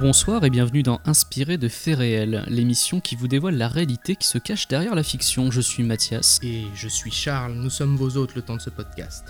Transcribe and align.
Bonsoir 0.00 0.42
et 0.46 0.50
bienvenue 0.50 0.82
dans 0.82 0.98
Inspiré 1.04 1.58
de 1.58 1.68
faits 1.68 1.98
réels, 1.98 2.42
l'émission 2.48 3.00
qui 3.00 3.16
vous 3.16 3.28
dévoile 3.28 3.58
la 3.58 3.68
réalité 3.68 4.16
qui 4.16 4.26
se 4.26 4.38
cache 4.38 4.66
derrière 4.66 4.94
la 4.94 5.02
fiction. 5.02 5.50
Je 5.50 5.60
suis 5.60 5.82
Mathias. 5.82 6.40
Et 6.42 6.64
je 6.74 6.88
suis 6.88 7.10
Charles, 7.10 7.52
nous 7.52 7.68
sommes 7.68 7.96
vos 7.96 8.16
hôtes 8.16 8.34
le 8.34 8.40
temps 8.40 8.56
de 8.56 8.62
ce 8.62 8.70
podcast. 8.70 9.26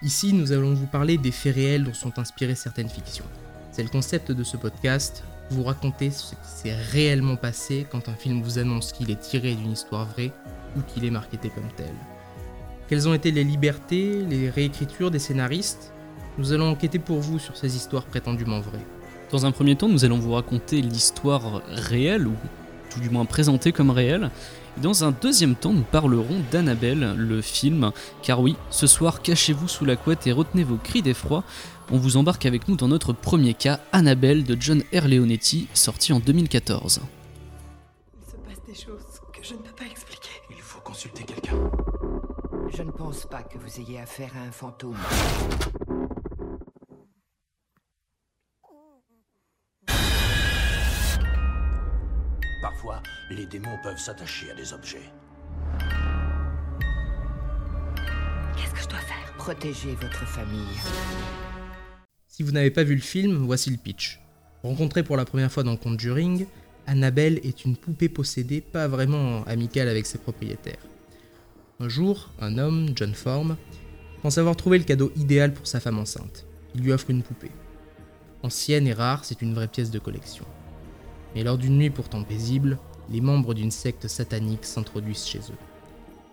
Ici, 0.00 0.32
nous 0.32 0.52
allons 0.52 0.72
vous 0.72 0.86
parler 0.86 1.18
des 1.18 1.30
faits 1.30 1.56
réels 1.56 1.84
dont 1.84 1.92
sont 1.92 2.18
inspirées 2.18 2.54
certaines 2.54 2.88
fictions. 2.88 3.26
C'est 3.70 3.82
le 3.82 3.90
concept 3.90 4.32
de 4.32 4.42
ce 4.44 4.56
podcast, 4.56 5.24
vous 5.50 5.62
raconter 5.62 6.10
ce 6.10 6.30
qui 6.30 6.36
s'est 6.42 6.74
réellement 6.74 7.36
passé 7.36 7.86
quand 7.92 8.08
un 8.08 8.14
film 8.14 8.40
vous 8.40 8.58
annonce 8.58 8.92
qu'il 8.92 9.10
est 9.10 9.20
tiré 9.20 9.54
d'une 9.54 9.72
histoire 9.72 10.06
vraie 10.06 10.32
ou 10.74 10.80
qu'il 10.80 11.04
est 11.04 11.10
marketé 11.10 11.50
comme 11.50 11.68
tel. 11.76 11.92
Quelles 12.88 13.06
ont 13.06 13.14
été 13.14 13.30
les 13.30 13.44
libertés, 13.44 14.24
les 14.24 14.48
réécritures 14.48 15.10
des 15.10 15.18
scénaristes? 15.18 15.92
Nous 16.38 16.54
allons 16.54 16.70
enquêter 16.70 16.98
pour 16.98 17.20
vous 17.20 17.38
sur 17.38 17.58
ces 17.58 17.76
histoires 17.76 18.06
prétendument 18.06 18.60
vraies. 18.60 18.86
Dans 19.34 19.46
un 19.46 19.50
premier 19.50 19.74
temps, 19.74 19.88
nous 19.88 20.04
allons 20.04 20.20
vous 20.20 20.34
raconter 20.34 20.80
l'histoire 20.80 21.60
réelle, 21.66 22.28
ou 22.28 22.34
tout 22.88 23.00
du 23.00 23.10
moins 23.10 23.24
présentée 23.24 23.72
comme 23.72 23.90
réelle. 23.90 24.30
Et 24.78 24.80
dans 24.80 25.02
un 25.02 25.10
deuxième 25.10 25.56
temps, 25.56 25.72
nous 25.72 25.82
parlerons 25.82 26.40
d'Annabelle, 26.52 27.14
le 27.16 27.42
film, 27.42 27.90
car 28.22 28.40
oui, 28.40 28.54
ce 28.70 28.86
soir, 28.86 29.22
cachez-vous 29.22 29.66
sous 29.66 29.84
la 29.84 29.96
couette 29.96 30.28
et 30.28 30.32
retenez 30.32 30.62
vos 30.62 30.76
cris 30.76 31.02
d'effroi. 31.02 31.42
On 31.90 31.98
vous 31.98 32.16
embarque 32.16 32.46
avec 32.46 32.68
nous 32.68 32.76
dans 32.76 32.86
notre 32.86 33.12
premier 33.12 33.54
cas, 33.54 33.80
Annabelle 33.90 34.44
de 34.44 34.56
John 34.60 34.84
R. 34.94 35.08
Leonetti, 35.08 35.66
sorti 35.74 36.12
en 36.12 36.20
2014. 36.20 37.00
Il 38.14 38.30
se 38.30 38.36
passe 38.36 38.64
des 38.68 38.74
choses 38.76 39.20
que 39.32 39.40
je 39.42 39.54
ne 39.54 39.58
peux 39.58 39.74
pas 39.74 39.90
expliquer. 39.90 40.30
Il 40.48 40.62
faut 40.62 40.80
consulter 40.80 41.24
quelqu'un. 41.24 41.56
Je 42.72 42.82
ne 42.82 42.92
pense 42.92 43.26
pas 43.26 43.42
que 43.42 43.58
vous 43.58 43.80
ayez 43.80 43.98
affaire 43.98 44.30
à 44.36 44.46
un 44.46 44.52
fantôme. 44.52 44.94
Les 53.30 53.46
démons 53.46 53.78
peuvent 53.82 53.98
s'attacher 53.98 54.50
à 54.50 54.54
des 54.54 54.72
objets. 54.72 55.10
Qu'est-ce 58.56 58.74
que 58.74 58.80
je 58.80 58.88
dois 58.88 58.98
faire? 58.98 59.32
Protégez 59.38 59.94
votre 59.94 60.26
famille. 60.26 60.78
Si 62.28 62.42
vous 62.42 62.52
n'avez 62.52 62.70
pas 62.70 62.84
vu 62.84 62.94
le 62.94 63.00
film, 63.00 63.44
voici 63.46 63.70
le 63.70 63.76
pitch. 63.76 64.20
Rencontrée 64.62 65.02
pour 65.02 65.16
la 65.16 65.24
première 65.24 65.50
fois 65.50 65.62
dans 65.62 65.76
Conjuring, 65.76 66.46
Annabelle 66.86 67.40
est 67.42 67.64
une 67.64 67.76
poupée 67.76 68.08
possédée 68.08 68.60
pas 68.60 68.88
vraiment 68.88 69.42
amicale 69.44 69.88
avec 69.88 70.06
ses 70.06 70.18
propriétaires. 70.18 70.82
Un 71.80 71.88
jour, 71.88 72.30
un 72.40 72.58
homme, 72.58 72.90
John 72.94 73.14
Form, 73.14 73.56
pense 74.22 74.38
avoir 74.38 74.56
trouvé 74.56 74.78
le 74.78 74.84
cadeau 74.84 75.12
idéal 75.16 75.52
pour 75.52 75.66
sa 75.66 75.80
femme 75.80 75.98
enceinte. 75.98 76.46
Il 76.74 76.82
lui 76.82 76.92
offre 76.92 77.10
une 77.10 77.22
poupée. 77.22 77.50
Ancienne 78.42 78.86
et 78.86 78.92
rare, 78.92 79.24
c'est 79.24 79.42
une 79.42 79.54
vraie 79.54 79.68
pièce 79.68 79.90
de 79.90 79.98
collection. 79.98 80.44
Mais 81.34 81.42
lors 81.42 81.58
d'une 81.58 81.78
nuit 81.78 81.90
pourtant 81.90 82.22
paisible, 82.22 82.78
les 83.10 83.20
membres 83.20 83.54
d'une 83.54 83.70
secte 83.70 84.08
satanique 84.08 84.64
s'introduisent 84.64 85.26
chez 85.26 85.38
eux. 85.38 85.58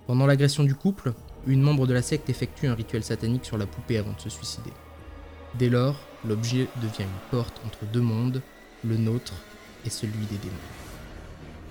Pendant 0.08 0.26
l'agression 0.26 0.64
du 0.64 0.76
couple, 0.76 1.14
une 1.48 1.62
membre 1.62 1.88
de 1.88 1.94
la 1.94 2.02
secte 2.02 2.30
effectue 2.30 2.68
un 2.68 2.76
rituel 2.76 3.04
satanique 3.04 3.46
sur 3.46 3.58
la 3.58 3.66
poupée 3.66 3.98
avant 3.98 4.14
de 4.14 4.20
se 4.20 4.30
suicider. 4.30 4.72
Dès 5.58 5.70
lors, 5.70 5.96
l'objet 6.26 6.68
devient 6.82 7.04
une 7.04 7.30
porte 7.30 7.62
entre 7.66 7.86
deux 7.92 8.02
mondes, 8.02 8.42
le 8.84 8.98
nôtre 8.98 9.34
et 9.86 9.90
celui 9.90 10.26
des 10.26 10.38
démons. 10.38 10.56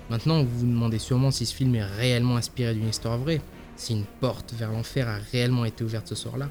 Maintenant, 0.09 0.43
vous 0.43 0.59
vous 0.59 0.65
demandez 0.65 0.99
sûrement 0.99 1.31
si 1.31 1.45
ce 1.45 1.55
film 1.55 1.73
est 1.75 1.85
réellement 1.85 2.35
inspiré 2.35 2.73
d'une 2.73 2.89
histoire 2.89 3.17
vraie, 3.17 3.41
si 3.77 3.93
une 3.93 4.05
porte 4.19 4.53
vers 4.53 4.71
l'enfer 4.71 5.07
a 5.07 5.17
réellement 5.31 5.65
été 5.65 5.83
ouverte 5.83 6.07
ce 6.07 6.15
soir-là. 6.15 6.49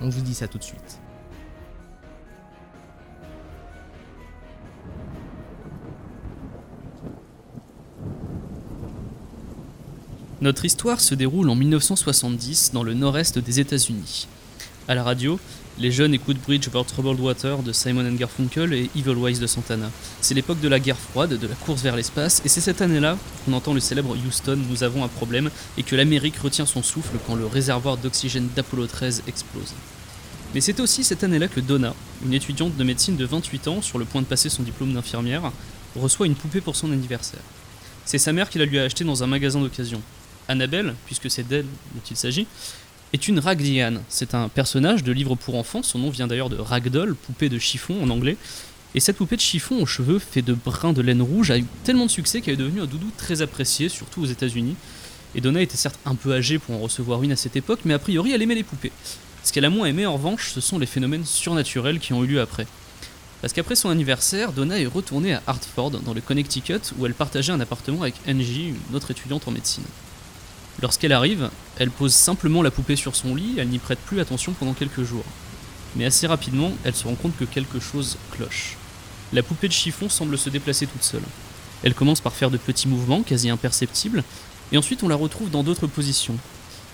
On 0.00 0.08
vous 0.08 0.22
dit 0.22 0.34
ça 0.34 0.48
tout 0.48 0.58
de 0.58 0.64
suite. 0.64 1.00
Notre 10.42 10.64
histoire 10.64 11.02
se 11.02 11.14
déroule 11.14 11.50
en 11.50 11.54
1970 11.54 12.70
dans 12.72 12.82
le 12.82 12.94
nord-est 12.94 13.38
des 13.38 13.60
États-Unis. 13.60 14.26
À 14.88 14.94
la 14.94 15.02
radio, 15.02 15.38
les 15.78 15.92
jeunes 15.92 16.14
écoutent 16.14 16.40
Bridge 16.40 16.66
Over 16.68 16.84
Troubled 16.86 17.20
Water 17.20 17.58
de 17.58 17.72
Simon 17.72 18.10
Garfunkel 18.12 18.72
et 18.72 18.88
Evil 18.96 19.16
Wise 19.16 19.38
de 19.38 19.46
Santana. 19.46 19.90
C'est 20.22 20.32
l'époque 20.32 20.62
de 20.62 20.68
la 20.68 20.80
guerre 20.80 20.96
froide, 20.96 21.38
de 21.38 21.46
la 21.46 21.54
course 21.56 21.82
vers 21.82 21.94
l'espace, 21.94 22.40
et 22.42 22.48
c'est 22.48 22.62
cette 22.62 22.80
année-là 22.80 23.18
qu'on 23.44 23.52
entend 23.52 23.74
le 23.74 23.80
célèbre 23.80 24.16
Houston 24.16 24.58
Nous 24.70 24.82
avons 24.82 25.04
un 25.04 25.08
problème 25.08 25.50
et 25.76 25.82
que 25.82 25.94
l'Amérique 25.94 26.38
retient 26.38 26.64
son 26.64 26.82
souffle 26.82 27.18
quand 27.26 27.34
le 27.34 27.44
réservoir 27.44 27.98
d'oxygène 27.98 28.48
d'Apollo 28.56 28.86
13 28.86 29.24
explose. 29.28 29.74
Mais 30.54 30.62
c'était 30.62 30.80
aussi 30.80 31.04
cette 31.04 31.22
année-là 31.22 31.48
que 31.48 31.60
Donna, 31.60 31.94
une 32.24 32.32
étudiante 32.32 32.78
de 32.78 32.84
médecine 32.84 33.16
de 33.16 33.26
28 33.26 33.68
ans 33.68 33.82
sur 33.82 33.98
le 33.98 34.06
point 34.06 34.22
de 34.22 34.26
passer 34.26 34.48
son 34.48 34.62
diplôme 34.62 34.94
d'infirmière, 34.94 35.52
reçoit 35.96 36.24
une 36.24 36.34
poupée 36.34 36.62
pour 36.62 36.76
son 36.76 36.90
anniversaire. 36.92 37.42
C'est 38.06 38.16
sa 38.16 38.32
mère 38.32 38.48
qui 38.48 38.58
la 38.58 38.64
lui 38.64 38.78
a 38.78 38.84
achetée 38.84 39.04
dans 39.04 39.22
un 39.22 39.26
magasin 39.26 39.60
d'occasion. 39.60 40.00
Annabelle, 40.48 40.94
puisque 41.06 41.30
c'est 41.30 41.46
d'elle 41.46 41.66
dont 41.94 42.02
il 42.10 42.16
s'agit, 42.16 42.46
est 43.12 43.28
une 43.28 43.38
Ragdian. 43.38 43.94
C'est 44.08 44.34
un 44.34 44.48
personnage 44.48 45.02
de 45.02 45.12
livre 45.12 45.34
pour 45.34 45.56
enfants, 45.56 45.82
son 45.82 45.98
nom 45.98 46.10
vient 46.10 46.26
d'ailleurs 46.26 46.50
de 46.50 46.56
Ragdoll, 46.56 47.14
poupée 47.14 47.48
de 47.48 47.58
chiffon 47.58 48.02
en 48.02 48.10
anglais. 48.10 48.36
Et 48.94 49.00
cette 49.00 49.16
poupée 49.16 49.36
de 49.36 49.40
chiffon 49.40 49.80
aux 49.80 49.86
cheveux 49.86 50.18
faits 50.18 50.44
de 50.44 50.52
brins 50.52 50.92
de 50.92 51.00
laine 51.00 51.22
rouge 51.22 51.50
a 51.50 51.58
eu 51.58 51.64
tellement 51.84 52.06
de 52.06 52.10
succès 52.10 52.40
qu'elle 52.40 52.54
est 52.54 52.56
devenue 52.56 52.80
un 52.80 52.86
doudou 52.86 53.10
très 53.16 53.40
apprécié, 53.42 53.88
surtout 53.88 54.22
aux 54.22 54.26
États-Unis. 54.26 54.74
Et 55.34 55.40
Donna 55.40 55.62
était 55.62 55.76
certes 55.76 55.98
un 56.04 56.16
peu 56.16 56.34
âgée 56.34 56.58
pour 56.58 56.74
en 56.74 56.80
recevoir 56.80 57.22
une 57.22 57.32
à 57.32 57.36
cette 57.36 57.54
époque, 57.54 57.80
mais 57.84 57.94
a 57.94 58.00
priori 58.00 58.32
elle 58.32 58.42
aimait 58.42 58.56
les 58.56 58.64
poupées. 58.64 58.92
Ce 59.44 59.52
qu'elle 59.52 59.64
a 59.64 59.70
moins 59.70 59.86
aimé 59.86 60.06
en 60.06 60.14
revanche, 60.14 60.50
ce 60.52 60.60
sont 60.60 60.78
les 60.78 60.86
phénomènes 60.86 61.24
surnaturels 61.24 62.00
qui 62.00 62.12
ont 62.12 62.24
eu 62.24 62.26
lieu 62.26 62.40
après. 62.40 62.66
Parce 63.40 63.52
qu'après 63.52 63.74
son 63.74 63.88
anniversaire, 63.88 64.52
Donna 64.52 64.78
est 64.78 64.86
retournée 64.86 65.34
à 65.34 65.42
Hartford, 65.46 65.92
dans 65.92 66.12
le 66.12 66.20
Connecticut, 66.20 66.92
où 66.98 67.06
elle 67.06 67.14
partageait 67.14 67.52
un 67.52 67.60
appartement 67.60 68.02
avec 68.02 68.14
Angie, 68.28 68.74
une 68.90 68.96
autre 68.96 69.12
étudiante 69.12 69.48
en 69.48 69.50
médecine. 69.50 69.84
Lorsqu'elle 70.82 71.12
arrive, 71.12 71.50
elle 71.78 71.90
pose 71.90 72.14
simplement 72.14 72.62
la 72.62 72.70
poupée 72.70 72.96
sur 72.96 73.14
son 73.14 73.34
lit, 73.34 73.56
elle 73.58 73.68
n'y 73.68 73.78
prête 73.78 73.98
plus 73.98 74.20
attention 74.20 74.52
pendant 74.52 74.72
quelques 74.72 75.02
jours. 75.02 75.24
Mais 75.94 76.06
assez 76.06 76.26
rapidement, 76.26 76.72
elle 76.84 76.94
se 76.94 77.04
rend 77.04 77.16
compte 77.16 77.36
que 77.36 77.44
quelque 77.44 77.80
chose 77.80 78.16
cloche. 78.30 78.76
La 79.32 79.42
poupée 79.42 79.68
de 79.68 79.72
chiffon 79.72 80.08
semble 80.08 80.38
se 80.38 80.48
déplacer 80.48 80.86
toute 80.86 81.02
seule. 81.02 81.22
Elle 81.82 81.94
commence 81.94 82.20
par 82.20 82.32
faire 82.32 82.50
de 82.50 82.56
petits 82.56 82.88
mouvements 82.88 83.22
quasi 83.22 83.50
imperceptibles, 83.50 84.24
et 84.72 84.78
ensuite 84.78 85.02
on 85.02 85.08
la 85.08 85.16
retrouve 85.16 85.50
dans 85.50 85.62
d'autres 85.62 85.86
positions. 85.86 86.36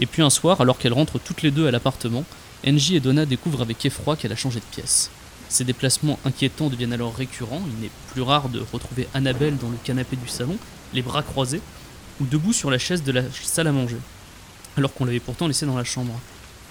Et 0.01 0.07
puis 0.07 0.23
un 0.23 0.31
soir, 0.31 0.61
alors 0.61 0.79
qu'elles 0.79 0.93
rentrent 0.93 1.19
toutes 1.19 1.43
les 1.43 1.51
deux 1.53 1.69
à 1.69 1.71
l'appartement, 1.71 2.25
Angie 2.67 2.97
et 2.97 3.01
Donna 3.01 3.25
découvrent 3.25 3.63
avec 3.63 3.85
effroi 3.87 4.17
qu'elle 4.17 4.33
a 4.33 4.37
changé 4.37 4.59
de 4.59 4.65
pièce. 4.65 5.11
Ces 5.49 5.65
déplacements 5.65 6.19
inquiétants 6.25 6.71
deviennent 6.71 6.93
alors 6.93 7.15
récurrents, 7.15 7.63
il 7.67 7.83
n'est 7.83 7.91
plus 8.13 8.23
rare 8.23 8.49
de 8.49 8.65
retrouver 8.73 9.07
Annabelle 9.15 9.57
dans 9.59 9.71
le 9.71 9.79
canapé 9.85 10.17
du 10.17 10.29
salon, 10.29 10.57
les 10.93 11.03
bras 11.03 11.23
croisés, 11.23 11.61
ou 12.21 12.25
debout 12.25 12.53
sur 12.53 12.71
la 12.71 12.79
chaise 12.79 13.03
de 13.03 13.13
la 13.13 13.23
salle 13.31 13.67
à 13.67 13.73
manger, 13.73 13.99
alors 14.77 14.93
qu'on 14.93 15.05
l'avait 15.05 15.21
pourtant 15.21 15.47
laissée 15.47 15.67
dans 15.67 15.77
la 15.77 15.85
chambre. 15.85 16.19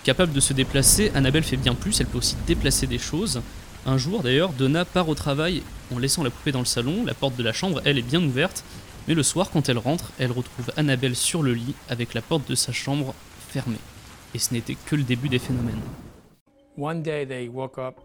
Capable 0.04 0.34
de 0.34 0.40
se 0.40 0.54
déplacer, 0.54 1.12
Annabelle 1.16 1.44
fait 1.44 1.58
bien 1.58 1.74
plus, 1.74 2.00
elle 2.00 2.08
peut 2.08 2.20
aussi 2.20 2.36
déplacer 2.46 2.88
des 2.88 3.00
choses. 3.00 3.42
Un 3.86 3.98
jour 3.98 4.24
d'ailleurs, 4.24 4.54
Donna 4.54 4.86
part 4.86 5.10
au 5.10 5.16
travail 5.16 5.64
en 5.94 6.00
laissant 6.00 6.24
la 6.24 6.30
poupée 6.30 6.52
dans 6.52 6.60
le 6.60 6.66
salon, 6.66 7.04
la 7.06 7.14
porte 7.14 7.36
de 7.36 7.44
la 7.44 7.54
chambre, 7.54 7.82
elle, 7.86 7.98
est 7.98 8.04
bien 8.04 8.24
ouverte, 8.24 8.64
mais 9.08 9.14
le 9.14 9.24
soir, 9.24 9.50
quand 9.52 9.70
elle 9.70 9.78
rentre, 9.78 10.12
elle 10.20 10.32
retrouve 10.32 10.72
Annabelle 10.78 11.16
sur 11.16 11.44
le 11.44 11.54
lit 11.54 11.76
avec 11.90 12.14
la 12.14 12.22
porte 12.22 12.50
de 12.50 12.56
sa 12.56 12.72
chambre 12.72 13.14
fermée. 13.50 13.78
Et 14.34 14.40
ce 14.40 14.54
n'était 14.54 14.76
que 14.76 14.96
le 14.96 15.04
début 15.04 15.30
des 15.30 15.40
phénomènes. 15.40 15.82
One 16.78 17.02
day 17.02 17.26
they 17.26 17.48
woke 17.48 17.78
up, 17.78 18.02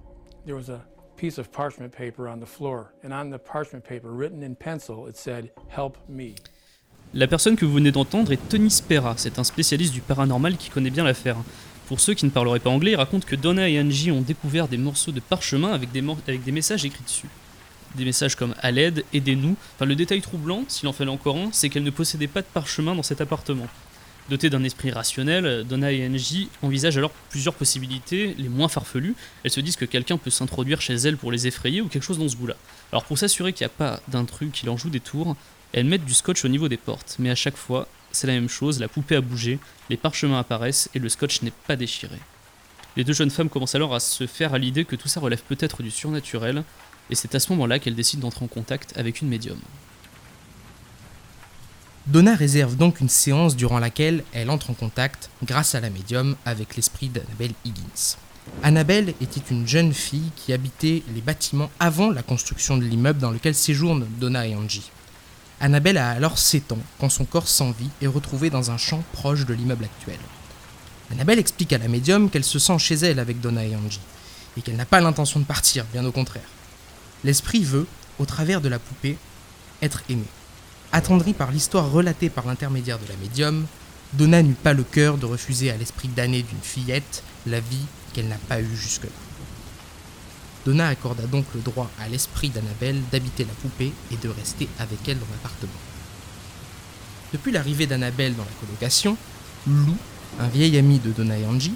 there 0.47 0.55
was 0.55 0.71
a 0.71 0.81
piece 1.17 1.39
of 1.39 1.51
parchment 1.51 1.91
paper 1.91 2.29
on 2.29 2.39
the 2.39 2.47
floor, 2.47 2.93
and 3.03 3.13
on 3.13 3.31
the 3.31 3.39
parchment 3.39 3.83
paper, 3.83 4.11
written 4.11 4.43
in 4.43 4.55
pencil, 4.55 5.09
it 5.09 5.17
said, 5.17 5.51
Help 5.69 5.97
me. 6.09 6.35
La 7.13 7.27
personne 7.27 7.57
que 7.57 7.65
vous 7.65 7.73
venez 7.73 7.91
d'entendre 7.91 8.31
est 8.31 8.49
Tony 8.49 8.71
Spera, 8.71 9.15
c'est 9.17 9.41
un 9.41 9.45
spécialiste 9.45 9.93
du 9.93 10.01
paranormal 10.01 10.57
qui 10.57 10.71
connaît 10.71 10.91
bien 10.91 11.03
l'affaire. 11.03 11.37
Pour 11.89 11.99
ceux 11.99 12.15
qui 12.15 12.25
ne 12.25 12.31
parleraient 12.31 12.61
pas 12.61 12.71
anglais, 12.71 12.93
il 12.93 12.97
raconte 12.97 13.25
que 13.25 13.35
Donna 13.35 13.69
et 13.69 13.81
Angie 13.81 14.13
ont 14.13 14.21
découvert 14.21 14.69
des 14.69 14.77
morceaux 14.77 15.11
de 15.11 15.19
parchemin 15.19 15.73
avec 15.73 15.91
des, 15.91 16.03
messages 16.53 16.85
écrits 16.85 17.03
dessus. 17.03 17.27
Des 17.97 18.05
messages 18.05 18.37
comme 18.37 18.55
à 18.61 18.71
l'aide, 18.71 19.05
aidez-nous. 19.13 19.57
Enfin, 19.75 19.87
le 19.87 19.97
détail 19.97 20.21
troublant, 20.21 20.63
s'il 20.69 20.87
en 20.87 20.93
fallait 20.93 21.11
encore 21.11 21.37
un, 21.37 21.49
c'est 21.51 21.69
qu'elles 21.69 21.83
ne 21.83 21.91
possédaient 21.91 22.29
pas 22.29 22.43
de 22.43 22.47
parchemin 22.47 22.95
dans 22.95 23.03
cet 23.03 23.21
appartement. 23.21 23.67
Dotées 24.29 24.49
d'un 24.49 24.63
esprit 24.63 24.93
rationnel, 24.93 25.67
Donna 25.69 25.91
et 25.91 26.07
Angie 26.07 26.49
envisagent 26.63 26.99
alors 26.99 27.11
plusieurs 27.31 27.55
possibilités, 27.55 28.37
les 28.39 28.49
moins 28.49 28.69
farfelues. 28.69 29.17
Elles 29.43 29.51
se 29.51 29.59
disent 29.59 29.75
que 29.75 29.85
quelqu'un 29.85 30.17
peut 30.17 30.31
s'introduire 30.31 30.81
chez 30.81 30.95
elles 30.95 31.17
pour 31.17 31.33
les 31.33 31.49
effrayer 31.49 31.81
ou 31.81 31.89
quelque 31.89 32.05
chose 32.05 32.21
dans 32.21 32.29
ce 32.29 32.37
goût-là. 32.37 32.55
Alors 32.93 33.03
pour 33.03 33.19
s'assurer 33.19 33.53
qu'il 33.53 33.67
n'y 33.67 33.73
a 33.73 33.77
pas 33.77 34.01
d'intrus 34.07 34.51
qui 34.53 34.65
leur 34.67 34.79
joue 34.79 34.91
des 34.91 35.01
tours, 35.01 35.35
elles 35.73 35.87
mettent 35.87 36.05
du 36.05 36.15
scotch 36.15 36.45
au 36.45 36.49
niveau 36.49 36.69
des 36.69 36.77
portes, 36.77 37.17
mais 37.19 37.31
à 37.31 37.35
chaque 37.35 37.57
fois, 37.57 37.87
c'est 38.13 38.27
la 38.27 38.33
même 38.33 38.49
chose, 38.49 38.81
la 38.81 38.89
poupée 38.89 39.17
a 39.17 39.21
bougé, 39.21 39.59
les 39.89 39.97
parchemins 39.97 40.39
apparaissent 40.39 40.91
et 40.95 40.99
le 40.99 41.09
scotch 41.09 41.43
n'est 41.43 41.53
pas 41.53 41.77
déchiré. 41.77 42.17
Les 42.97 43.05
deux 43.05 43.13
jeunes 43.13 43.31
femmes 43.31 43.49
commencent 43.49 43.77
alors 43.77 43.95
à 43.95 44.01
se 44.01 44.27
faire 44.27 44.53
à 44.53 44.59
l'idée 44.59 44.85
que 44.85 44.97
tout 44.97 45.09
ça 45.09 45.21
relève 45.21 45.43
peut-être 45.43 45.83
du 45.83 45.91
surnaturel, 45.91 46.65
et 47.09 47.15
c'est 47.15 47.35
à 47.35 47.41
ce 47.41 47.53
moment-là 47.53 47.79
qu'elles 47.79 47.95
décident 47.95 48.23
d'entrer 48.23 48.45
en 48.45 48.49
contact 48.49 48.97
avec 48.97 49.21
une 49.21 49.29
médium. 49.29 49.61
Donna 52.07 52.35
réserve 52.35 52.77
donc 52.77 53.01
une 53.01 53.09
séance 53.09 53.55
durant 53.55 53.79
laquelle 53.79 54.25
elle 54.33 54.51
entre 54.51 54.71
en 54.71 54.75
contact, 54.75 55.31
grâce 55.45 55.77
à 55.77 55.81
la 55.81 55.91
médium, 55.91 56.37
avec 56.45 56.75
l'esprit 56.75 57.09
d'Annabelle 57.09 57.53
Higgins. 57.65 58.17
Annabelle 58.65 59.15
était 59.21 59.43
une 59.51 59.69
jeune 59.69 59.93
fille 59.93 60.33
qui 60.35 60.53
habitait 60.53 61.03
les 61.15 61.21
bâtiments 61.21 61.71
avant 61.79 62.11
la 62.11 62.23
construction 62.23 62.77
de 62.77 62.85
l'immeuble 62.85 63.21
dans 63.21 63.31
lequel 63.31 63.55
séjournent 63.55 64.07
Donna 64.19 64.47
et 64.47 64.57
Angie. 64.57 64.91
Annabelle 65.63 65.99
a 65.99 66.09
alors 66.09 66.39
7 66.39 66.73
ans 66.73 66.79
quand 66.99 67.11
son 67.11 67.27
corps 67.27 67.47
sans 67.47 67.71
vie 67.73 67.91
est 68.01 68.07
retrouvé 68.07 68.49
dans 68.49 68.71
un 68.71 68.79
champ 68.79 69.05
proche 69.13 69.45
de 69.45 69.53
l'immeuble 69.53 69.85
actuel. 69.85 70.19
Annabelle 71.13 71.39
explique 71.39 71.75
à 71.75 71.79
la 71.79 71.89
médium 71.89 72.31
qu'elle 72.31 72.45
se 72.45 72.59
sent 72.59 72.79
chez 72.79 72.95
elle 72.95 73.19
avec 73.19 73.41
Donna 73.41 73.65
et 73.65 73.77
Angie, 73.77 74.01
et 74.57 74.63
qu'elle 74.63 74.77
n'a 74.77 74.87
pas 74.87 75.03
l'intention 75.03 75.39
de 75.39 75.45
partir, 75.45 75.85
bien 75.93 76.05
au 76.07 76.13
contraire. 76.13 76.49
L'esprit 77.25 77.63
veut, 77.63 77.87
au 78.19 78.25
travers 78.25 78.63
de 78.63 78.71
la 78.71 78.79
poupée, 78.79 79.19
être 79.83 80.03
aimé. 80.09 80.25
Attendrie 80.93 81.35
par 81.35 81.51
l'histoire 81.51 81.91
relatée 81.91 82.31
par 82.31 82.47
l'intermédiaire 82.47 82.99
de 82.99 83.09
la 83.09 83.17
médium, 83.17 83.67
Donna 84.15 84.43
n'eut 84.43 84.55
pas 84.55 84.73
le 84.73 84.83
cœur 84.83 85.19
de 85.19 85.27
refuser 85.27 85.71
à 85.71 85.77
l'esprit 85.77 86.09
damné 86.09 86.43
d'une 86.43 86.63
fillette 86.63 87.23
la 87.47 87.61
vie 87.61 87.87
qu'elle 88.15 88.29
n'a 88.29 88.39
pas 88.49 88.63
eue 88.63 88.77
jusque-là. 88.77 89.11
Donna 90.67 90.89
accorda 90.89 91.25
donc 91.25 91.47
le 91.55 91.61
droit 91.61 91.91
à 91.99 92.09
l'esprit 92.09 92.51
d'Annabelle 92.51 93.01
d'habiter 93.11 93.45
la 93.45 93.53
poupée 93.55 93.93
et 94.13 94.17
de 94.17 94.29
rester 94.29 94.69
avec 94.79 94.99
elle 95.09 95.19
dans 95.19 95.27
l'appartement. 95.33 95.73
Depuis 97.33 97.53
l'arrivée 97.53 97.87
d'Annabelle 97.87 98.35
dans 98.35 98.45
la 98.45 98.67
colocation, 98.67 99.17
Lou, 99.67 99.97
un 100.39 100.49
vieil 100.49 100.77
ami 100.77 100.99
de 100.99 101.13
Donna 101.13 101.39
et 101.39 101.47
Angie, 101.47 101.75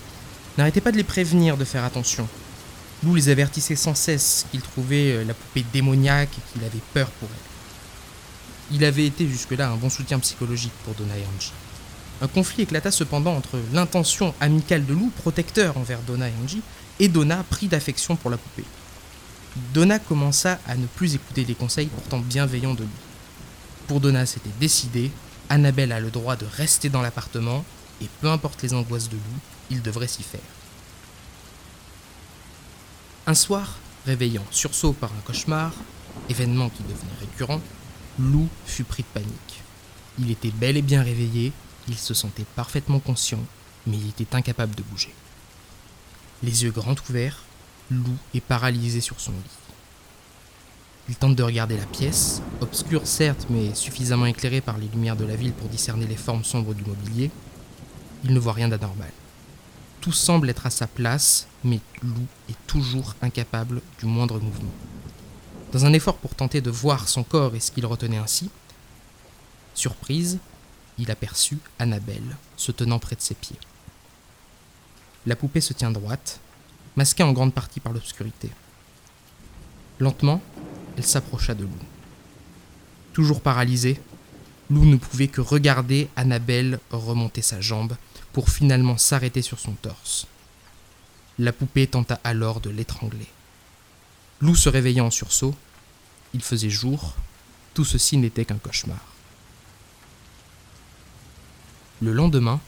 n'arrêtait 0.58 0.80
pas 0.80 0.92
de 0.92 0.96
les 0.96 1.04
prévenir 1.04 1.56
de 1.56 1.64
faire 1.64 1.84
attention. 1.84 2.28
Lou 3.04 3.14
les 3.14 3.28
avertissait 3.28 3.76
sans 3.76 3.94
cesse 3.94 4.46
qu'il 4.50 4.60
trouvait 4.60 5.12
euh, 5.12 5.24
la 5.24 5.34
poupée 5.34 5.64
démoniaque 5.72 6.30
et 6.38 6.52
qu'il 6.52 6.64
avait 6.64 6.82
peur 6.92 7.08
pour 7.08 7.28
elle. 7.30 8.76
Il 8.76 8.84
avait 8.84 9.06
été 9.06 9.28
jusque-là 9.28 9.70
un 9.70 9.76
bon 9.76 9.90
soutien 9.90 10.18
psychologique 10.18 10.72
pour 10.84 10.94
Donna 10.94 11.16
et 11.16 11.24
Angie. 11.36 11.52
Un 12.22 12.28
conflit 12.28 12.62
éclata 12.62 12.90
cependant 12.90 13.34
entre 13.34 13.58
l'intention 13.72 14.34
amicale 14.40 14.86
de 14.86 14.94
Lou, 14.94 15.12
protecteur 15.22 15.76
envers 15.76 16.00
Donna 16.00 16.28
et 16.28 16.32
Angie, 16.42 16.62
et 17.00 17.08
Donna, 17.08 17.44
pris 17.48 17.68
d'affection 17.68 18.16
pour 18.16 18.30
la 18.30 18.36
poupée. 18.36 18.64
Donna 19.72 19.98
commença 19.98 20.58
à 20.66 20.74
ne 20.76 20.86
plus 20.86 21.14
écouter 21.14 21.44
les 21.44 21.54
conseils 21.54 21.86
pourtant 21.86 22.18
bienveillants 22.18 22.74
de 22.74 22.82
Lou. 22.82 22.88
Pour 23.86 24.00
Donna, 24.00 24.26
c'était 24.26 24.50
décidé, 24.58 25.10
Annabelle 25.48 25.92
a 25.92 26.00
le 26.00 26.10
droit 26.10 26.36
de 26.36 26.46
rester 26.46 26.88
dans 26.88 27.02
l'appartement, 27.02 27.64
et 28.00 28.08
peu 28.20 28.28
importe 28.28 28.62
les 28.62 28.74
angoisses 28.74 29.08
de 29.08 29.16
Lou, 29.16 29.38
il 29.70 29.82
devrait 29.82 30.08
s'y 30.08 30.22
faire. 30.22 30.40
Un 33.26 33.34
soir, 33.34 33.78
réveillant 34.06 34.44
sursaut 34.50 34.92
par 34.92 35.10
un 35.12 35.20
cauchemar, 35.24 35.72
événement 36.28 36.68
qui 36.68 36.82
devenait 36.82 37.20
récurrent, 37.20 37.60
Lou 38.18 38.48
fut 38.66 38.84
pris 38.84 39.02
de 39.02 39.20
panique. 39.20 39.62
Il 40.18 40.30
était 40.30 40.50
bel 40.50 40.76
et 40.76 40.82
bien 40.82 41.02
réveillé, 41.02 41.52
il 41.88 41.98
se 41.98 42.14
sentait 42.14 42.46
parfaitement 42.56 43.00
conscient, 43.00 43.40
mais 43.86 43.96
il 43.96 44.08
était 44.08 44.36
incapable 44.36 44.74
de 44.74 44.82
bouger. 44.82 45.12
Les 46.44 46.62
yeux 46.62 46.72
grands 46.72 46.94
ouverts, 47.08 47.42
Lou 47.90 48.04
est 48.34 48.42
paralysé 48.42 49.00
sur 49.00 49.18
son 49.18 49.32
lit. 49.32 49.38
Il 51.08 51.16
tente 51.16 51.36
de 51.36 51.42
regarder 51.42 51.78
la 51.78 51.86
pièce, 51.86 52.42
obscure 52.60 53.06
certes, 53.06 53.46
mais 53.48 53.74
suffisamment 53.74 54.26
éclairée 54.26 54.60
par 54.60 54.76
les 54.76 54.88
lumières 54.88 55.16
de 55.16 55.24
la 55.24 55.36
ville 55.36 55.54
pour 55.54 55.70
discerner 55.70 56.06
les 56.06 56.16
formes 56.16 56.44
sombres 56.44 56.74
du 56.74 56.84
mobilier. 56.84 57.30
Il 58.24 58.34
ne 58.34 58.38
voit 58.38 58.52
rien 58.52 58.68
d'anormal. 58.68 59.10
Tout 60.02 60.12
semble 60.12 60.50
être 60.50 60.66
à 60.66 60.70
sa 60.70 60.86
place, 60.86 61.46
mais 61.62 61.80
Lou 62.02 62.26
est 62.50 62.66
toujours 62.66 63.14
incapable 63.22 63.80
du 63.98 64.04
moindre 64.04 64.38
mouvement. 64.38 64.74
Dans 65.72 65.86
un 65.86 65.94
effort 65.94 66.18
pour 66.18 66.34
tenter 66.34 66.60
de 66.60 66.70
voir 66.70 67.08
son 67.08 67.24
corps 67.24 67.54
et 67.54 67.60
ce 67.60 67.70
qu'il 67.70 67.86
retenait 67.86 68.18
ainsi, 68.18 68.50
surprise, 69.72 70.40
il 70.98 71.10
aperçut 71.10 71.58
Annabelle 71.78 72.36
se 72.58 72.70
tenant 72.70 72.98
près 72.98 73.16
de 73.16 73.22
ses 73.22 73.34
pieds. 73.34 73.56
La 75.26 75.36
poupée 75.36 75.60
se 75.60 75.72
tient 75.72 75.90
droite, 75.90 76.40
masquée 76.96 77.22
en 77.22 77.32
grande 77.32 77.54
partie 77.54 77.80
par 77.80 77.92
l'obscurité. 77.92 78.50
Lentement, 79.98 80.42
elle 80.96 81.04
s'approcha 81.04 81.54
de 81.54 81.64
Lou. 81.64 81.70
Toujours 83.12 83.40
paralysée, 83.40 84.00
Lou 84.70 84.84
ne 84.84 84.96
pouvait 84.96 85.28
que 85.28 85.40
regarder 85.40 86.08
Annabelle 86.16 86.78
remonter 86.90 87.42
sa 87.42 87.60
jambe 87.60 87.96
pour 88.32 88.50
finalement 88.50 88.96
s'arrêter 88.96 89.42
sur 89.42 89.58
son 89.58 89.72
torse. 89.72 90.26
La 91.38 91.52
poupée 91.52 91.86
tenta 91.86 92.20
alors 92.24 92.60
de 92.60 92.70
l'étrangler. 92.70 93.26
Lou 94.40 94.54
se 94.54 94.68
réveilla 94.68 95.04
en 95.04 95.10
sursaut. 95.10 95.54
Il 96.32 96.42
faisait 96.42 96.70
jour. 96.70 97.14
Tout 97.72 97.84
ceci 97.84 98.16
n'était 98.16 98.44
qu'un 98.44 98.58
cauchemar. 98.58 98.98
Le 102.00 102.12
lendemain, 102.12 102.60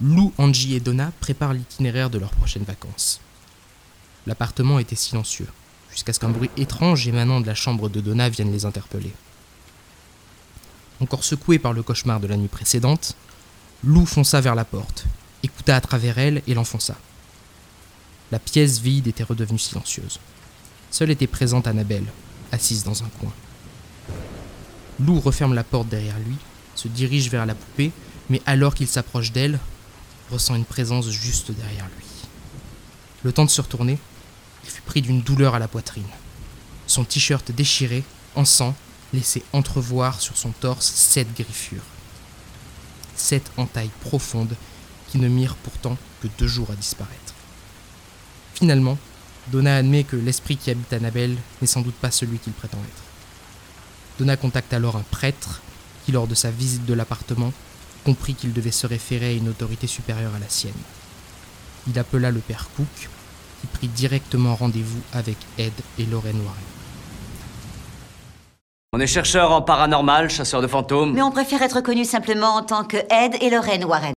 Lou, 0.00 0.32
Angie 0.38 0.74
et 0.74 0.80
Donna 0.80 1.12
préparent 1.20 1.52
l'itinéraire 1.52 2.10
de 2.10 2.18
leurs 2.18 2.32
prochaines 2.32 2.64
vacances. 2.64 3.20
L'appartement 4.26 4.78
était 4.78 4.96
silencieux, 4.96 5.46
jusqu'à 5.90 6.12
ce 6.12 6.18
qu'un 6.18 6.30
bruit 6.30 6.50
étrange 6.56 7.06
émanant 7.06 7.40
de 7.40 7.46
la 7.46 7.54
chambre 7.54 7.88
de 7.88 8.00
Donna 8.00 8.28
vienne 8.28 8.50
les 8.50 8.64
interpeller. 8.64 9.12
Encore 11.00 11.22
secoué 11.22 11.58
par 11.58 11.72
le 11.72 11.82
cauchemar 11.82 12.18
de 12.18 12.26
la 12.26 12.36
nuit 12.36 12.48
précédente, 12.48 13.16
Lou 13.84 14.06
fonça 14.06 14.40
vers 14.40 14.54
la 14.54 14.64
porte, 14.64 15.04
écouta 15.42 15.76
à 15.76 15.80
travers 15.80 16.18
elle 16.18 16.42
et 16.46 16.54
l'enfonça. 16.54 16.96
La 18.32 18.38
pièce 18.38 18.80
vide 18.80 19.06
était 19.06 19.22
redevenue 19.22 19.58
silencieuse. 19.58 20.18
Seule 20.90 21.10
était 21.10 21.26
présente 21.26 21.66
Annabelle, 21.66 22.06
assise 22.50 22.82
dans 22.82 23.02
un 23.02 23.08
coin. 23.20 23.32
Lou 24.98 25.20
referme 25.20 25.54
la 25.54 25.64
porte 25.64 25.88
derrière 25.88 26.18
lui, 26.18 26.36
se 26.74 26.88
dirige 26.88 27.30
vers 27.30 27.46
la 27.46 27.54
poupée 27.54 27.92
mais 28.30 28.42
alors 28.46 28.74
qu'il 28.74 28.88
s'approche 28.88 29.32
d'elle, 29.32 29.58
ressent 30.30 30.54
une 30.54 30.64
présence 30.64 31.08
juste 31.10 31.50
derrière 31.52 31.88
lui. 31.96 32.06
Le 33.22 33.32
temps 33.32 33.44
de 33.44 33.50
se 33.50 33.60
retourner, 33.60 33.98
il 34.64 34.70
fut 34.70 34.82
pris 34.82 35.02
d'une 35.02 35.22
douleur 35.22 35.54
à 35.54 35.58
la 35.58 35.68
poitrine. 35.68 36.04
Son 36.86 37.04
t-shirt 37.04 37.50
déchiré, 37.52 38.04
en 38.34 38.44
sang, 38.44 38.74
laissait 39.12 39.42
entrevoir 39.52 40.20
sur 40.20 40.36
son 40.36 40.50
torse 40.50 40.86
sept 40.86 41.32
griffures. 41.34 41.84
Sept 43.16 43.50
entailles 43.56 43.90
profondes 44.00 44.56
qui 45.08 45.18
ne 45.18 45.28
mirent 45.28 45.56
pourtant 45.56 45.96
que 46.20 46.28
deux 46.38 46.48
jours 46.48 46.70
à 46.70 46.74
disparaître. 46.74 47.34
Finalement, 48.54 48.98
Donna 49.48 49.76
admet 49.76 50.04
que 50.04 50.16
l'esprit 50.16 50.56
qui 50.56 50.70
habite 50.70 50.92
Annabelle 50.92 51.36
n'est 51.60 51.66
sans 51.66 51.82
doute 51.82 51.94
pas 51.94 52.10
celui 52.10 52.38
qu'il 52.38 52.52
prétend 52.52 52.78
être. 52.78 53.02
Donna 54.18 54.36
contacte 54.36 54.72
alors 54.72 54.96
un 54.96 55.04
prêtre 55.10 55.60
qui, 56.04 56.12
lors 56.12 56.26
de 56.26 56.34
sa 56.34 56.50
visite 56.50 56.84
de 56.86 56.94
l'appartement, 56.94 57.52
comprit 58.04 58.34
qu'il 58.34 58.52
devait 58.52 58.70
se 58.70 58.86
référer 58.86 59.26
à 59.26 59.32
une 59.32 59.48
autorité 59.48 59.86
supérieure 59.86 60.34
à 60.34 60.38
la 60.38 60.48
sienne. 60.48 60.72
Il 61.88 61.98
appela 61.98 62.30
le 62.30 62.40
père 62.40 62.68
Cook, 62.76 63.08
qui 63.60 63.66
prit 63.66 63.88
directement 63.88 64.54
rendez-vous 64.54 65.00
avec 65.12 65.36
Ed 65.58 65.72
et 65.98 66.06
Lorraine 66.06 66.36
Warren. 66.36 66.62
On 68.92 69.00
est 69.00 69.08
chercheur 69.08 69.50
en 69.50 69.60
paranormal, 69.60 70.30
chasseur 70.30 70.62
de 70.62 70.68
fantômes. 70.68 71.14
Mais 71.14 71.22
on 71.22 71.32
préfère 71.32 71.62
être 71.62 71.80
connu 71.80 72.04
simplement 72.04 72.54
en 72.54 72.62
tant 72.62 72.84
que 72.84 72.96
Ed 72.96 73.36
et 73.40 73.50
Lorraine 73.50 73.84
Warren. 73.84 74.12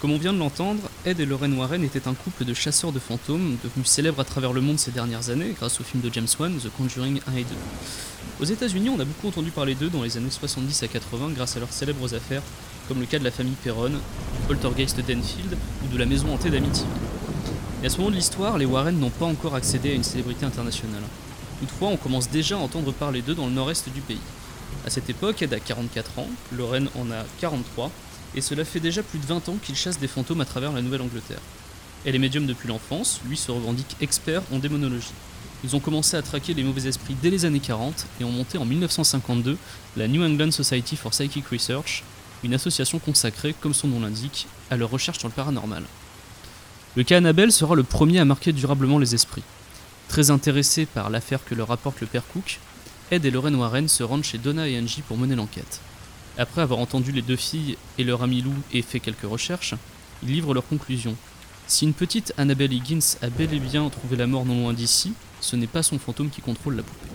Comme 0.00 0.12
on 0.12 0.18
vient 0.18 0.32
de 0.32 0.38
l'entendre, 0.38 0.80
Ed 1.04 1.20
et 1.20 1.26
Lorraine 1.26 1.56
Warren 1.56 1.82
étaient 1.84 2.08
un 2.08 2.14
couple 2.14 2.44
de 2.44 2.54
chasseurs 2.54 2.92
de 2.92 2.98
fantômes 2.98 3.56
devenus 3.62 3.86
célèbres 3.86 4.20
à 4.20 4.24
travers 4.24 4.52
le 4.52 4.60
monde 4.60 4.78
ces 4.78 4.90
dernières 4.90 5.30
années 5.30 5.54
grâce 5.56 5.80
au 5.80 5.84
film 5.84 6.02
de 6.02 6.12
James 6.12 6.28
Wan, 6.38 6.56
The 6.58 6.70
Conjuring 6.76 7.20
1 7.26 7.36
et 7.36 7.44
2. 7.44 7.48
Aux 8.40 8.44
États-Unis, 8.44 8.90
on 8.90 8.98
a 8.98 9.04
beaucoup 9.04 9.28
entendu 9.28 9.50
parler 9.50 9.74
d'eux 9.76 9.90
dans 9.90 10.02
les 10.02 10.16
années 10.16 10.30
70 10.30 10.82
à 10.82 10.88
80 10.88 11.30
grâce 11.36 11.56
à 11.56 11.60
leurs 11.60 11.72
célèbres 11.72 12.12
affaires, 12.14 12.42
comme 12.92 13.00
le 13.00 13.06
cas 13.06 13.18
de 13.18 13.24
la 13.24 13.30
famille 13.30 13.54
Perron, 13.64 13.88
du 13.88 14.46
poltergeist 14.46 14.98
d'Enfield 14.98 15.56
ou 15.82 15.88
de 15.90 15.96
la 15.96 16.04
maison 16.04 16.34
hantée 16.34 16.50
d'Amityville. 16.50 16.90
Et 17.82 17.86
à 17.86 17.88
ce 17.88 17.96
moment 17.96 18.10
de 18.10 18.16
l'histoire, 18.16 18.58
les 18.58 18.66
Warren 18.66 18.98
n'ont 18.98 19.08
pas 19.08 19.24
encore 19.24 19.54
accédé 19.54 19.92
à 19.92 19.94
une 19.94 20.04
célébrité 20.04 20.44
internationale. 20.44 21.00
Toutefois, 21.60 21.88
on 21.88 21.96
commence 21.96 22.28
déjà 22.28 22.56
à 22.56 22.58
entendre 22.58 22.92
parler 22.92 23.22
d'eux 23.22 23.34
dans 23.34 23.46
le 23.46 23.52
nord-est 23.52 23.88
du 23.88 24.02
pays. 24.02 24.20
À 24.86 24.90
cette 24.90 25.08
époque, 25.08 25.40
Ed 25.40 25.54
a 25.54 25.58
44 25.58 26.18
ans, 26.18 26.28
Lorraine 26.54 26.90
en 26.94 27.10
a 27.10 27.24
43, 27.40 27.90
et 28.34 28.42
cela 28.42 28.62
fait 28.62 28.78
déjà 28.78 29.02
plus 29.02 29.18
de 29.18 29.24
20 29.24 29.48
ans 29.48 29.56
qu'il 29.62 29.74
chasse 29.74 29.98
des 29.98 30.06
fantômes 30.06 30.42
à 30.42 30.44
travers 30.44 30.72
la 30.72 30.82
Nouvelle-Angleterre. 30.82 31.40
Elle 32.04 32.14
est 32.14 32.18
médium 32.18 32.44
depuis 32.44 32.68
l'enfance, 32.68 33.22
lui 33.26 33.38
se 33.38 33.50
revendique 33.50 33.96
expert 34.02 34.42
en 34.52 34.58
démonologie. 34.58 35.14
Ils 35.64 35.74
ont 35.74 35.80
commencé 35.80 36.18
à 36.18 36.20
traquer 36.20 36.52
les 36.52 36.62
mauvais 36.62 36.86
esprits 36.88 37.16
dès 37.22 37.30
les 37.30 37.46
années 37.46 37.58
40 37.58 38.06
et 38.20 38.24
ont 38.24 38.32
monté 38.32 38.58
en 38.58 38.66
1952 38.66 39.56
la 39.96 40.08
New 40.08 40.22
England 40.22 40.50
Society 40.50 40.96
for 40.96 41.12
Psychic 41.12 41.46
Research, 41.46 42.02
une 42.42 42.54
association 42.54 42.98
consacrée, 42.98 43.54
comme 43.60 43.74
son 43.74 43.88
nom 43.88 44.00
l'indique, 44.00 44.46
à 44.70 44.76
leur 44.76 44.90
recherche 44.90 45.18
sur 45.18 45.28
le 45.28 45.34
paranormal. 45.34 45.84
Le 46.94 47.04
cas 47.04 47.16
Annabelle 47.16 47.52
sera 47.52 47.74
le 47.74 47.84
premier 47.84 48.18
à 48.18 48.24
marquer 48.24 48.52
durablement 48.52 48.98
les 48.98 49.14
esprits. 49.14 49.42
Très 50.08 50.30
intéressés 50.30 50.86
par 50.86 51.08
l'affaire 51.08 51.44
que 51.44 51.54
leur 51.54 51.68
rapporte 51.68 52.00
le 52.00 52.06
père 52.06 52.26
Cook, 52.32 52.58
Ed 53.10 53.24
et 53.24 53.30
Lorraine 53.30 53.56
Warren 53.56 53.88
se 53.88 54.02
rendent 54.02 54.24
chez 54.24 54.38
Donna 54.38 54.68
et 54.68 54.78
Angie 54.78 55.02
pour 55.02 55.16
mener 55.16 55.34
l'enquête. 55.34 55.80
Après 56.38 56.62
avoir 56.62 56.80
entendu 56.80 57.12
les 57.12 57.22
deux 57.22 57.36
filles 57.36 57.76
et 57.98 58.04
leur 58.04 58.22
ami 58.22 58.42
Lou 58.42 58.54
et 58.72 58.82
fait 58.82 59.00
quelques 59.00 59.22
recherches, 59.22 59.74
ils 60.22 60.32
livrent 60.32 60.54
leurs 60.54 60.66
conclusions. 60.66 61.16
Si 61.66 61.84
une 61.84 61.94
petite 61.94 62.34
Annabelle 62.38 62.72
Higgins 62.72 63.16
a 63.22 63.28
bel 63.28 63.52
et 63.54 63.58
bien 63.58 63.88
trouvé 63.88 64.16
la 64.16 64.26
mort 64.26 64.44
non 64.44 64.60
loin 64.60 64.72
d'ici, 64.72 65.12
ce 65.40 65.56
n'est 65.56 65.66
pas 65.66 65.82
son 65.82 65.98
fantôme 65.98 66.30
qui 66.30 66.40
contrôle 66.40 66.76
la 66.76 66.82
poupée. 66.82 67.11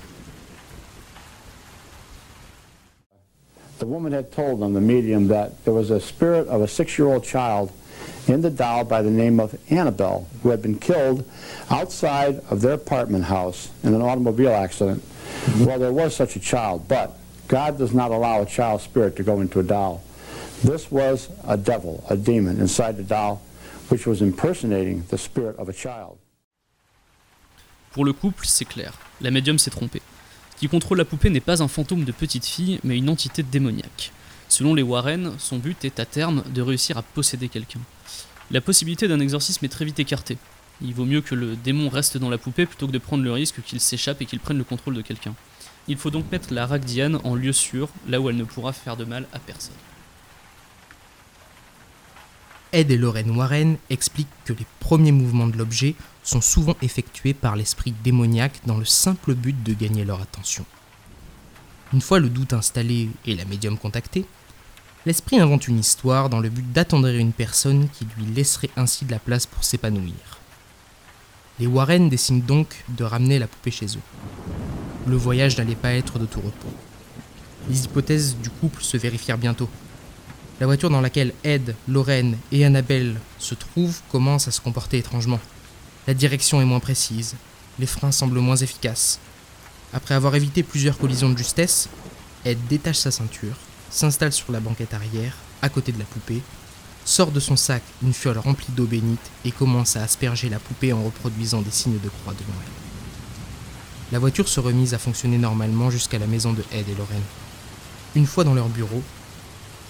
The 3.79 3.85
woman 3.85 4.11
had 4.11 4.31
told 4.31 4.59
them, 4.59 4.73
the 4.73 4.81
medium, 4.81 5.27
that 5.27 5.63
there 5.63 5.73
was 5.73 5.91
a 5.91 5.99
spirit 5.99 6.47
of 6.47 6.61
a 6.61 6.67
six-year-old 6.67 7.23
child 7.23 7.71
in 8.27 8.41
the 8.41 8.49
doll 8.49 8.83
by 8.83 9.01
the 9.01 9.11
name 9.11 9.39
of 9.39 9.55
Annabelle, 9.69 10.27
who 10.41 10.49
had 10.49 10.61
been 10.61 10.79
killed 10.79 11.23
outside 11.69 12.41
of 12.49 12.61
their 12.61 12.73
apartment 12.73 13.25
house 13.25 13.69
in 13.83 13.93
an 13.93 14.01
automobile 14.01 14.53
accident. 14.53 15.03
Well, 15.59 15.79
there 15.79 15.93
was 15.93 16.15
such 16.15 16.35
a 16.35 16.39
child, 16.39 16.87
but 16.87 17.17
God 17.47 17.77
does 17.77 17.93
not 17.93 18.11
allow 18.11 18.41
a 18.41 18.45
child 18.45 18.81
spirit 18.81 19.15
to 19.17 19.23
go 19.23 19.41
into 19.41 19.59
a 19.59 19.63
doll. 19.63 20.03
This 20.63 20.91
was 20.91 21.29
a 21.47 21.55
devil, 21.55 22.03
a 22.09 22.17
demon 22.17 22.59
inside 22.59 22.97
the 22.97 23.03
doll, 23.03 23.41
which 23.89 24.07
was 24.07 24.21
impersonating 24.21 25.03
the 25.09 25.17
spirit 25.17 25.55
of 25.57 25.69
a 25.69 25.73
child. 25.73 26.17
Pour 27.93 28.05
le 28.05 28.13
couple, 28.13 28.45
c'est 28.45 28.65
clair, 28.65 28.93
la 29.21 29.29
médium 29.29 29.57
s'est 29.57 29.71
trompée. 29.71 30.01
Qui 30.57 30.67
contrôle 30.67 30.97
la 30.97 31.05
poupée 31.05 31.29
n'est 31.29 31.39
pas 31.39 31.61
un 31.61 31.67
fantôme 31.67 32.03
de 32.03 32.11
petite 32.11 32.45
fille, 32.45 32.79
mais 32.83 32.97
une 32.97 33.09
entité 33.09 33.43
démoniaque. 33.43 34.11
Selon 34.49 34.73
les 34.73 34.81
Warren, 34.81 35.33
son 35.37 35.57
but 35.59 35.85
est 35.85 35.99
à 35.99 36.05
terme 36.05 36.43
de 36.51 36.61
réussir 36.63 36.97
à 36.97 37.03
posséder 37.03 37.47
quelqu'un. 37.47 37.79
La 38.49 38.59
possibilité 38.59 39.07
d'un 39.07 39.19
exorcisme 39.19 39.65
est 39.65 39.69
très 39.69 39.85
vite 39.85 39.99
écartée. 39.99 40.37
Il 40.81 40.95
vaut 40.95 41.05
mieux 41.05 41.21
que 41.21 41.35
le 41.35 41.55
démon 41.55 41.89
reste 41.89 42.17
dans 42.17 42.29
la 42.29 42.39
poupée 42.39 42.65
plutôt 42.65 42.87
que 42.87 42.91
de 42.91 42.97
prendre 42.97 43.23
le 43.23 43.31
risque 43.31 43.61
qu'il 43.61 43.79
s'échappe 43.79 44.21
et 44.21 44.25
qu'il 44.25 44.39
prenne 44.39 44.57
le 44.57 44.63
contrôle 44.63 44.95
de 44.95 45.01
quelqu'un. 45.01 45.35
Il 45.87 45.97
faut 45.97 46.09
donc 46.09 46.31
mettre 46.31 46.51
la 46.51 46.65
Ragdiane 46.65 47.19
en 47.23 47.35
lieu 47.35 47.53
sûr, 47.53 47.89
là 48.07 48.19
où 48.19 48.29
elle 48.29 48.35
ne 48.35 48.43
pourra 48.43 48.73
faire 48.73 48.97
de 48.97 49.05
mal 49.05 49.27
à 49.33 49.39
personne. 49.39 49.75
Ed 52.73 52.91
et 52.91 52.97
Lorraine 52.97 53.31
Warren 53.31 53.77
expliquent 53.89 54.27
que 54.45 54.53
les 54.53 54.65
premiers 54.79 55.11
mouvements 55.11 55.47
de 55.47 55.57
l'objet 55.57 55.95
sont 56.23 56.41
souvent 56.41 56.75
effectués 56.81 57.33
par 57.33 57.55
l'esprit 57.55 57.93
démoniaque 58.03 58.59
dans 58.65 58.77
le 58.77 58.85
simple 58.85 59.33
but 59.33 59.63
de 59.63 59.73
gagner 59.73 60.03
leur 60.03 60.21
attention. 60.21 60.65
Une 61.93 62.01
fois 62.01 62.19
le 62.19 62.29
doute 62.29 62.51
installé 62.51 63.09
et 63.25 63.35
la 63.35 63.45
médium 63.45 63.77
contactée, 63.77 64.25
l'esprit 65.05 65.39
invente 65.39 65.69
une 65.69 65.79
histoire 65.79 66.29
dans 66.29 66.41
le 66.41 66.49
but 66.49 66.69
d'attendrir 66.73 67.17
une 67.17 67.31
personne 67.31 67.87
qui 67.89 68.05
lui 68.17 68.25
laisserait 68.25 68.69
ainsi 68.75 69.05
de 69.05 69.11
la 69.11 69.19
place 69.19 69.45
pour 69.45 69.63
s'épanouir. 69.63 70.13
Les 71.59 71.67
Warren 71.67 72.09
décident 72.09 72.45
donc 72.45 72.83
de 72.89 73.05
ramener 73.05 73.39
la 73.39 73.47
poupée 73.47 73.71
chez 73.71 73.85
eux. 73.85 74.01
Le 75.07 75.15
voyage 75.15 75.57
n'allait 75.57 75.75
pas 75.75 75.93
être 75.93 76.19
de 76.19 76.25
tout 76.25 76.41
repos. 76.41 76.73
Les 77.69 77.85
hypothèses 77.85 78.35
du 78.35 78.49
couple 78.49 78.83
se 78.83 78.97
vérifièrent 78.97 79.37
bientôt. 79.37 79.69
La 80.59 80.65
voiture 80.65 80.89
dans 80.89 81.01
laquelle 81.01 81.33
Ed, 81.43 81.75
Lorraine 81.87 82.35
et 82.51 82.65
Annabelle 82.65 83.19
se 83.37 83.53
trouvent 83.53 83.99
commence 84.11 84.47
à 84.47 84.51
se 84.51 84.59
comporter 84.59 84.97
étrangement. 84.97 85.39
La 86.07 86.15
direction 86.15 86.59
est 86.61 86.65
moins 86.65 86.79
précise, 86.79 87.35
les 87.77 87.85
freins 87.85 88.11
semblent 88.11 88.39
moins 88.39 88.55
efficaces. 88.55 89.19
Après 89.93 90.15
avoir 90.15 90.35
évité 90.35 90.63
plusieurs 90.63 90.97
collisions 90.97 91.29
de 91.29 91.37
justesse, 91.37 91.89
Ed 92.43 92.57
détache 92.69 92.97
sa 92.97 93.11
ceinture, 93.11 93.55
s'installe 93.91 94.33
sur 94.33 94.51
la 94.51 94.59
banquette 94.59 94.95
arrière, 94.95 95.35
à 95.61 95.69
côté 95.69 95.91
de 95.91 95.99
la 95.99 96.05
poupée, 96.05 96.41
sort 97.05 97.31
de 97.31 97.39
son 97.39 97.55
sac 97.55 97.83
une 98.01 98.13
fiole 98.13 98.39
remplie 98.39 98.73
d'eau 98.75 98.85
bénite 98.85 99.31
et 99.45 99.51
commence 99.51 99.95
à 99.95 100.03
asperger 100.03 100.49
la 100.49 100.59
poupée 100.59 100.91
en 100.91 101.03
reproduisant 101.03 101.61
des 101.61 101.71
signes 101.71 101.99
de 101.99 102.09
croix 102.09 102.33
devant 102.33 102.59
elle. 102.61 102.73
La 104.11 104.19
voiture 104.19 104.47
se 104.47 104.59
remise 104.59 104.93
à 104.93 104.97
fonctionner 104.97 105.37
normalement 105.37 105.91
jusqu'à 105.91 106.17
la 106.17 106.27
maison 106.27 106.53
de 106.53 106.63
Ed 106.71 106.89
et 106.89 106.95
Lorraine. 106.95 107.21
Une 108.15 108.25
fois 108.25 108.43
dans 108.43 108.53
leur 108.53 108.69
bureau, 108.69 109.03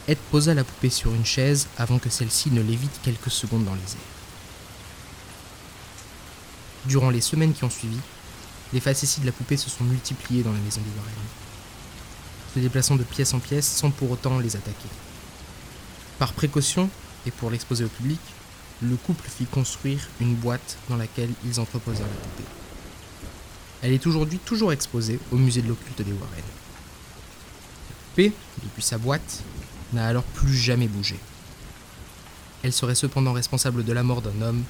Ed 0.07 0.17
posa 0.31 0.53
la 0.53 0.63
poupée 0.63 0.89
sur 0.89 1.13
une 1.13 1.25
chaise 1.25 1.67
avant 1.77 1.99
que 1.99 2.09
celle-ci 2.09 2.49
ne 2.51 2.61
l'évite 2.61 3.01
quelques 3.03 3.31
secondes 3.31 3.65
dans 3.65 3.75
les 3.75 3.81
airs. 3.81 4.13
Durant 6.85 7.09
les 7.09 7.19
semaines 7.19 7.53
qui 7.53 7.65
ont 7.65 7.69
suivi, 7.69 7.99
les 8.71 8.79
facéties 8.79 9.19
de 9.19 9.25
la 9.25 9.33
poupée 9.33 9.57
se 9.57 9.69
sont 9.69 9.83
multipliées 9.83 10.43
dans 10.43 10.53
la 10.53 10.59
maison 10.59 10.79
des 10.79 10.89
Warren, 10.97 11.13
se 12.53 12.59
déplaçant 12.59 12.95
de 12.95 13.03
pièce 13.03 13.33
en 13.33 13.39
pièce 13.39 13.67
sans 13.67 13.91
pour 13.91 14.11
autant 14.11 14.39
les 14.39 14.55
attaquer. 14.55 14.89
Par 16.19 16.31
précaution, 16.33 16.89
et 17.25 17.31
pour 17.31 17.51
l'exposer 17.51 17.83
au 17.83 17.89
public, 17.89 18.19
le 18.81 18.95
couple 18.95 19.27
fit 19.27 19.45
construire 19.45 20.07
une 20.21 20.35
boîte 20.35 20.77
dans 20.87 20.95
laquelle 20.95 21.31
ils 21.45 21.59
entreposèrent 21.59 22.07
la 22.07 22.13
poupée. 22.13 22.49
Elle 23.81 23.91
est 23.91 24.07
aujourd'hui 24.07 24.39
toujours 24.39 24.71
exposée 24.71 25.19
au 25.31 25.35
musée 25.35 25.61
de 25.61 25.67
l'occulte 25.67 26.01
des 26.01 26.13
Warren. 26.13 26.43
La 27.89 27.95
poupée, 28.09 28.33
depuis 28.63 28.83
sa 28.83 28.97
boîte, 28.97 29.43
n'a 29.93 30.07
alors 30.07 30.23
plus 30.23 30.55
jamais 30.55 30.87
bougé. 30.87 31.17
Elle 32.63 32.73
serait 32.73 32.95
cependant 32.95 33.33
responsable 33.33 33.83
de 33.83 33.93
la 33.93 34.03
mort 34.03 34.21
d'un 34.21 34.41
homme 34.41 34.63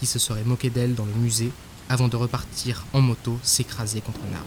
qui 0.00 0.06
se 0.06 0.18
serait 0.18 0.44
moqué 0.44 0.70
d'elle 0.70 0.94
dans 0.94 1.04
le 1.04 1.12
musée 1.12 1.52
avant 1.88 2.08
de 2.08 2.16
repartir 2.16 2.84
en 2.92 3.00
moto 3.00 3.38
s'écraser 3.42 4.00
contre 4.00 4.20
un 4.30 4.34
arbre. 4.34 4.46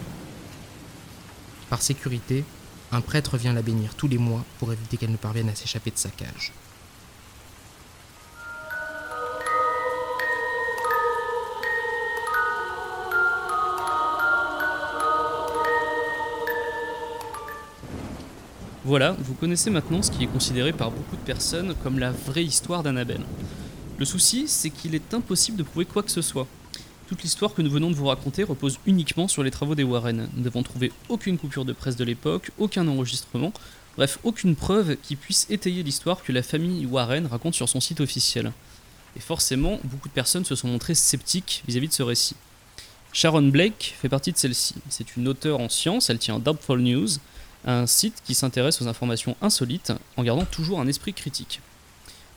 Par 1.70 1.82
sécurité, 1.82 2.44
un 2.92 3.00
prêtre 3.00 3.36
vient 3.36 3.52
la 3.52 3.62
bénir 3.62 3.94
tous 3.94 4.08
les 4.08 4.18
mois 4.18 4.44
pour 4.58 4.72
éviter 4.72 4.96
qu'elle 4.96 5.10
ne 5.10 5.16
parvienne 5.16 5.48
à 5.48 5.54
s'échapper 5.54 5.90
de 5.90 5.98
sa 5.98 6.10
cage. 6.10 6.52
Voilà, 18.86 19.16
vous 19.18 19.34
connaissez 19.34 19.68
maintenant 19.68 20.00
ce 20.00 20.12
qui 20.12 20.22
est 20.22 20.28
considéré 20.28 20.72
par 20.72 20.92
beaucoup 20.92 21.16
de 21.16 21.20
personnes 21.22 21.74
comme 21.82 21.98
la 21.98 22.12
vraie 22.12 22.44
histoire 22.44 22.84
d'Annabelle. 22.84 23.24
Le 23.98 24.04
souci, 24.04 24.46
c'est 24.46 24.70
qu'il 24.70 24.94
est 24.94 25.12
impossible 25.12 25.58
de 25.58 25.64
prouver 25.64 25.84
quoi 25.84 26.04
que 26.04 26.10
ce 26.12 26.22
soit. 26.22 26.46
Toute 27.08 27.24
l'histoire 27.24 27.52
que 27.52 27.62
nous 27.62 27.70
venons 27.70 27.90
de 27.90 27.96
vous 27.96 28.06
raconter 28.06 28.44
repose 28.44 28.78
uniquement 28.86 29.26
sur 29.26 29.42
les 29.42 29.50
travaux 29.50 29.74
des 29.74 29.82
Warren. 29.82 30.28
Nous 30.36 30.44
n'avons 30.44 30.62
trouvé 30.62 30.92
aucune 31.08 31.36
coupure 31.36 31.64
de 31.64 31.72
presse 31.72 31.96
de 31.96 32.04
l'époque, 32.04 32.52
aucun 32.58 32.86
enregistrement, 32.86 33.52
bref, 33.96 34.20
aucune 34.22 34.54
preuve 34.54 34.94
qui 35.02 35.16
puisse 35.16 35.48
étayer 35.50 35.82
l'histoire 35.82 36.22
que 36.22 36.30
la 36.30 36.44
famille 36.44 36.86
Warren 36.86 37.26
raconte 37.26 37.54
sur 37.54 37.68
son 37.68 37.80
site 37.80 38.00
officiel. 38.00 38.52
Et 39.16 39.20
forcément, 39.20 39.80
beaucoup 39.82 40.08
de 40.08 40.14
personnes 40.14 40.44
se 40.44 40.54
sont 40.54 40.68
montrées 40.68 40.94
sceptiques 40.94 41.64
vis-à-vis 41.66 41.88
de 41.88 41.92
ce 41.92 42.04
récit. 42.04 42.36
Sharon 43.12 43.48
Blake 43.48 43.96
fait 44.00 44.08
partie 44.08 44.30
de 44.30 44.38
celle-ci. 44.38 44.76
C'est 44.90 45.16
une 45.16 45.26
auteure 45.26 45.58
en 45.58 45.68
sciences, 45.68 46.08
elle 46.08 46.18
tient 46.18 46.38
Doubtful 46.38 46.80
News, 46.80 47.08
un 47.66 47.86
site 47.86 48.22
qui 48.24 48.34
s'intéresse 48.34 48.80
aux 48.80 48.88
informations 48.88 49.36
insolites 49.42 49.92
en 50.16 50.22
gardant 50.22 50.44
toujours 50.44 50.80
un 50.80 50.86
esprit 50.86 51.12
critique. 51.12 51.60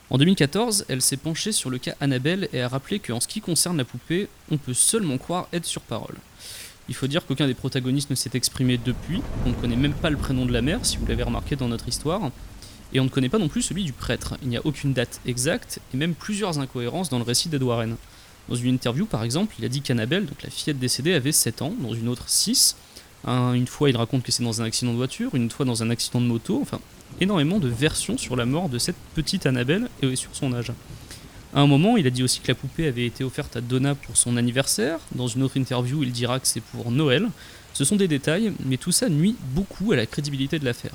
En 0.09 0.17
2014, 0.17 0.85
elle 0.89 1.03
s'est 1.03 1.17
penchée 1.17 1.51
sur 1.51 1.69
le 1.69 1.77
cas 1.77 1.93
Annabelle 2.01 2.49
et 2.51 2.61
a 2.61 2.67
rappelé 2.67 2.99
qu'en 2.99 3.19
ce 3.19 3.27
qui 3.27 3.41
concerne 3.41 3.77
la 3.77 3.85
poupée, 3.85 4.27
on 4.49 4.57
peut 4.57 4.73
seulement 4.73 5.19
croire 5.19 5.47
être 5.53 5.65
sur 5.65 5.81
parole. 5.81 6.15
Il 6.87 6.95
faut 6.95 7.05
dire 7.05 7.27
qu'aucun 7.27 7.45
des 7.45 7.53
protagonistes 7.53 8.09
ne 8.09 8.15
s'est 8.15 8.31
exprimé 8.33 8.79
depuis, 8.83 9.21
on 9.45 9.49
ne 9.49 9.53
connaît 9.53 9.75
même 9.75 9.93
pas 9.93 10.09
le 10.09 10.17
prénom 10.17 10.47
de 10.47 10.51
la 10.51 10.63
mère, 10.63 10.83
si 10.83 10.97
vous 10.97 11.05
l'avez 11.05 11.21
remarqué 11.21 11.55
dans 11.55 11.67
notre 11.67 11.87
histoire, 11.87 12.31
et 12.91 12.99
on 12.99 13.03
ne 13.03 13.09
connaît 13.09 13.29
pas 13.29 13.37
non 13.37 13.49
plus 13.49 13.61
celui 13.61 13.83
du 13.83 13.93
prêtre. 13.93 14.35
Il 14.41 14.49
n'y 14.49 14.57
a 14.57 14.65
aucune 14.65 14.93
date 14.93 15.21
exacte, 15.27 15.79
et 15.93 15.97
même 15.97 16.15
plusieurs 16.15 16.57
incohérences 16.57 17.09
dans 17.09 17.19
le 17.19 17.23
récit 17.23 17.47
d'Ed 17.47 17.61
Warren. 17.61 17.95
Dans 18.47 18.55
une 18.55 18.73
interview, 18.73 19.05
par 19.05 19.23
exemple, 19.23 19.53
il 19.59 19.65
a 19.65 19.67
dit 19.69 19.81
qu'Annabelle, 19.83 20.25
donc 20.25 20.41
la 20.41 20.49
fillette 20.49 20.79
décédée, 20.79 21.13
avait 21.13 21.31
7 21.31 21.61
ans, 21.61 21.73
dans 21.79 21.93
une 21.93 22.07
autre 22.07 22.23
6. 22.25 22.75
Une 23.27 23.67
fois, 23.67 23.89
il 23.89 23.97
raconte 23.97 24.23
que 24.23 24.31
c'est 24.31 24.43
dans 24.43 24.61
un 24.61 24.65
accident 24.65 24.91
de 24.91 24.97
voiture, 24.97 25.35
une 25.35 25.49
fois 25.49 25.65
dans 25.65 25.83
un 25.83 25.89
accident 25.89 26.21
de 26.21 26.25
moto, 26.25 26.59
enfin, 26.61 26.79
énormément 27.19 27.59
de 27.59 27.67
versions 27.67 28.17
sur 28.17 28.35
la 28.35 28.45
mort 28.45 28.69
de 28.69 28.77
cette 28.77 28.95
petite 29.15 29.45
Annabelle 29.45 29.89
et 30.01 30.15
sur 30.15 30.35
son 30.35 30.53
âge. 30.53 30.71
À 31.53 31.61
un 31.61 31.67
moment, 31.67 31.97
il 31.97 32.05
a 32.05 32.11
dit 32.11 32.23
aussi 32.23 32.41
que 32.41 32.47
la 32.47 32.55
poupée 32.55 32.87
avait 32.87 33.05
été 33.05 33.23
offerte 33.23 33.55
à 33.57 33.61
Donna 33.61 33.95
pour 33.95 34.15
son 34.15 34.37
anniversaire. 34.37 34.99
Dans 35.15 35.27
une 35.27 35.41
autre 35.41 35.57
interview, 35.57 36.03
il 36.03 36.11
dira 36.11 36.39
que 36.39 36.47
c'est 36.47 36.61
pour 36.61 36.91
Noël. 36.91 37.27
Ce 37.73 37.83
sont 37.83 37.95
des 37.95 38.07
détails, 38.07 38.53
mais 38.65 38.77
tout 38.77 38.91
ça 38.91 39.09
nuit 39.09 39.35
beaucoup 39.55 39.91
à 39.91 39.95
la 39.95 40.05
crédibilité 40.05 40.59
de 40.59 40.65
l'affaire. 40.65 40.93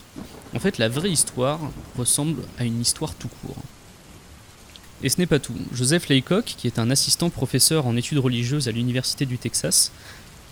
En 0.54 0.60
fait, 0.60 0.78
la 0.78 0.88
vraie 0.88 1.10
histoire 1.10 1.58
ressemble 1.98 2.42
à 2.58 2.64
une 2.64 2.80
histoire 2.80 3.14
tout 3.14 3.28
court. 3.42 3.56
Et 5.02 5.08
ce 5.08 5.18
n'est 5.18 5.26
pas 5.26 5.40
tout. 5.40 5.54
Joseph 5.72 6.08
Laycock, 6.08 6.44
qui 6.44 6.66
est 6.68 6.78
un 6.78 6.90
assistant 6.90 7.30
professeur 7.30 7.86
en 7.86 7.96
études 7.96 8.18
religieuses 8.18 8.68
à 8.68 8.72
l'Université 8.72 9.26
du 9.26 9.38
Texas, 9.38 9.90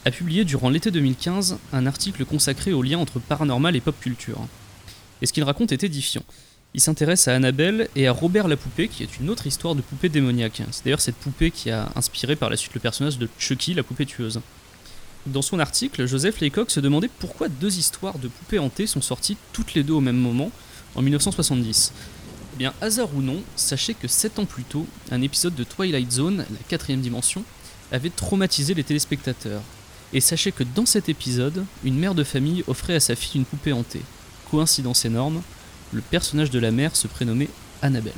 a 0.05 0.11
publié 0.11 0.45
durant 0.45 0.69
l'été 0.69 0.91
2015 0.91 1.59
un 1.73 1.87
article 1.87 2.25
consacré 2.25 2.73
au 2.73 2.83
lien 2.83 2.99
entre 2.99 3.21
paranormal 3.21 3.77
et 3.77 3.81
pop 3.81 3.99
culture 4.01 4.47
et 5.23 5.27
ce 5.27 5.33
qu'il 5.33 5.45
raconte 5.45 5.73
est 5.73 5.85
édifiant. 5.85 6.25
Il 6.75 6.81
s'intéresse 6.81 7.29
à 7.29 7.35
Annabelle 7.35 7.89
et 7.95 8.09
à 8.09 8.13
Robert 8.13 8.49
la 8.49 8.57
poupée, 8.57 8.89
qui 8.89 9.03
est 9.03 9.19
une 9.21 9.31
autre 9.31 9.47
histoire 9.47 9.75
de 9.75 9.83
poupée 9.83 10.09
démoniaque. 10.09 10.63
C'est 10.71 10.85
d'ailleurs 10.85 11.01
cette 11.01 11.17
poupée 11.17 11.51
qui 11.51 11.71
a 11.71 11.91
inspiré 11.95 12.35
par 12.35 12.51
la 12.51 12.57
suite 12.57 12.75
le 12.75 12.81
personnage 12.81 13.19
de 13.19 13.29
Chucky, 13.39 13.75
la 13.75 13.83
poupée 13.83 14.07
tueuse. 14.07 14.41
Dans 15.27 15.43
son 15.43 15.61
article, 15.61 16.07
Joseph 16.07 16.41
Laycock 16.41 16.71
se 16.71 16.81
demandait 16.81 17.11
pourquoi 17.21 17.49
deux 17.49 17.79
histoires 17.79 18.19
de 18.19 18.29
poupées 18.29 18.59
hantées 18.59 18.87
sont 18.87 19.01
sorties 19.01 19.37
toutes 19.53 19.75
les 19.75 19.85
deux 19.85 19.93
au 19.93 20.01
même 20.01 20.17
moment, 20.17 20.51
en 20.95 21.03
1970. 21.03 21.93
Eh 22.55 22.59
bien, 22.59 22.73
hasard 22.81 23.15
ou 23.15 23.23
non, 23.23 23.41
sachez 23.55 23.95
que 23.95 24.09
7 24.09 24.41
ans 24.41 24.47
plus 24.47 24.65
tôt, 24.65 24.87
un 25.11 25.23
épisode 25.23 25.55
de 25.55 25.65
Twilight 25.65 26.11
Zone, 26.11 26.39
la 26.39 26.59
quatrième 26.69 27.01
dimension, 27.01 27.45
avait 27.93 28.11
traumatisé 28.11 28.75
les 28.75 28.83
téléspectateurs. 28.83 29.63
Et 30.13 30.21
sachez 30.21 30.53
que 30.53 30.65
dans 30.65 30.87
cet 30.87 31.09
épisode, 31.09 31.65
une 31.85 31.99
mère 31.99 32.15
de 32.15 32.25
famille 32.25 32.65
offrait 32.67 32.95
à 32.95 33.01
sa 33.01 33.17
fille 33.17 33.41
une 33.41 33.47
poupée 33.47 33.73
hantée 33.73 34.03
coïncidence 34.53 35.07
énorme, 35.07 35.41
le 35.93 36.03
personnage 36.03 36.51
de 36.51 36.59
la 36.59 36.71
mère 36.71 36.95
se 36.95 37.09
prénommait 37.09 37.49
Annabelle. 37.81 38.13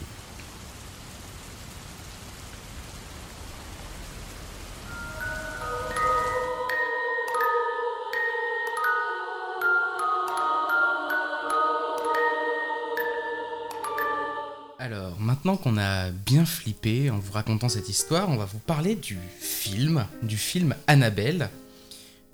maintenant 15.20 15.56
qu'on 15.56 15.78
a 15.78 16.10
bien 16.10 16.44
flippé 16.44 17.10
en 17.10 17.18
vous 17.18 17.32
racontant 17.32 17.68
cette 17.68 17.88
histoire, 17.88 18.28
on 18.28 18.36
va 18.36 18.44
vous 18.44 18.58
parler 18.58 18.94
du 18.94 19.18
film, 19.40 20.06
du 20.22 20.36
film 20.36 20.74
Annabelle. 20.86 21.48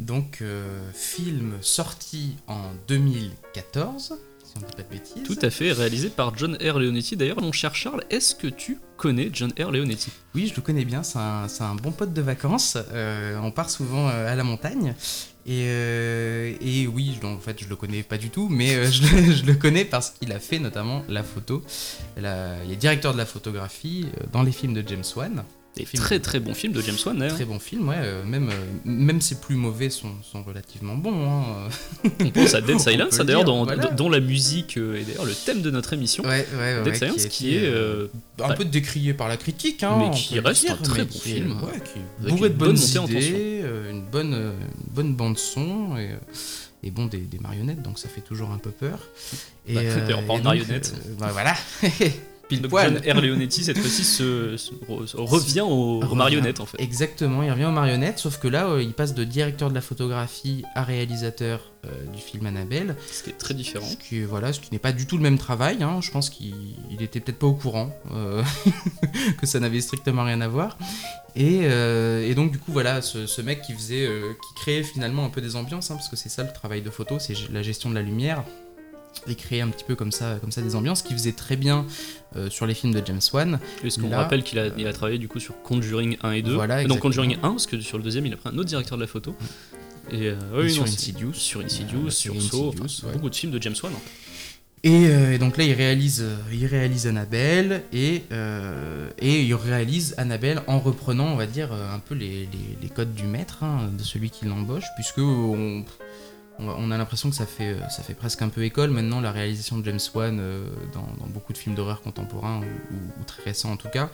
Donc, 0.00 0.38
euh, 0.40 0.80
film 0.94 1.52
sorti 1.60 2.36
en 2.46 2.60
2014, 2.88 4.14
si 4.42 4.52
on 4.56 4.60
ne 4.60 4.64
dit 4.66 4.72
pas 4.76 4.82
de 4.82 4.88
bêtises. 4.88 5.22
Tout 5.24 5.38
à 5.42 5.50
fait, 5.50 5.72
réalisé 5.72 6.08
par 6.08 6.36
John 6.36 6.54
R. 6.56 6.78
Leonetti. 6.78 7.16
D'ailleurs, 7.16 7.40
mon 7.40 7.52
cher 7.52 7.74
Charles, 7.74 8.02
est-ce 8.10 8.34
que 8.34 8.46
tu 8.46 8.78
connais 8.96 9.30
John 9.32 9.52
R. 9.60 9.70
Leonetti? 9.70 10.10
Oui, 10.34 10.46
je 10.48 10.54
le 10.56 10.62
connais 10.62 10.84
bien, 10.84 11.02
c'est 11.02 11.18
un, 11.18 11.74
bon 11.74 11.92
pote 11.92 12.12
de 12.12 12.22
vacances. 12.22 12.76
Euh, 12.92 13.38
on 13.42 13.50
part 13.50 13.68
souvent 13.70 14.08
euh, 14.08 14.32
à 14.32 14.34
la 14.34 14.42
montagne. 14.44 14.94
Et, 15.46 15.64
euh, 15.66 16.54
et 16.60 16.86
oui, 16.86 17.18
en 17.22 17.38
fait, 17.38 17.62
je 17.62 17.68
le 17.68 17.76
connais 17.76 18.02
pas 18.02 18.18
du 18.18 18.30
tout, 18.30 18.48
mais 18.48 18.90
je, 18.90 19.02
le, 19.02 19.32
je 19.34 19.44
le 19.44 19.54
connais 19.54 19.84
parce 19.84 20.10
qu'il 20.10 20.32
a 20.32 20.38
fait 20.38 20.58
notamment 20.58 21.02
la 21.08 21.22
photo. 21.22 21.62
La- 22.16 22.62
il 22.64 22.72
est 22.72 22.76
directeur 22.76 23.12
de 23.12 23.18
la 23.18 23.26
photographie 23.26 24.06
dans 24.32 24.42
les 24.42 24.52
films 24.52 24.74
de 24.74 24.86
James 24.86 25.04
Wan. 25.16 25.44
Des 25.76 25.84
très 25.84 26.18
très 26.18 26.40
bon 26.40 26.52
film 26.52 26.72
de 26.72 26.80
James 26.82 26.96
Wan. 27.06 27.28
Très 27.28 27.44
bon 27.44 27.60
film, 27.60 27.88
ouais. 27.88 27.94
euh, 27.98 28.24
même, 28.24 28.48
euh, 28.50 28.52
même 28.84 29.20
ses 29.20 29.36
plus 29.36 29.54
mauvais 29.54 29.88
sont, 29.88 30.10
sont 30.22 30.42
relativement 30.42 30.96
bons. 30.96 31.28
hein, 31.30 31.44
euh. 32.04 32.08
On 32.24 32.30
pense 32.30 32.54
à 32.54 32.60
Dead 32.66 32.80
Silence, 32.80 33.16
d'ailleurs, 33.18 33.44
dont, 33.44 33.64
voilà. 33.64 33.86
dont 33.86 34.10
la 34.10 34.18
musique 34.18 34.76
euh, 34.78 34.96
est 35.00 35.04
d'ailleurs 35.04 35.24
le 35.26 35.32
thème 35.32 35.62
de 35.62 35.70
notre 35.70 35.92
émission. 35.92 36.24
Ouais, 36.24 36.44
ouais, 36.58 36.82
Dead 36.82 36.96
Silence, 36.96 37.26
qui 37.26 37.54
est 37.54 37.64
euh, 37.66 37.70
euh, 37.70 38.08
un 38.44 38.48
bah, 38.48 38.54
peu 38.54 38.64
décrié 38.64 39.14
par 39.14 39.28
la 39.28 39.36
critique, 39.36 39.84
hein, 39.84 39.96
mais 40.00 40.10
qui 40.10 40.40
reste 40.40 40.62
dire, 40.62 40.72
un 40.72 40.82
très 40.82 41.04
bon 41.04 41.08
qui 41.08 41.18
est- 41.18 41.34
film, 41.34 41.56
qui 41.84 41.98
est 42.26 42.30
bourré 42.30 42.48
une 42.48 42.52
de 42.54 42.58
bonne 42.58 42.68
bonnes 42.76 43.04
idées, 43.08 43.60
euh, 43.62 43.90
une 43.92 44.02
bonne, 44.02 44.34
euh, 44.34 44.52
une 44.88 44.92
bonne 44.94 45.14
bande 45.14 45.38
son 45.38 45.96
et, 45.96 46.10
euh, 46.10 46.16
et 46.82 46.90
bon 46.90 47.06
des, 47.06 47.18
des 47.18 47.38
marionnettes, 47.38 47.82
donc 47.82 47.98
ça 48.00 48.08
fait 48.08 48.22
toujours 48.22 48.50
un 48.50 48.58
peu 48.58 48.70
peur. 48.70 48.98
Et, 49.68 49.74
Bah, 49.74 49.80
en 50.28 50.38
et 50.38 50.42
marionnettes. 50.42 50.94
euh, 50.96 51.14
bah 51.20 51.28
voilà, 51.32 51.54
pile 52.50 52.60
donc 52.62 52.70
poil. 52.70 53.00
John 53.04 53.18
R. 53.18 53.20
Leonetti, 53.22 53.64
cette 53.64 53.78
fois-ci, 53.78 54.04
se, 54.04 54.56
se- 54.58 54.72
re- 54.88 55.16
revient 55.16 55.62
aux, 55.62 56.00
marionnettes, 56.14 56.60
en 56.60 56.66
fait. 56.66 56.80
Exactement, 56.82 57.42
il 57.42 57.50
revient 57.50 57.64
aux 57.64 57.70
marionnettes, 57.70 58.18
sauf 58.18 58.38
que 58.38 58.48
là, 58.48 58.68
euh, 58.68 58.82
il 58.82 58.92
passe 58.92 59.14
de 59.14 59.24
directeur 59.24 59.70
de 59.70 59.74
la 59.74 59.80
photographie 59.80 60.64
à 60.74 60.82
réalisateur 60.84 61.60
euh, 61.86 61.88
du 62.14 62.20
film 62.20 62.44
Annabelle. 62.46 62.94
Ce 63.10 63.22
qui 63.22 63.30
est 63.30 63.38
très 63.38 63.54
différent. 63.54 63.86
Ce 63.86 63.96
qui, 63.96 64.20
voilà, 64.22 64.52
ce 64.52 64.60
qui 64.60 64.68
n'est 64.72 64.78
pas 64.78 64.92
du 64.92 65.06
tout 65.06 65.16
le 65.16 65.22
même 65.22 65.38
travail. 65.38 65.82
hein. 65.82 66.00
Je 66.02 66.10
pense 66.10 66.28
qu'il 66.28 66.52
il 66.90 67.02
était 67.02 67.20
peut-être 67.20 67.38
pas 67.38 67.46
au 67.46 67.54
courant 67.54 67.94
euh, 68.14 68.42
que 69.40 69.46
ça 69.46 69.60
n'avait 69.60 69.80
strictement 69.80 70.24
rien 70.24 70.40
à 70.42 70.48
voir. 70.48 70.76
Et, 71.36 71.60
euh, 71.62 72.28
et 72.28 72.34
donc 72.34 72.50
du 72.50 72.58
coup 72.58 72.72
voilà, 72.72 73.00
ce, 73.02 73.26
ce 73.26 73.40
mec 73.40 73.62
qui 73.62 73.72
faisait, 73.72 74.04
euh, 74.06 74.32
qui 74.32 74.54
créait 74.62 74.82
finalement 74.82 75.24
un 75.24 75.28
peu 75.30 75.40
des 75.40 75.54
ambiances, 75.54 75.90
hein, 75.90 75.94
parce 75.94 76.08
que 76.08 76.16
c'est 76.16 76.28
ça 76.28 76.42
le 76.42 76.52
travail 76.52 76.82
de 76.82 76.90
photo, 76.90 77.18
c'est 77.20 77.34
la 77.52 77.62
gestion 77.62 77.88
de 77.88 77.94
la 77.94 78.02
lumière 78.02 78.42
et 79.28 79.34
créer 79.34 79.60
un 79.60 79.68
petit 79.68 79.84
peu 79.84 79.94
comme 79.96 80.12
ça, 80.12 80.36
comme 80.40 80.50
ça 80.52 80.62
des 80.62 80.74
ambiances, 80.76 81.02
qui 81.02 81.12
faisait 81.12 81.32
très 81.32 81.56
bien 81.56 81.86
euh, 82.36 82.48
sur 82.48 82.66
les 82.66 82.74
films 82.74 82.94
de 82.94 83.02
James 83.04 83.20
Wan. 83.32 83.58
Qu'on 84.00 84.08
Là, 84.08 84.18
rappelle 84.18 84.42
qu'il 84.42 84.58
a, 84.58 84.68
il 84.78 84.86
a 84.86 84.92
travaillé 84.92 85.18
du 85.18 85.28
coup 85.28 85.40
sur 85.40 85.60
Conjuring 85.62 86.16
1 86.22 86.30
et 86.32 86.42
2. 86.42 86.54
Voilà, 86.54 86.82
Et 86.82 86.86
donc. 86.86 87.00
Conjuring 87.00 87.36
1, 87.36 87.38
parce 87.50 87.66
que 87.66 87.80
sur 87.80 87.98
le 87.98 88.04
deuxième, 88.04 88.26
il 88.26 88.32
a 88.32 88.36
pris 88.36 88.48
un 88.48 88.56
autre 88.58 88.68
directeur 88.68 88.96
de 88.96 89.02
la 89.02 89.08
photo. 89.08 89.34
Et, 90.10 90.28
euh, 90.28 90.34
Et 90.56 90.62
oui, 90.62 90.70
sur 90.72 90.84
non, 90.84 90.88
Insidious. 90.88 91.34
Sur 91.34 91.60
Euh, 91.60 91.64
Insidious, 91.64 92.10
sur 92.10 92.34
Insidious, 92.34 92.68
enfin, 92.82 93.06
ouais. 93.08 93.12
beaucoup 93.12 93.30
de 93.30 93.34
films 93.34 93.52
de 93.52 93.60
James 93.62 93.74
Wan. 93.82 93.92
fait. 93.92 93.98
Et, 94.82 95.08
euh, 95.08 95.34
et 95.34 95.38
donc 95.38 95.58
là, 95.58 95.64
il 95.64 95.74
réalise, 95.74 96.22
euh, 96.22 96.36
il 96.50 96.64
réalise 96.64 97.06
Annabelle 97.06 97.82
et, 97.92 98.22
euh, 98.32 99.10
et 99.18 99.42
il 99.42 99.54
réalise 99.54 100.14
Annabelle 100.16 100.62
en 100.66 100.78
reprenant, 100.80 101.26
on 101.26 101.36
va 101.36 101.46
dire, 101.46 101.68
euh, 101.72 101.94
un 101.94 101.98
peu 101.98 102.14
les, 102.14 102.48
les- 102.50 102.78
les 102.80 102.88
codes 102.88 103.12
du 103.14 103.24
maître, 103.24 103.62
hein, 103.62 103.90
de 103.96 104.02
celui 104.02 104.30
qui 104.30 104.46
l'embauche, 104.46 104.86
puisque 104.96 105.18
on, 105.18 105.84
on 106.60 106.68
a- 106.70 106.74
on 106.78 106.90
a 106.90 106.98
l'impression 106.98 107.30
que 107.30 107.36
ça 107.36 107.46
fait, 107.46 107.70
euh, 107.74 107.88
ça 107.88 108.02
fait 108.02 108.14
presque 108.14 108.42
un 108.42 108.48
peu 108.48 108.62
école 108.64 108.90
maintenant, 108.90 109.20
la 109.20 109.32
réalisation 109.32 109.78
de 109.78 109.84
James 109.84 110.00
Wan 110.14 110.38
euh, 110.40 110.64
dans, 110.92 111.08
dans 111.18 111.26
beaucoup 111.30 111.52
de 111.52 111.58
films 111.58 111.74
d'horreur 111.74 112.00
contemporains, 112.02 112.58
ou, 112.60 112.94
ou- 112.94 113.20
ou 113.20 113.24
très 113.24 113.42
récents 113.44 113.72
en 113.72 113.76
tout 113.76 113.88
cas. 113.88 114.10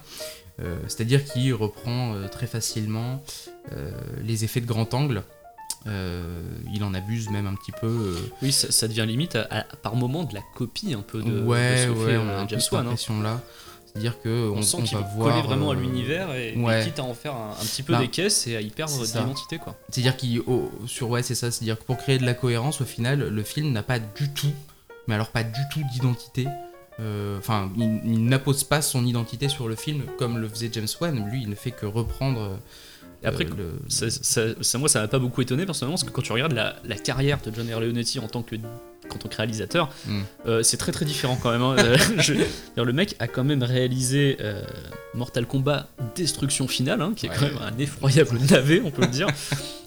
Euh, 0.60 0.76
C'est-à-dire 0.88 1.22
qu'il 1.24 1.52
reprend 1.54 2.14
euh, 2.14 2.28
très 2.28 2.46
facilement 2.46 3.22
les 4.22 4.44
effets 4.44 4.60
de 4.60 4.66
grand 4.66 4.94
angle. 4.94 5.22
Il 6.72 6.82
en 6.82 6.94
abuse 6.94 7.30
même 7.30 7.46
un 7.46 7.54
petit 7.54 7.72
peu. 7.72 8.16
Oui, 8.42 8.52
ça, 8.52 8.70
ça 8.72 8.88
devient 8.88 9.04
limite 9.06 9.36
à- 9.36 9.46
à- 9.50 9.62
par 9.82 9.94
moment 9.96 10.24
de 10.24 10.34
la 10.34 10.42
copie 10.54 10.94
un 10.94 11.00
peu 11.02 11.22
de, 11.22 11.42
ouais, 11.42 11.86
de 11.86 11.92
ce 11.94 11.98
ouais, 11.98 12.06
fait 12.12 12.16
on 12.16 12.28
a 12.28 12.46
James 12.48 12.60
Wan. 12.72 12.86
hein. 12.88 13.22
là. 13.22 13.40
C'est-à-dire 13.96 14.20
que 14.20 14.50
On, 14.50 14.58
on, 14.58 14.62
sent 14.62 14.82
qu'il 14.82 14.96
va 14.96 15.02
voir 15.16 15.30
coller 15.30 15.42
vraiment 15.46 15.70
à 15.70 15.74
euh, 15.74 15.78
l'univers 15.80 16.34
et, 16.34 16.52
et 16.54 16.58
ouais. 16.58 16.84
quitte 16.84 16.98
à 16.98 17.04
en 17.04 17.14
faire 17.14 17.34
un, 17.34 17.50
un 17.50 17.64
petit 17.64 17.82
peu 17.82 17.92
Bah, 17.94 18.00
des 18.00 18.08
caisses 18.08 18.46
et 18.46 18.56
à 18.56 18.60
y 18.60 18.70
perdre 18.70 18.94
d'identité 19.04 19.58
quoi. 19.58 19.74
C'est-à-dire 19.90 20.16
qu'il 20.16 20.42
sur 20.86 21.10
ouais, 21.10 21.22
c'est 21.22 21.34
ça, 21.34 21.50
c'est-à-dire 21.50 21.78
que 21.78 21.84
pour 21.84 21.96
créer 21.96 22.18
de 22.18 22.26
la 22.26 22.34
cohérence 22.34 22.80
au 22.80 22.84
final, 22.84 23.20
le 23.28 23.42
film 23.42 23.72
n'a 23.72 23.82
pas 23.82 23.98
du 23.98 24.30
tout, 24.34 24.52
mais 25.08 25.14
alors 25.14 25.28
pas 25.28 25.42
du 25.44 25.60
tout 25.72 25.80
d'identité. 25.92 26.46
Euh, 27.00 27.38
Enfin, 27.38 27.70
il, 27.76 28.00
il 28.04 28.24
n'appose 28.24 28.64
pas 28.64 28.80
son 28.82 29.04
identité 29.04 29.48
sur 29.48 29.68
le 29.68 29.76
film 29.76 30.02
comme 30.18 30.38
le 30.38 30.48
faisait 30.48 30.70
James 30.72 30.86
Wan. 31.00 31.28
Lui, 31.30 31.42
il 31.42 31.50
ne 31.50 31.54
fait 31.54 31.70
que 31.70 31.84
reprendre. 31.86 32.40
euh, 32.40 32.56
Et 33.22 33.26
après, 33.26 33.44
le- 33.44 33.78
ça, 33.88 34.08
ça- 34.10 34.54
ça- 34.62 34.78
moi, 34.78 34.88
ça 34.88 35.00
m'a 35.02 35.08
pas 35.08 35.18
beaucoup 35.18 35.42
étonné 35.42 35.66
personnellement, 35.66 35.96
parce 35.96 36.04
que 36.04 36.10
quand 36.10 36.22
tu 36.22 36.32
regardes 36.32 36.52
la, 36.52 36.76
la 36.84 36.96
carrière 36.96 37.38
de 37.44 37.52
John 37.54 37.66
R. 37.72 37.80
Leonetti 37.80 38.18
en 38.18 38.28
tant 38.28 38.42
que, 38.42 38.56
en 39.14 39.18
tant 39.18 39.28
que 39.28 39.36
réalisateur, 39.36 39.90
Mm. 40.06 40.20
euh, 40.46 40.62
c'est 40.62 40.76
très 40.76 40.92
très 40.92 41.04
différent 41.04 41.38
quand 41.42 41.50
même. 41.52 41.62
hein. 41.62 41.76
Euh, 41.78 41.96
je- 42.18 42.82
le 42.82 42.92
mec 42.92 43.14
a 43.18 43.26
quand 43.28 43.44
même 43.44 43.62
réalisé 43.62 44.36
euh, 44.40 44.62
Mortal 45.14 45.46
Kombat 45.46 45.88
Destruction 46.14 46.66
Finale, 46.68 47.00
hein, 47.02 47.12
qui 47.14 47.26
est 47.26 47.28
quand 47.28 47.42
même 47.42 47.58
un 47.62 47.76
effroyable 47.78 48.38
navet, 48.50 48.82
on 48.84 48.90
peut 48.90 49.02
le 49.02 49.08
dire. 49.08 49.28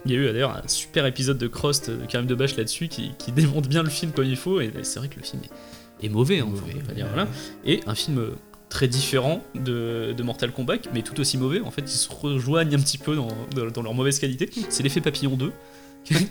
Il 0.06 0.12
y 0.12 0.16
a 0.16 0.18
eu 0.18 0.26
d'ailleurs 0.32 0.52
un 0.56 0.68
super 0.68 1.06
épisode 1.06 1.38
de 1.38 1.48
Crost 1.48 1.90
de 1.90 2.06
Karim 2.08 2.26
Debache 2.28 2.56
là-dessus 2.56 2.88
qui, 2.88 3.12
qui 3.18 3.32
démonte 3.32 3.68
bien 3.68 3.84
le 3.84 3.90
film 3.90 4.12
comme 4.12 4.26
il 4.26 4.38
faut, 4.38 4.62
et 4.62 4.72
c'est 4.84 5.00
vrai 5.00 5.10
que 5.10 5.18
le 5.18 5.24
film 5.24 5.42
est, 6.02 6.06
est 6.06 6.10
mauvais, 6.10 6.40
hein, 6.40 6.46
on 6.48 6.52
Mauvais, 6.52 6.74
peut 6.74 6.80
pas 6.88 6.94
dire, 6.94 7.08
voilà. 7.08 7.28
Et 7.66 7.82
un 7.88 7.96
film 7.96 8.30
très 8.70 8.88
différent 8.88 9.44
de, 9.56 10.14
de 10.16 10.24
Mortal 10.24 10.52
Kombat, 10.52 10.78
mais 10.94 11.02
tout 11.02 11.20
aussi 11.20 11.38
mauvais. 11.38 11.60
En 11.60 11.72
fait, 11.72 11.82
ils 11.82 11.88
se 11.90 12.08
rejoignent 12.10 12.76
un 12.76 12.80
petit 12.80 12.98
peu 13.00 13.16
dans, 13.16 13.28
dans- 13.56 13.72
dans 13.72 13.82
leur 13.82 13.94
mauvaise 13.96 14.20
qualité. 14.20 14.50
C'est 14.70 14.84
l'effet 14.84 15.02
Papillon 15.02 15.36
2, 15.36 15.52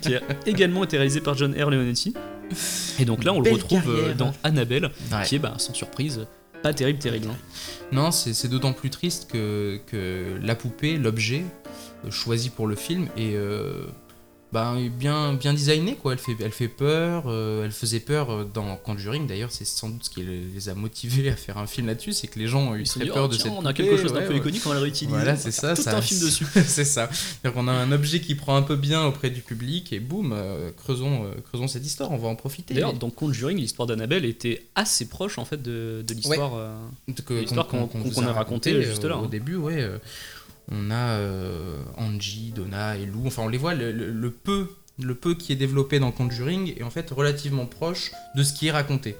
qui 0.00 0.14
a 0.14 0.20
également 0.46 0.84
été 0.84 0.96
réalisé 0.96 1.20
par 1.20 1.34
John 1.36 1.52
R. 1.54 1.70
Leonetti. 1.70 2.14
Et 2.98 3.04
donc 3.04 3.24
là, 3.24 3.32
on 3.32 3.40
le 3.40 3.50
retrouve 3.52 3.88
euh, 3.90 3.96
carrière. 3.98 4.16
dans 4.16 4.32
Annabelle, 4.42 4.90
Ouais. 5.12 5.24
qui 5.26 5.36
est, 5.36 5.38
bah, 5.38 5.54
sans 5.58 5.74
surprise, 5.74 6.26
pas 6.62 6.72
terrible, 6.72 6.98
terrible. 6.98 7.28
hein. 7.30 7.36
Non, 7.92 8.10
c'est 8.10 8.34
c'est 8.34 8.48
d'autant 8.48 8.72
plus 8.72 8.90
triste 8.90 9.30
que, 9.30 9.78
que 9.86 10.38
la 10.42 10.54
poupée, 10.54 10.96
l'objet 10.98 11.44
euh, 12.04 12.10
choisi 12.10 12.50
pour 12.50 12.66
le 12.66 12.74
film, 12.74 13.08
est, 13.16 13.34
euh, 13.34 13.84
ben, 14.50 14.88
bien, 14.88 15.34
bien 15.34 15.52
designé. 15.52 15.94
Quoi. 15.94 16.12
Elle, 16.12 16.18
fait, 16.18 16.34
elle 16.40 16.52
fait 16.52 16.68
peur, 16.68 17.24
euh, 17.26 17.64
elle 17.66 17.70
faisait 17.70 18.00
peur 18.00 18.30
euh, 18.30 18.44
dans 18.44 18.76
Conjuring. 18.76 19.26
D'ailleurs, 19.26 19.52
c'est 19.52 19.66
sans 19.66 19.90
doute 19.90 20.04
ce 20.04 20.10
qui 20.10 20.22
les 20.22 20.68
a 20.70 20.74
motivés 20.74 21.28
à 21.28 21.36
faire 21.36 21.58
un 21.58 21.66
film 21.66 21.86
là-dessus, 21.86 22.14
c'est 22.14 22.28
que 22.28 22.38
les 22.38 22.46
gens 22.46 22.62
ont 22.70 22.74
eu 22.74 22.84
très 22.84 23.00
dit, 23.00 23.10
peur 23.10 23.24
oh, 23.24 23.28
de 23.28 23.34
cette 23.34 23.52
on 23.52 23.66
a 23.66 23.74
quelque 23.74 23.98
chose 23.98 24.12
d'un 24.12 24.20
ouais, 24.20 24.26
peu 24.26 24.32
ouais. 24.32 24.38
iconique, 24.38 24.62
on 24.64 24.70
va 24.70 24.76
le 24.76 24.80
réutiliser. 24.82 25.14
Voilà, 25.16 25.34
on 25.34 25.36
c'est 25.38 25.50
ça. 25.50 25.74
Tout 25.76 25.82
ça- 25.82 25.96
un 25.98 26.00
film 26.00 26.20
dessus. 26.20 26.46
c'est 26.66 26.86
ça. 26.86 27.10
Qu'on 27.52 27.68
a 27.68 27.72
un 27.72 27.92
objet 27.92 28.20
qui 28.20 28.34
prend 28.34 28.56
un 28.56 28.62
peu 28.62 28.76
bien 28.76 29.04
auprès 29.04 29.28
du 29.28 29.42
public 29.42 29.92
et 29.92 30.00
boum, 30.00 30.32
euh, 30.32 30.70
creusons, 30.76 31.24
euh, 31.24 31.34
creusons 31.48 31.68
cette 31.68 31.84
histoire, 31.86 32.10
on 32.10 32.16
va 32.16 32.28
en 32.28 32.36
profiter. 32.36 32.72
D'ailleurs, 32.72 32.94
dans 32.94 33.10
Conjuring, 33.10 33.58
l'histoire 33.58 33.86
d'Annabelle 33.86 34.24
était 34.24 34.64
assez 34.74 35.08
proche 35.08 35.38
en 35.38 35.44
fait 35.44 35.60
de, 35.60 36.02
de 36.06 36.14
l'histoire. 36.14 36.50
qu'on- 36.50 37.42
a 37.48 38.32
raconté, 38.32 38.72
raconté, 38.72 38.82
juste 38.82 39.04
là, 39.04 39.18
Au 39.18 39.24
hein. 39.24 39.28
début, 39.30 39.56
ouais. 39.56 39.86
On 40.70 40.90
a 40.90 41.10
euh, 41.18 41.82
Angie, 41.96 42.52
Donna 42.54 42.96
et 42.96 43.06
Lou. 43.06 43.26
Enfin, 43.26 43.42
on 43.42 43.48
les 43.48 43.58
voit, 43.58 43.74
peu, 43.74 44.68
le 44.98 45.14
peu 45.14 45.34
qui 45.34 45.52
est 45.52 45.56
développé 45.56 45.98
dans 45.98 46.12
Conjuring 46.12 46.74
est 46.78 46.82
en 46.82 46.90
fait 46.90 47.10
relativement 47.10 47.66
proche 47.66 48.12
de 48.34 48.42
ce 48.42 48.52
qui 48.52 48.66
est 48.68 48.70
raconté. 48.70 49.16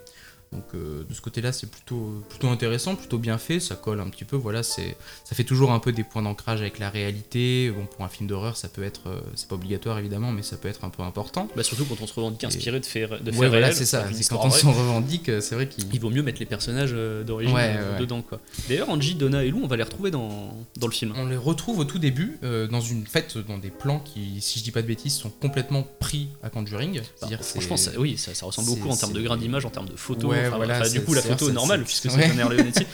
Donc 0.53 0.65
euh, 0.75 1.05
de 1.09 1.13
ce 1.15 1.21
côté-là, 1.21 1.53
c'est 1.53 1.71
plutôt, 1.71 2.25
plutôt 2.31 2.49
intéressant, 2.49 2.95
plutôt 2.97 3.19
bien 3.19 3.37
fait, 3.37 3.61
ça 3.61 3.75
colle 3.75 4.01
un 4.01 4.09
petit 4.09 4.25
peu. 4.25 4.35
Voilà, 4.37 4.63
c'est, 4.63 4.97
ça 5.25 5.35
fait 5.37 5.45
toujours 5.45 5.73
un 5.73 5.79
peu 5.79 5.93
des 5.93 6.05
points 6.05 6.23
d'ancrage 6.23 6.61
avec 6.63 6.79
la 6.79 6.89
réalité. 6.89 7.71
Bon, 7.71 7.85
pour 7.85 8.05
un 8.05 8.09
film 8.09 8.29
d'horreur, 8.29 8.57
ça 8.57 8.69
peut 8.69 8.83
être, 8.83 9.09
euh, 9.09 9.21
c'est 9.35 9.47
pas 9.49 9.57
obligatoire 9.57 9.99
évidemment, 9.99 10.33
mais 10.33 10.43
ça 10.43 10.57
peut 10.57 10.69
être 10.69 10.85
un 10.85 10.91
peu 10.91 11.03
important. 11.03 11.49
bah, 11.55 11.63
surtout 11.63 11.85
quand 11.85 12.01
on 12.01 12.07
se 12.07 12.15
revendique 12.15 12.45
inspiré 12.45 12.81
de 12.81 12.87
faits, 12.87 13.23
de 13.23 13.31
Ouais, 13.33 13.49
voilà, 13.49 13.73
c'est 13.73 13.85
ça. 13.85 14.07
C'est 14.13 14.29
quand 14.31 14.41
on 14.45 14.51
s'en 14.51 14.73
revendique, 14.73 15.29
euh, 15.29 15.41
c'est 15.41 15.55
vrai 15.55 15.69
qu'il. 15.69 15.85
Il 15.93 16.01
vaut 16.01 16.11
mieux 16.11 16.23
mettre 16.23 16.41
les 16.41 16.47
personnages 16.47 16.93
d'origine 16.93 17.55
Ouais, 17.55 17.75
ouais. 17.77 18.01
dedans 18.01 18.23
quoi. 18.23 18.41
D'ailleurs, 18.69 18.89
Angie, 18.89 19.15
Donna 19.15 19.45
et 19.45 19.51
Lou, 19.51 19.61
on 19.63 19.67
va 19.67 19.77
les 19.77 19.83
retrouver 19.83 20.11
dans, 20.11 20.57
dans 20.79 20.87
le 20.87 20.93
film. 20.93 21.13
On 21.17 21.27
les 21.27 21.37
retrouve 21.37 21.79
au 21.81 21.85
tout 21.85 21.99
début 21.99 22.39
euh, 22.43 22.67
dans 22.67 22.81
une 22.81 23.07
fête, 23.07 23.37
dans 23.37 23.59
des 23.59 23.71
plans 23.71 23.99
qui, 24.01 24.41
si 24.41 24.59
je 24.61 24.65
dis 24.65 24.71
pas 24.71 24.81
de 24.83 24.87
bêtises, 24.87 25.15
sont 25.15 25.31
complètement 25.31 25.87
pris 26.01 26.29
à 26.43 26.49
Conjuring. 26.51 27.01
C'est- 27.17 27.37
Franchement, 27.43 27.77
ça, 27.77 27.91
oui, 27.99 28.17
ça, 28.17 28.33
ça 28.35 28.47
ressemble 28.47 28.69
beaucoup 28.69 28.89
en 28.89 28.97
termes 28.97 29.13
de 29.13 29.21
grain 29.21 29.37
d'image, 29.37 29.67
en 29.67 29.71
termes 29.71 29.89
de 29.89 29.97
photos. 29.97 30.35
Ouais, 30.43 30.47
enfin, 30.49 30.57
voilà, 30.57 30.81
enfin, 30.81 30.91
du 30.91 31.01
coup, 31.03 31.15
la 31.15 31.23
photo 31.23 31.49
est 31.49 31.53
normale 31.53 31.85
puisque 31.85 32.11
c'est 32.11 32.29
John 32.29 32.41
R. 32.47 32.49
Leonetti. 32.51 32.87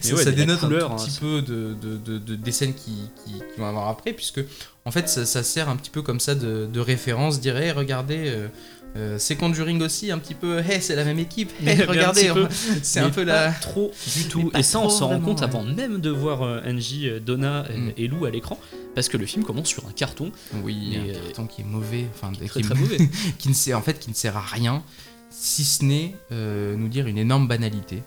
ça, 0.00 0.14
ouais, 0.14 0.24
ça 0.24 0.30
dénote 0.32 0.60
couleur, 0.60 0.92
un 0.92 0.96
petit 0.96 1.18
peu 1.20 1.42
de, 1.42 1.74
de- 1.80 1.96
de- 1.96 2.18
de- 2.18 2.34
des 2.36 2.52
scènes 2.52 2.74
qui, 2.74 2.92
qui- 3.24 3.32
qui 3.34 3.60
vont 3.60 3.66
avoir 3.68 3.88
après, 3.88 4.12
puisque 4.12 4.40
en 4.84 4.90
fait 4.90 5.08
ça, 5.08 5.24
ça 5.26 5.42
sert 5.42 5.68
un 5.68 5.76
petit 5.76 5.90
peu 5.90 6.02
comme 6.02 6.20
ça 6.20 6.34
de, 6.34 6.68
référence, 6.80 7.40
dirait 7.40 7.72
regardez, 7.72 8.24
euh, 8.26 8.48
euh, 8.94 9.16
c'est 9.18 9.36
Conjuring 9.36 9.80
aussi, 9.80 10.10
un 10.10 10.18
petit 10.18 10.34
peu, 10.34 10.58
hey, 10.58 10.82
c'est 10.82 10.94
la 10.96 11.04
même 11.04 11.18
équipe, 11.18 11.50
hey, 11.60 11.78
Mais 11.78 11.84
regardez, 11.84 12.30
c'est 12.82 13.00
un 13.00 13.08
peu 13.08 13.22
la. 13.22 13.50
trop 13.52 13.90
du 14.16 14.24
tout. 14.24 14.50
Et 14.58 14.62
ça, 14.62 14.80
on 14.80 14.90
s'en 14.90 15.08
rend 15.08 15.18
compte 15.20 15.38
ouais. 15.38 15.44
avant 15.44 15.62
même 15.64 15.98
de 15.98 16.10
voir 16.10 16.42
euh, 16.42 16.60
Angie, 16.66 17.08
euh, 17.08 17.18
Donna 17.18 17.64
euh, 17.70 17.76
Mm. 17.78 17.92
et 17.96 18.06
Lou 18.06 18.26
à 18.26 18.30
l'écran, 18.30 18.58
parce 18.94 19.08
que 19.08 19.16
le 19.16 19.24
film 19.24 19.44
commence 19.44 19.68
sur 19.68 19.86
un 19.88 19.92
carton 19.92 20.30
Oui, 20.62 20.92
Et, 20.94 20.98
un 20.98 21.14
euh, 21.14 21.22
carton 21.24 21.46
qui 21.46 21.62
est 21.62 21.64
mauvais, 21.64 22.04
enfin 22.14 22.32
qui 22.34 22.40
est 22.44 22.48
qui, 22.48 22.50
très 22.50 22.60
très 22.60 22.74
mauvais. 22.74 22.98
qui 23.38 23.48
ne 23.48 23.54
sert 23.54 23.78
en 23.78 23.82
fait 23.82 23.98
qui 23.98 24.10
ne 24.10 24.14
sert 24.14 24.36
à 24.36 24.42
rien, 24.42 24.82
si 25.32 25.64
ce 25.64 25.84
n'est 25.84 26.14
euh, 26.30 26.76
nous 26.76 26.88
dire 26.88 27.06
une 27.06 27.18
énorme 27.18 27.48
banalité. 27.48 28.02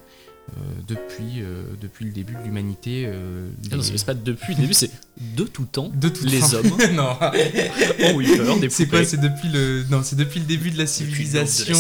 euh, 0.52 0.62
depuis, 0.88 1.42
euh, 1.42 1.64
depuis 1.82 2.06
le 2.06 2.12
début 2.12 2.34
de 2.36 2.44
l'humanité. 2.44 3.06
euh, 3.08 3.50
Ah 3.72 3.78
non, 3.78 3.82
les- 3.82 3.98
c'est 3.98 4.06
pas 4.06 4.14
depuis 4.14 4.54
le 4.54 4.62
début, 4.62 4.76
c'est 4.76 4.92
de 5.36 5.44
tout 5.44 5.66
temps. 5.66 5.90
de 5.92 6.08
tout 6.08 6.24
les 6.26 6.40
temps. 6.40 6.54
hommes 6.58 6.78
non. 6.94 7.18
ont 8.14 8.22
eu 8.22 8.38
peur 8.38 8.60
des 8.60 8.70
C'est 8.70 8.86
poupées. 8.86 8.98
quoi 9.00 9.06
C'est 9.06 9.18
depuis 9.20 9.50
le 9.50 9.86
non, 9.90 10.02
c'est 10.04 10.16
depuis 10.16 10.40
le 10.40 10.46
début 10.46 10.70
de 10.70 10.78
la 10.78 10.84
de 10.84 10.90
civilisation. 10.90 11.76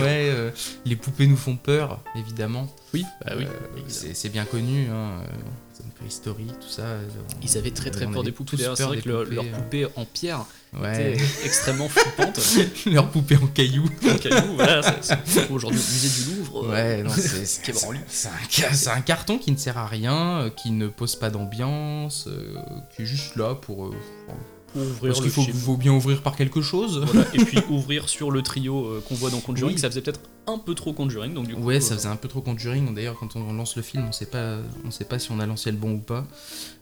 Ouais, 0.00 0.52
les 0.84 0.96
poupées 0.96 1.28
nous 1.28 1.36
font 1.36 1.54
peur, 1.56 2.02
évidemment. 2.16 2.66
Oui, 2.92 3.04
bah 3.24 3.34
oui. 3.38 3.44
C'est 3.86 4.16
c'est 4.16 4.28
bien 4.28 4.44
connu. 4.44 4.88
Hein, 4.90 5.22
c'est 5.72 5.84
une 5.84 5.92
préhistorie, 5.92 6.46
tout 6.60 6.68
ça. 6.68 6.96
Ils 7.44 7.56
avaient 7.58 7.70
très 7.70 7.92
très 7.92 8.06
peur 8.08 8.24
des 8.24 8.32
poupées. 8.32 8.56
D'ailleurs, 8.56 8.76
c'est 8.76 8.82
vrai 8.82 9.00
que 9.00 9.08
leurs 9.08 9.46
poupées 9.52 9.86
en 9.94 10.04
pierre 10.04 10.44
Ouais. 10.78 11.16
extrêmement 11.44 11.88
flippantes. 11.88 12.38
Leurs 12.86 13.10
poupées 13.10 13.36
en 13.36 13.46
cailloux. 13.48 13.88
En 14.08 14.16
cailloux, 14.16 14.54
voilà, 14.54 14.82
c'est- 15.02 15.50
aujourd'hui 15.50 15.80
au 15.80 15.82
musée 15.82 16.08
du 16.22 16.36
Louvre. 16.36 16.64
euh, 16.66 16.70
Ouais, 16.70 17.02
non, 17.02 17.10
c'est 17.14 17.44
c'est- 17.44 18.88
un, 18.90 19.00
carton 19.00 19.38
qui 19.38 19.50
ne 19.50 19.56
sert 19.56 19.78
à 19.78 19.86
rien, 19.86 20.42
euh, 20.42 20.50
qui 20.50 20.70
ne 20.70 20.86
pose 20.86 21.16
pas 21.16 21.28
d'ambiance, 21.30 22.26
euh, 22.28 22.54
qui 22.94 23.02
est 23.02 23.06
juste 23.06 23.34
là 23.36 23.54
pour. 23.54 23.86
euh, 23.86 23.90
pour 24.72 24.82
ouvrir 24.82 25.12
parce 25.14 25.20
qu'il 25.20 25.52
faut, 25.52 25.76
bien 25.76 25.90
ouvrir 25.92 26.22
par 26.22 26.36
quelque 26.36 26.60
chose. 26.62 27.04
Voilà, 27.04 27.26
et 27.34 27.44
puis 27.44 27.58
ouvrir 27.70 28.08
sur 28.08 28.30
le 28.30 28.40
trio 28.42 28.84
euh, 28.86 29.02
qu'on 29.08 29.16
voit 29.16 29.30
dans 29.30 29.40
Conjuring, 29.40 29.74
Oui. 29.74 29.80
ça 29.80 29.90
faisait 29.90 30.00
peut-être 30.02 30.20
un 30.46 30.58
peu 30.58 30.74
trop 30.74 30.92
Conjuring, 30.92 31.32
donc 31.34 31.46
du 31.46 31.54
coup. 31.54 31.62
Ouais, 31.62 31.80
ça 31.80 31.94
euh, 31.94 31.96
faisait 31.96 32.08
un 32.08 32.16
peu 32.16 32.28
trop 32.28 32.40
Conjuring. 32.40 32.94
D'ailleurs, 32.94 33.16
quand 33.18 33.36
on 33.36 33.52
lance 33.52 33.76
le 33.76 33.82
film, 33.82 34.04
on 34.08 34.12
sait 34.12 34.26
pas, 34.26 34.56
on 34.84 34.90
sait 34.90 35.04
pas 35.04 35.18
si 35.18 35.30
on 35.30 35.38
a 35.40 35.46
lancé 35.46 35.70
le 35.70 35.76
bon 35.76 35.92
ou 35.92 35.98
pas. 35.98 36.22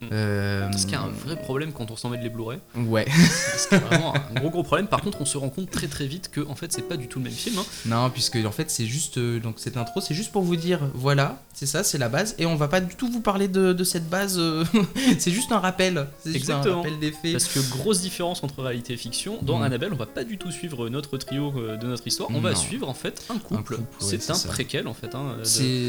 Mm. 0.01 0.05
Euh, 0.11 0.71
Ce 0.73 0.85
qui 0.85 0.93
est 0.93 0.97
un 0.97 1.07
vrai 1.09 1.35
problème 1.39 1.71
quand 1.71 1.91
on 1.91 1.95
s'en 1.95 2.09
met 2.09 2.17
de 2.17 2.23
les 2.23 2.29
Blu-ray. 2.29 2.59
Ouais. 2.75 3.05
C'est 3.57 3.77
vraiment 3.77 4.13
un 4.15 4.39
gros 4.39 4.49
gros 4.49 4.63
problème. 4.63 4.87
Par 4.87 5.01
contre, 5.01 5.21
on 5.21 5.25
se 5.25 5.37
rend 5.37 5.49
compte 5.49 5.69
très 5.69 5.87
très 5.87 6.07
vite 6.07 6.29
que 6.31 6.41
en 6.47 6.55
fait, 6.55 6.71
c'est 6.73 6.87
pas 6.87 6.97
du 6.97 7.07
tout 7.07 7.19
le 7.19 7.25
même 7.25 7.33
film. 7.33 7.57
hein. 7.59 7.65
Non, 7.85 8.09
puisque 8.09 8.37
en 8.37 8.51
fait, 8.51 8.69
c'est 8.71 8.85
juste 8.85 9.17
euh, 9.17 9.39
donc 9.39 9.55
cette 9.57 9.77
intro, 9.77 10.01
c'est 10.01 10.15
juste 10.15 10.31
pour 10.31 10.41
vous 10.41 10.55
dire, 10.55 10.79
voilà, 10.95 11.41
c'est 11.53 11.65
ça, 11.65 11.83
c'est 11.83 11.97
la 11.97 12.09
base, 12.09 12.35
et 12.39 12.45
on 12.45 12.55
va 12.55 12.67
pas 12.67 12.81
du 12.81 12.95
tout 12.95 13.11
vous 13.11 13.21
parler 13.21 13.47
de, 13.47 13.73
de 13.73 13.83
cette 13.83 14.09
base. 14.09 14.39
c'est 15.19 15.31
juste 15.31 15.51
un 15.51 15.59
rappel. 15.59 16.07
C'est 16.23 16.31
juste 16.33 16.49
un 16.49 16.57
Exactement. 16.57 16.77
rappel 16.81 16.99
des 16.99 17.11
faits. 17.11 17.33
Parce 17.33 17.45
que 17.47 17.59
grosse 17.71 18.01
différence 18.01 18.43
entre 18.43 18.63
réalité 18.63 18.93
et 18.93 18.97
fiction. 18.97 19.37
Dans 19.41 19.59
Mm. 19.59 19.63
Annabelle, 19.63 19.93
on 19.93 19.97
va 19.97 20.05
pas 20.05 20.23
du 20.23 20.37
tout 20.37 20.51
suivre 20.51 20.87
notre 20.89 21.17
trio 21.17 21.51
de 21.51 21.85
notre 21.85 22.07
histoire. 22.07 22.29
On 22.33 22.39
va 22.39 22.55
suivre 22.55 22.87
en 22.87 22.93
fait 22.93 23.21
un 23.29 23.37
couple. 23.37 23.58
Couple, 23.61 23.97
c'est 23.99 24.29
un 24.29 24.33
ça. 24.35 24.49
préquel 24.49 24.87
en 24.87 24.93
fait. 24.93 25.13
hein, 25.15 25.37
de- 25.39 25.43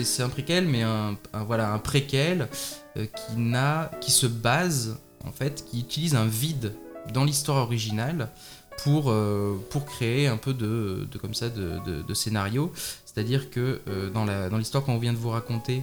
C'est 0.05 0.23
un 0.23 0.29
préquel, 0.29 0.67
mais 0.67 0.83
un, 0.83 1.17
un- 1.33 1.45
voilà, 1.45 1.73
un 1.73 1.79
préquel 1.79 2.49
euh, 2.97 3.07
qui, 3.07 3.37
n'a, 3.39 3.91
qui 4.01 4.11
se 4.11 4.27
base, 4.27 4.97
en 5.25 5.33
fait, 5.33 5.65
qui 5.71 5.81
utilise 5.81 6.15
un 6.15 6.27
vide 6.27 6.73
dans 7.15 7.25
l'histoire 7.25 7.59
originale 7.59 8.29
pour, 8.85 9.11
euh, 9.11 9.57
pour 9.71 9.85
créer 9.85 10.27
un 10.27 10.37
peu 10.37 10.55
de, 10.55 11.07
de 11.11 11.19
comme 11.19 11.35
ça, 11.35 11.49
de, 11.49 11.79
de- 11.87 12.03
de 12.03 12.15
scénario. 12.15 12.73
C'est-à-dire 13.05 13.51
que 13.51 13.81
euh, 13.89 14.11
dans 14.11 14.57
l'histoire 14.59 14.85
qu'on 14.85 14.99
vient 14.99 15.13
de 15.13 15.19
vous 15.19 15.31
raconter, 15.31 15.83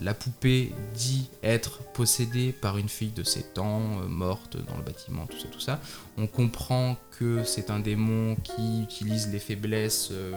la 0.00 0.14
poupée 0.14 0.72
dit 0.94 1.28
être 1.42 1.82
possédée 1.92 2.52
par 2.52 2.78
une 2.78 2.88
fille 2.88 3.10
de 3.10 3.22
7 3.22 3.58
ans, 3.58 4.00
euh, 4.00 4.06
morte 4.06 4.56
dans 4.56 4.76
le 4.76 4.82
bâtiment, 4.82 5.26
tout 5.26 5.38
ça, 5.38 5.48
tout 5.48 5.60
ça. 5.60 5.80
On 6.16 6.26
comprend 6.26 6.96
que 7.18 7.44
c'est 7.44 7.70
un 7.70 7.80
démon 7.80 8.36
qui 8.36 8.82
utilise 8.82 9.28
les 9.30 9.38
faiblesses, 9.38 10.10
euh, 10.12 10.32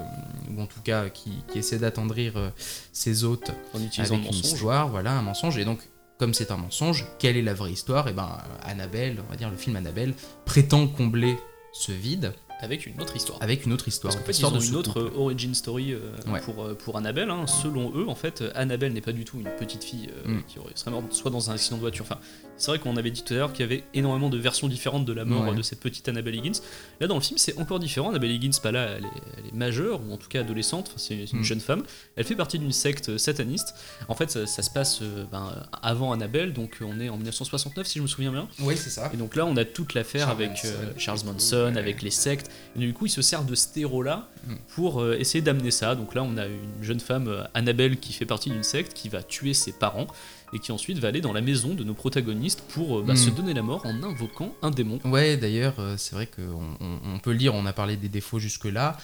ou 0.56 0.62
en 0.62 0.66
tout 0.66 0.82
cas 0.82 1.10
qui, 1.10 1.32
qui 1.52 1.60
essaie 1.60 1.78
d'attendrir 1.78 2.38
euh, 2.38 2.50
ses 2.92 3.24
hôtes 3.24 3.52
en 3.74 3.82
utilisant 3.82 4.16
avec 4.16 4.28
une 4.28 4.36
mensonge. 4.36 4.54
histoire, 4.54 4.90
voilà, 4.90 5.12
un 5.14 5.22
mensonge. 5.22 5.58
Et 5.58 5.66
donc, 5.66 5.80
comme 6.18 6.34
c'est 6.34 6.52
un 6.52 6.58
mensonge, 6.58 7.06
quelle 7.20 7.38
est 7.38 7.42
la 7.42 7.54
vraie 7.54 7.72
histoire? 7.72 8.08
Et 8.08 8.14
ben, 8.14 8.38
Annabelle, 8.64 9.22
on 9.26 9.30
va 9.30 9.38
dire 9.38 9.50
le 9.50 9.58
film 9.58 9.76
Annabelle, 9.76 10.14
prétend 10.46 10.88
combler 10.88 11.38
ce 11.74 11.92
vide 11.92 12.34
Avec 12.62 12.86
une 12.86 13.00
autre 13.02 13.16
histoire. 13.16 13.42
avec 13.42 13.66
une 13.66 13.74
autre 13.74 13.88
histoire. 13.88 14.14
Parce 14.14 14.22
qu'en 14.24 14.26
fait, 14.32 14.40
ils 14.40 14.46
ont 14.46 14.52
de 14.52 14.64
une 14.66 14.76
autre 14.76 14.94
couple. 15.02 15.14
euh, 15.16 15.20
origin 15.20 15.54
story 15.54 15.94
euh, 15.94 16.00
Ouais. 16.28 16.40
pour, 16.42 16.64
euh, 16.64 16.74
pour 16.74 16.98
Annabelle. 16.98 17.30
hein. 17.30 17.46
Selon 17.48 17.92
eux, 17.96 18.08
en 18.08 18.16
fait, 18.16 18.44
Annabelle 18.56 18.94
n'est 18.94 19.02
pas 19.02 19.12
du 19.12 19.26
tout 19.26 19.38
une 19.40 19.50
petite 19.60 19.84
fille 19.84 20.10
euh, 20.26 20.30
Mm. 20.36 20.44
qui 20.48 20.58
serait 20.76 20.92
morte 20.92 21.12
soit 21.14 21.32
dans 21.32 21.50
un 21.52 21.54
accident 21.56 21.76
de 21.78 21.82
voiture. 21.82 22.06
Enfin, 22.10 22.20
c'est 22.58 22.72
vrai 22.72 22.80
qu'on 22.80 22.96
avait 22.98 23.12
dit 23.12 23.24
tout 23.24 23.34
à 23.34 23.38
l'heure 23.38 23.52
qu'il 23.54 23.62
y 23.62 23.68
avait 23.68 23.84
énormément 23.94 24.30
de 24.30 24.38
versions 24.38 24.68
différentes 24.70 25.06
de 25.06 25.12
la 25.14 25.26
mort 25.26 25.50
Ouais. 25.50 25.56
de 25.56 25.62
cette 25.62 25.80
petite 25.82 26.08
Annabelle 26.08 26.36
Higgins. 26.36 26.60
Là, 27.02 27.08
dans 27.08 27.16
le 27.16 27.22
film, 27.22 27.38
c'est 27.38 27.58
encore 27.60 27.80
différent. 27.80 28.10
Annabelle 28.10 28.32
Higgins, 28.32 28.52
pas 28.64 28.72
là, 28.72 28.88
elle 28.98 29.04
est, 29.04 29.08
elle 29.38 29.46
est 29.48 29.54
majeure, 29.54 30.00
ou 30.08 30.14
en 30.14 30.18
tout 30.18 30.30
cas 30.30 30.40
adolescente. 30.40 30.88
Enfin, 30.88 30.98
c'est 30.98 31.26
une 31.32 31.40
Mm. 31.40 31.44
jeune 31.44 31.60
femme. 31.60 31.84
Elle 32.16 32.24
fait 32.24 32.36
partie 32.36 32.58
d'une 32.58 32.72
secte 32.72 33.18
sataniste. 33.18 33.76
En 34.08 34.16
fait, 34.16 34.32
ça, 34.32 34.46
ça 34.48 34.64
se 34.64 34.70
passe 34.70 35.00
euh, 35.02 35.26
ben, 35.32 35.52
avant 35.82 36.14
Annabelle, 36.14 36.54
donc 36.54 36.78
on 36.82 37.00
est 37.00 37.10
en 37.10 37.18
1969, 37.18 37.86
si 37.86 37.98
je 38.00 38.04
me 38.04 38.08
souviens 38.08 38.32
bien. 38.32 38.48
Oui, 38.62 38.78
c'est 38.78 38.90
ça. 38.90 39.12
Et 39.14 39.18
donc 39.18 39.36
là, 39.36 39.46
on 39.46 39.58
a 39.58 39.66
toute 39.66 39.94
l'affaire 39.94 40.30
avec. 40.30 40.66
Charles 40.98 41.20
Manson, 41.26 41.74
avec 41.76 42.02
les 42.02 42.10
sectes. 42.12 42.45
Et 42.76 42.80
du 42.80 42.94
coup, 42.94 43.06
il 43.06 43.10
se 43.10 43.22
sert 43.22 43.44
de 43.44 43.56
ce 43.56 43.68
terreau-là 43.70 44.28
Mm. 44.48 44.54
pour 44.76 45.02
euh, 45.02 45.18
essayer 45.20 45.42
d'amener 45.42 45.72
ça. 45.72 45.96
Donc 45.96 46.14
là, 46.14 46.22
on 46.24 46.38
a 46.38 46.46
une 46.46 46.84
jeune 46.84 47.00
femme, 47.00 47.28
euh, 47.28 47.44
Annabelle, 47.54 47.98
qui 48.00 48.14
fait 48.14 48.26
partie 48.26 48.50
d'une 48.52 48.64
secte, 48.64 48.94
qui 48.94 49.10
va 49.10 49.24
tuer 49.24 49.54
ses 49.56 49.72
parents 49.72 50.08
et 50.54 50.60
qui 50.60 50.72
ensuite 50.72 51.00
va 51.00 51.08
aller 51.08 51.22
dans 51.22 51.34
la 51.34 51.42
maison 51.42 51.74
de 51.74 51.84
nos 51.84 51.94
protagonistes 51.96 52.62
pour 52.70 53.00
euh, 53.00 53.04
bah, 53.04 53.14
Mm. 53.14 53.18
se 53.18 53.30
donner 53.32 53.54
la 53.56 53.62
mort 53.64 53.82
en 53.86 54.04
invoquant 54.04 54.54
un 54.62 54.70
démon. 54.72 55.00
Ouais, 55.06 55.36
d'ailleurs, 55.38 55.76
c'est 55.98 56.14
vrai 56.14 56.28
qu'on 56.28 56.76
on, 56.80 57.00
on 57.16 57.20
peut 57.20 57.32
le 57.32 57.38
dire, 57.38 57.56
on 57.56 57.66
a 57.66 57.74
parlé 57.74 57.98
des 57.98 58.10
défauts 58.10 58.40
jusque-là, 58.40 58.98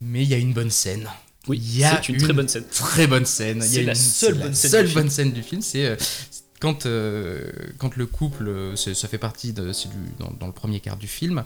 mais 0.00 0.22
il 0.22 0.28
y 0.28 0.34
a 0.34 0.38
une 0.38 0.52
bonne 0.54 0.70
scène. 0.70 1.08
Oui, 1.48 1.62
c'est 1.80 2.08
une 2.08 2.16
très 2.16 2.32
bonne 2.32 2.48
scène. 2.48 2.64
Très 2.72 3.06
bonne 3.06 3.24
scène. 3.26 3.60
C'est 3.62 3.80
a 3.80 3.82
la 3.84 3.92
une- 3.92 3.94
seule 3.96 4.34
bonne 4.34 4.48
la 4.48 4.54
scène 4.54 4.70
seule 4.70 4.86
du 4.88 4.94
bonne 4.94 5.02
film. 5.04 5.10
scène 5.10 5.32
du 5.32 5.42
film, 5.42 5.62
c'est 5.62 5.96
quand, 6.60 6.86
euh, 6.86 7.50
quand 7.78 7.96
le 7.96 8.06
couple, 8.06 8.48
euh, 8.48 8.76
ça 8.76 9.08
fait 9.08 9.18
partie 9.18 9.52
de, 9.52 9.72
c'est 9.72 9.88
du- 9.88 9.96
dans, 10.18 10.46
le 10.46 10.52
premier 10.52 10.80
quart 10.80 10.96
du 10.96 11.06
film, 11.06 11.44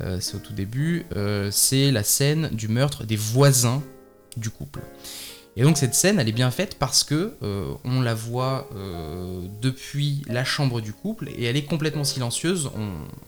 euh, 0.00 0.18
c'est 0.20 0.36
au 0.36 0.38
tout 0.38 0.52
début, 0.52 1.06
c'est 1.50 1.90
la 1.90 2.02
scène 2.02 2.48
du 2.52 2.68
meurtre 2.68 3.04
des 3.04 3.16
voisins 3.16 3.82
du 4.36 4.50
couple. 4.50 4.80
Et 5.56 5.62
donc 5.62 5.76
cette 5.76 5.94
scène, 5.94 6.18
elle 6.18 6.28
est 6.28 6.32
bien 6.32 6.50
faite 6.50 6.76
parce 6.80 7.04
que 7.04 7.34
on 7.84 8.00
la 8.00 8.14
voit 8.14 8.68
depuis 9.62 10.22
la 10.26 10.44
chambre 10.44 10.80
du 10.80 10.92
couple 10.92 11.28
et 11.28 11.44
elle 11.44 11.56
est 11.56 11.64
complètement 11.64 12.02
silencieuse. 12.02 12.70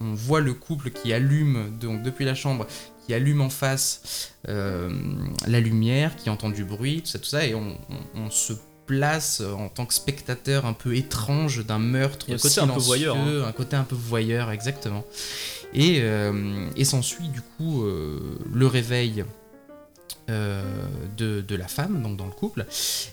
On, 0.01 0.13
voit 0.13 0.41
le 0.41 0.53
couple 0.53 0.89
qui 0.91 1.13
allume 1.13 1.77
donc 1.79 2.03
depuis 2.03 2.25
la 2.25 2.35
chambre, 2.35 2.67
qui 3.05 3.13
allume 3.13 3.39
en 3.39 3.49
face 3.49 4.33
la 4.45 5.59
lumière, 5.61 6.17
qui 6.17 6.29
entend 6.29 6.49
du 6.49 6.65
bruit, 6.65 7.01
tout 7.01 7.07
ça, 7.07 7.19
tout 7.19 7.25
ça, 7.29 7.45
et 7.45 7.55
on 7.55 8.29
se 8.29 8.53
place 8.87 9.41
en 9.41 9.69
tant 9.69 9.85
que 9.85 9.93
spectateur 9.93 10.65
un 10.65 10.73
peu 10.73 10.95
étrange 10.95 11.63
d'un 11.63 11.77
meurtre 11.77 12.25
Il 12.27 12.31
y 12.31 12.33
a 12.33 12.37
un 12.37 12.39
côté 12.39 12.59
un 12.59 12.67
peu 12.67 12.79
voyeur, 12.79 13.15
hein. 13.15 13.43
un 13.47 13.51
côté 13.51 13.75
un 13.75 13.83
peu 13.83 13.95
voyeur, 13.95 14.49
exactement. 14.49 15.05
Et, 15.73 15.99
euh, 16.01 16.69
et 16.75 16.85
s'ensuit 16.85 17.27
du 17.27 17.41
coup 17.41 17.83
euh, 17.83 18.39
le 18.51 18.65
réveil 18.65 19.21
euh, 19.21 19.25
de, 20.29 21.41
de 21.41 21.55
la 21.55 21.67
femme, 21.67 22.01
donc 22.03 22.17
dans 22.17 22.25
le 22.25 22.31
couple, 22.31 22.65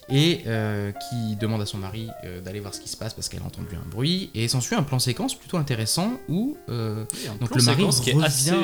et 0.09 0.43
euh, 0.47 0.93
qui 0.93 1.37
demande 1.37 1.61
à 1.63 1.67
son 1.67 1.79
mari 1.79 2.09
euh, 2.25 2.41
d'aller 2.41 2.61
voir 2.61 2.75
ce 2.75 2.81
qui 2.81 2.89
se 2.89 2.97
passe 2.97 3.15
parce 3.15 3.29
qu'elle 3.29 3.43
a 3.43 3.47
entendu 3.47 3.75
un 3.77 3.89
bruit. 3.89 4.31
Et 4.35 4.49
s'ensuit 4.49 4.75
un 4.77 4.83
plan 4.83 4.99
séquence 4.99 5.35
plutôt 5.35 5.57
intéressant 5.57 6.13
où 6.29 6.57
euh, 6.69 7.05
un 7.31 7.35
Donc 7.37 7.55
le 7.55 7.63
mari 7.63 7.87
qui 8.03 8.11
est 8.11 8.23
assez 8.23 8.51
euh, 8.51 8.55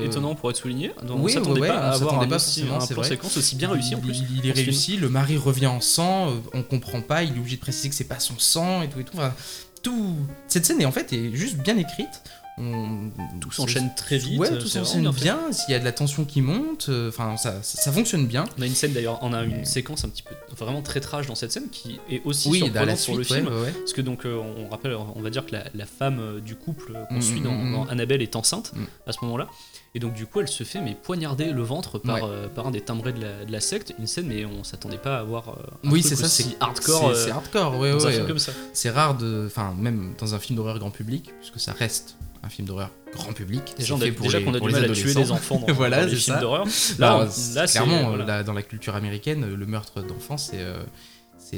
euh, 0.00 0.04
étonnant 0.06 0.34
pour 0.34 0.50
être 0.50 0.56
souligné. 0.56 0.92
Donc, 1.02 1.18
on 1.18 1.22
oui, 1.22 1.32
s'attendait 1.32 1.60
ouais, 1.60 1.68
pas 1.68 1.74
ouais, 1.74 1.80
à 1.80 1.82
on 1.90 1.92
avoir 1.92 1.98
s'attendait 2.10 2.26
un, 2.26 2.28
pas 2.28 2.36
aussi- 2.36 2.62
un 2.62 2.86
plan 2.86 3.02
séquence 3.02 3.36
aussi 3.36 3.56
bien 3.56 3.70
réussi 3.70 3.94
en 3.94 3.98
il, 3.98 4.04
plus. 4.04 4.18
il- 4.18 4.38
il 4.44 4.46
est 4.48 4.52
réussi, 4.52 4.96
le 4.96 5.08
mari 5.08 5.36
revient 5.36 5.66
en 5.68 5.80
sang, 5.80 6.30
euh, 6.30 6.34
on 6.52 6.62
comprend 6.62 7.00
pas, 7.02 7.22
il 7.22 7.34
est 7.36 7.38
obligé 7.38 7.56
de 7.56 7.60
préciser 7.60 7.88
que 7.88 7.94
c'est 7.94 8.04
pas 8.04 8.18
son 8.20 8.38
sang 8.38 8.82
et 8.82 8.88
tout 8.88 9.00
et 9.00 9.04
tout. 9.04 9.16
Enfin, 9.16 9.34
tout... 9.82 10.16
Cette 10.48 10.66
scène 10.66 10.80
est 10.80 10.84
en 10.84 10.92
fait 10.92 11.12
est 11.12 11.34
juste 11.34 11.56
bien 11.58 11.76
écrite. 11.78 12.22
On... 12.60 13.10
Tout 13.40 13.50
s'enchaîne 13.50 13.90
très 13.96 14.18
vite. 14.18 14.38
Ouais, 14.38 14.52
euh, 14.52 14.58
tout 14.60 14.68
s'enchaîne 14.68 15.08
bien. 15.10 15.38
S'il 15.50 15.72
y 15.72 15.74
a 15.74 15.78
de 15.78 15.84
la 15.84 15.92
tension 15.92 16.24
qui 16.24 16.42
monte, 16.42 16.86
euh, 16.90 17.08
enfin 17.08 17.36
ça, 17.36 17.62
ça, 17.62 17.80
ça 17.82 17.90
fonctionne 17.92 18.26
bien. 18.26 18.44
On 18.58 18.62
a 18.62 18.66
une 18.66 18.74
scène 18.74 18.92
d'ailleurs, 18.92 19.18
on 19.22 19.32
a 19.32 19.44
une 19.44 19.58
Mais- 19.58 19.64
séquence 19.64 20.04
un 20.04 20.08
petit 20.08 20.22
peu 20.22 20.34
vraiment 20.56 20.82
très 20.82 21.00
trash 21.00 21.26
dans 21.26 21.34
cette 21.34 21.52
scène 21.52 21.68
qui 21.70 21.98
est 22.10 22.20
aussi 22.24 22.48
Oui, 22.50 22.60
la 22.60 22.66
surprenante 22.96 23.04
pour 23.06 23.14
le 23.14 23.20
ouais, 23.20 23.24
film. 23.24 23.46
ouais. 23.62 23.72
Parce 23.72 23.92
que 23.92 24.00
donc 24.02 24.26
euh, 24.26 24.38
on 24.58 24.68
rappelle, 24.68 24.94
on 24.94 25.20
va 25.20 25.30
dire 25.30 25.46
que 25.46 25.52
la, 25.52 25.64
la 25.74 25.86
femme 25.86 26.40
du 26.44 26.54
couple 26.54 26.92
qu'on 27.08 27.16
Mm, 27.16 27.22
suit 27.22 27.40
dans, 27.40 27.52
mm, 27.52 27.68
mm. 27.70 27.72
dans 27.72 27.84
Annabelle 27.86 28.22
est 28.22 28.36
enceinte 28.36 28.72
à 29.06 29.12
ce 29.12 29.18
moment-là. 29.22 29.48
Et 29.94 29.98
donc 29.98 30.12
du 30.14 30.24
coup 30.26 30.40
elle 30.40 30.46
se 30.48 30.62
fait 30.62 30.80
mais 30.80 30.94
poignarder 30.94 31.50
le 31.52 31.62
ventre 31.62 31.98
par, 31.98 32.16
Ouais. 32.16 32.20
euh, 32.24 32.48
par 32.48 32.66
un 32.66 32.70
des 32.70 32.80
timbrés 32.80 33.12
de 33.12 33.20
la, 33.22 33.44
de 33.44 33.50
la 33.50 33.60
secte. 33.60 33.94
Une 33.98 34.06
scène 34.06 34.26
mais 34.26 34.44
on 34.44 34.62
s'attendait 34.64 34.98
pas 34.98 35.16
à 35.16 35.20
avoir 35.20 35.48
euh, 35.48 35.52
un 35.88 35.90
Oui, 35.90 36.02
c'est 36.02 36.14
ça, 36.14 36.26
aussi 36.26 36.42
c'est 36.44 36.56
hardcore 36.60 37.16
C'est 37.16 37.30
euh, 37.30 37.34
hardcore, 37.34 37.78
ouais, 37.78 37.96
comme 38.26 38.38
ça. 38.38 38.52
C'est 38.72 38.90
rare 38.90 39.16
de. 39.16 39.44
Enfin, 39.46 39.74
même 39.78 40.14
dans 40.18 40.34
un 40.34 40.38
film 40.38 40.56
d'horreur 40.56 40.78
grand 40.78 40.90
public, 40.90 41.30
puisque 41.40 41.58
ça 41.58 41.72
reste 41.72 42.16
un 42.42 42.48
film 42.48 42.66
d'horreur 42.68 42.90
grand 43.12 43.32
public. 43.32 43.74
Déjà, 43.76 43.94
fait 43.96 44.12
pour 44.12 44.26
déjà 44.26 44.38
les- 44.38 44.44
qu'on 44.44 44.54
a 44.54 44.60
du 44.60 44.66
les 44.66 44.72
mal 44.72 44.84
à 44.90 44.94
tuer 44.94 45.14
des 45.14 45.30
enfants 45.32 45.62
dans, 45.66 45.72
Voilà, 45.74 46.00
dans 46.04 46.06
les 46.10 46.16
films 46.16 46.40
d'horreur. 46.40 46.64
Là, 46.98 47.28
Là, 47.54 47.66
clairement, 47.66 48.08
voilà. 48.10 48.24
là, 48.24 48.42
dans 48.44 48.52
la 48.52 48.62
culture 48.62 48.94
américaine, 48.94 49.52
le 49.54 49.66
meurtre 49.66 50.02
d'enfants, 50.02 50.36
c'est. 50.38 50.60
euh, 50.60 50.82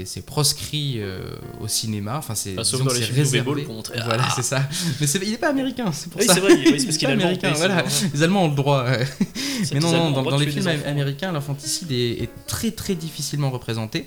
c'est 0.05 0.25
proscrit 0.25 0.95
euh, 0.99 1.21
au 1.61 1.69
cinéma, 1.69 2.19
enfin 2.19 2.35
c'est 2.35 2.53
Enfin, 2.53 2.65
sauf 2.65 2.81
disons 2.81 2.91
dans 2.91 2.95
les 2.95 3.03
films 3.03 3.19
réservé. 3.19 3.67
Voilà, 4.05 4.25
ah. 4.27 4.33
c'est 4.35 4.43
ça. 4.43 4.69
Mais 5.01 5.07
c'est- 5.07 5.21
il 5.23 5.33
est 5.35 5.39
pas 5.39 5.51
américain, 5.51 5.91
c'est 5.93 6.11
pour 6.11 6.21
Oui, 6.21 6.27
ça. 6.27 6.35
c'est 6.35 6.41
vrai, 6.41 6.55
oui, 6.55 6.65
c'est 6.65 6.71
parce 6.71 6.83
Il 6.85 6.89
est 6.89 6.99
qu'il 6.99 7.09
est 7.09 7.13
américain, 7.13 7.53
voilà. 7.57 7.85
Les 8.15 8.23
Allemands 8.23 8.45
ont 8.45 8.49
le 8.49 8.55
droit. 8.55 8.85
Mais 9.73 9.81
non, 9.81 10.11
non, 10.11 10.23
dans, 10.23 10.37
les 10.37 10.51
films 10.51 10.69
américains, 10.87 11.33
l'infanticide 11.33 11.93
est, 11.93 12.23
est 12.23 12.31
très 12.47 12.71
très 12.71 12.95
difficilement 12.95 13.51
représenté. 13.51 14.07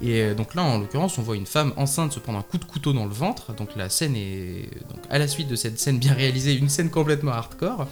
Et 0.00 0.22
euh, 0.22 0.34
donc 0.34 0.54
là, 0.54 0.62
en 0.62 0.78
l'occurrence, 0.78 1.18
on 1.18 1.22
voit 1.22 1.36
une 1.36 1.46
femme 1.46 1.72
enceinte 1.76 2.12
se 2.12 2.20
prendre 2.20 2.38
un 2.38 2.42
coup 2.42 2.58
de 2.58 2.64
couteau 2.64 2.92
dans 2.92 3.04
le 3.04 3.12
ventre. 3.12 3.54
Donc 3.54 3.70
la 3.76 3.88
scène 3.88 4.14
est, 4.16 4.70
donc 4.88 5.00
à 5.10 5.18
la 5.18 5.26
suite 5.26 5.48
de 5.48 5.56
cette 5.56 5.78
scène 5.78 5.98
bien 5.98 6.14
réalisée, 6.14 6.54
une 6.54 6.68
scène 6.68 6.90
complètement 6.90 7.32
hardcore. 7.32 7.88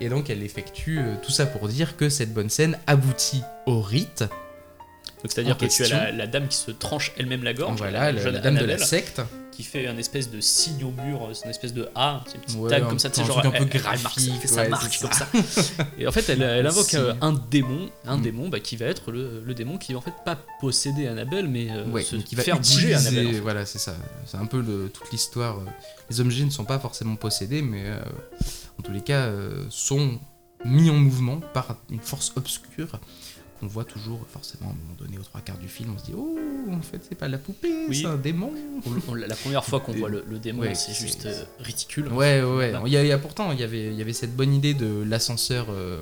Et 0.00 0.08
donc 0.08 0.30
elle 0.30 0.42
effectue 0.42 0.98
euh, 0.98 1.14
tout 1.22 1.32
ça 1.32 1.46
pour 1.46 1.68
dire 1.68 1.96
que 1.96 2.08
cette 2.08 2.32
bonne 2.32 2.50
scène 2.50 2.78
aboutit 2.86 3.42
au 3.66 3.80
rite. 3.80 4.24
Donc 5.22 5.32
c'est-à-dire 5.32 5.56
que 5.56 5.66
tu 5.66 5.84
as 5.84 5.88
la, 5.88 6.12
la 6.12 6.26
dame 6.26 6.46
qui 6.48 6.56
se 6.56 6.70
tranche 6.70 7.12
elle-même 7.16 7.42
la 7.42 7.54
gorge, 7.54 7.78
Voilà, 7.78 8.12
la, 8.12 8.22
jeune 8.22 8.34
la 8.34 8.40
dame 8.40 8.56
de 8.58 8.64
la 8.64 8.78
secte. 8.78 9.20
qui 9.50 9.62
fait 9.62 9.86
un 9.86 9.96
espèce 9.96 10.30
de 10.30 10.40
signe 10.40 10.84
au 10.84 10.90
mur, 10.90 11.30
c'est 11.32 11.44
une 11.46 11.50
espèce 11.50 11.72
de 11.72 11.88
A, 11.94 12.22
c'est 12.26 12.34
une 12.34 12.40
petite 12.42 12.58
Ouais, 12.58 12.68
tag 12.70 12.82
un- 12.82 12.86
comme 12.86 12.98
ça, 12.98 13.08
tu 13.08 13.20
sais, 13.20 13.26
genre 13.26 13.38
un 13.38 13.50
peu 13.50 13.56
elle- 13.56 13.68
graphique, 13.68 14.30
elle 14.34 14.40
fait 14.40 14.46
sa 14.46 14.62
ouais, 14.62 14.68
marque 14.68 14.98
comme 15.00 15.12
ça. 15.12 15.26
Et 15.98 16.06
en 16.06 16.12
fait, 16.12 16.28
elle, 16.28 16.42
elle 16.42 16.66
invoque 16.66 16.92
euh, 16.94 17.14
un 17.22 17.32
démon, 17.32 17.88
un 18.04 18.18
Mm. 18.18 18.22
démon 18.22 18.48
bah, 18.50 18.60
qui 18.60 18.76
va 18.76 18.84
être 18.86 19.10
le, 19.10 19.42
le 19.44 19.54
démon 19.54 19.78
qui 19.78 19.94
va 19.94 19.98
en 19.98 20.02
fait 20.02 20.12
pas 20.24 20.38
posséder 20.60 21.06
Annabelle, 21.08 21.48
mais 21.48 21.70
euh, 21.70 22.00
se 22.02 22.16
qui 22.16 22.34
va 22.34 22.42
faire 22.42 22.58
bouger 22.58 22.74
utiliser, 22.90 22.94
Annabelle. 22.94 23.26
en 23.28 23.32
fait. 23.32 23.40
Voilà, 23.40 23.64
c'est 23.66 23.78
ça. 23.78 23.96
C'est 24.26 24.36
un 24.36 24.46
peu 24.46 24.60
le- 24.60 24.90
toute 24.92 25.10
l'histoire. 25.10 25.58
euh, 25.60 25.64
Les 26.10 26.20
objets 26.20 26.44
ne 26.44 26.50
sont 26.50 26.66
pas 26.66 26.78
forcément 26.78 27.16
possédés, 27.16 27.62
mais 27.62 27.84
euh, 27.86 27.98
en 28.78 28.82
tous 28.82 28.92
les 28.92 29.00
cas, 29.00 29.30
sont 29.70 30.20
mis 30.64 30.90
en 30.90 30.94
mouvement 30.96 31.40
par 31.54 31.76
une 31.90 32.00
force 32.00 32.32
obscure 32.36 33.00
qu'on 33.58 33.66
voit 33.66 33.84
toujours 33.84 34.20
forcément 34.28 34.66
à 34.66 34.72
un 34.72 34.74
moment 34.74 34.96
donné 34.98 35.18
aux 35.18 35.22
trois 35.22 35.40
quarts 35.40 35.58
du 35.58 35.68
film. 35.68 35.92
On 35.94 35.98
se 35.98 36.04
dit, 36.04 36.12
oh, 36.16 36.36
en 36.72 36.82
fait, 36.82 37.00
c'est 37.08 37.14
pas 37.18 37.28
la 37.28 37.38
poupée, 37.38 37.72
Oui. 37.88 37.96
c'est 37.96 38.06
un 38.06 38.16
démon. 38.16 38.52
On- 38.86 39.12
on- 39.12 39.14
la 39.14 39.34
première 39.36 39.64
fois 39.64 39.80
qu'on 39.80 39.92
voit 39.92 40.08
le, 40.08 40.24
le 40.28 40.38
démon, 40.38 40.62
Ouais, 40.62 40.74
c'est 40.74 40.92
juste 40.94 41.26
euh, 41.26 41.44
ridicule. 41.60 42.08
Ouais, 42.12 42.42
ouais. 42.42 42.72
Il 42.86 42.92
y 42.92 42.96
a, 42.96 43.02
il 43.02 43.08
y 43.08 43.12
a 43.12 43.18
pourtant, 43.18 43.52
il 43.52 43.60
y 43.60 43.62
avait, 43.64 43.86
il 43.86 43.94
y 43.94 44.02
avait 44.02 44.12
cette 44.12 44.34
bonne 44.36 44.54
idée 44.54 44.74
de 44.74 45.02
l'ascenseur. 45.06 45.66
euh, 45.70 46.00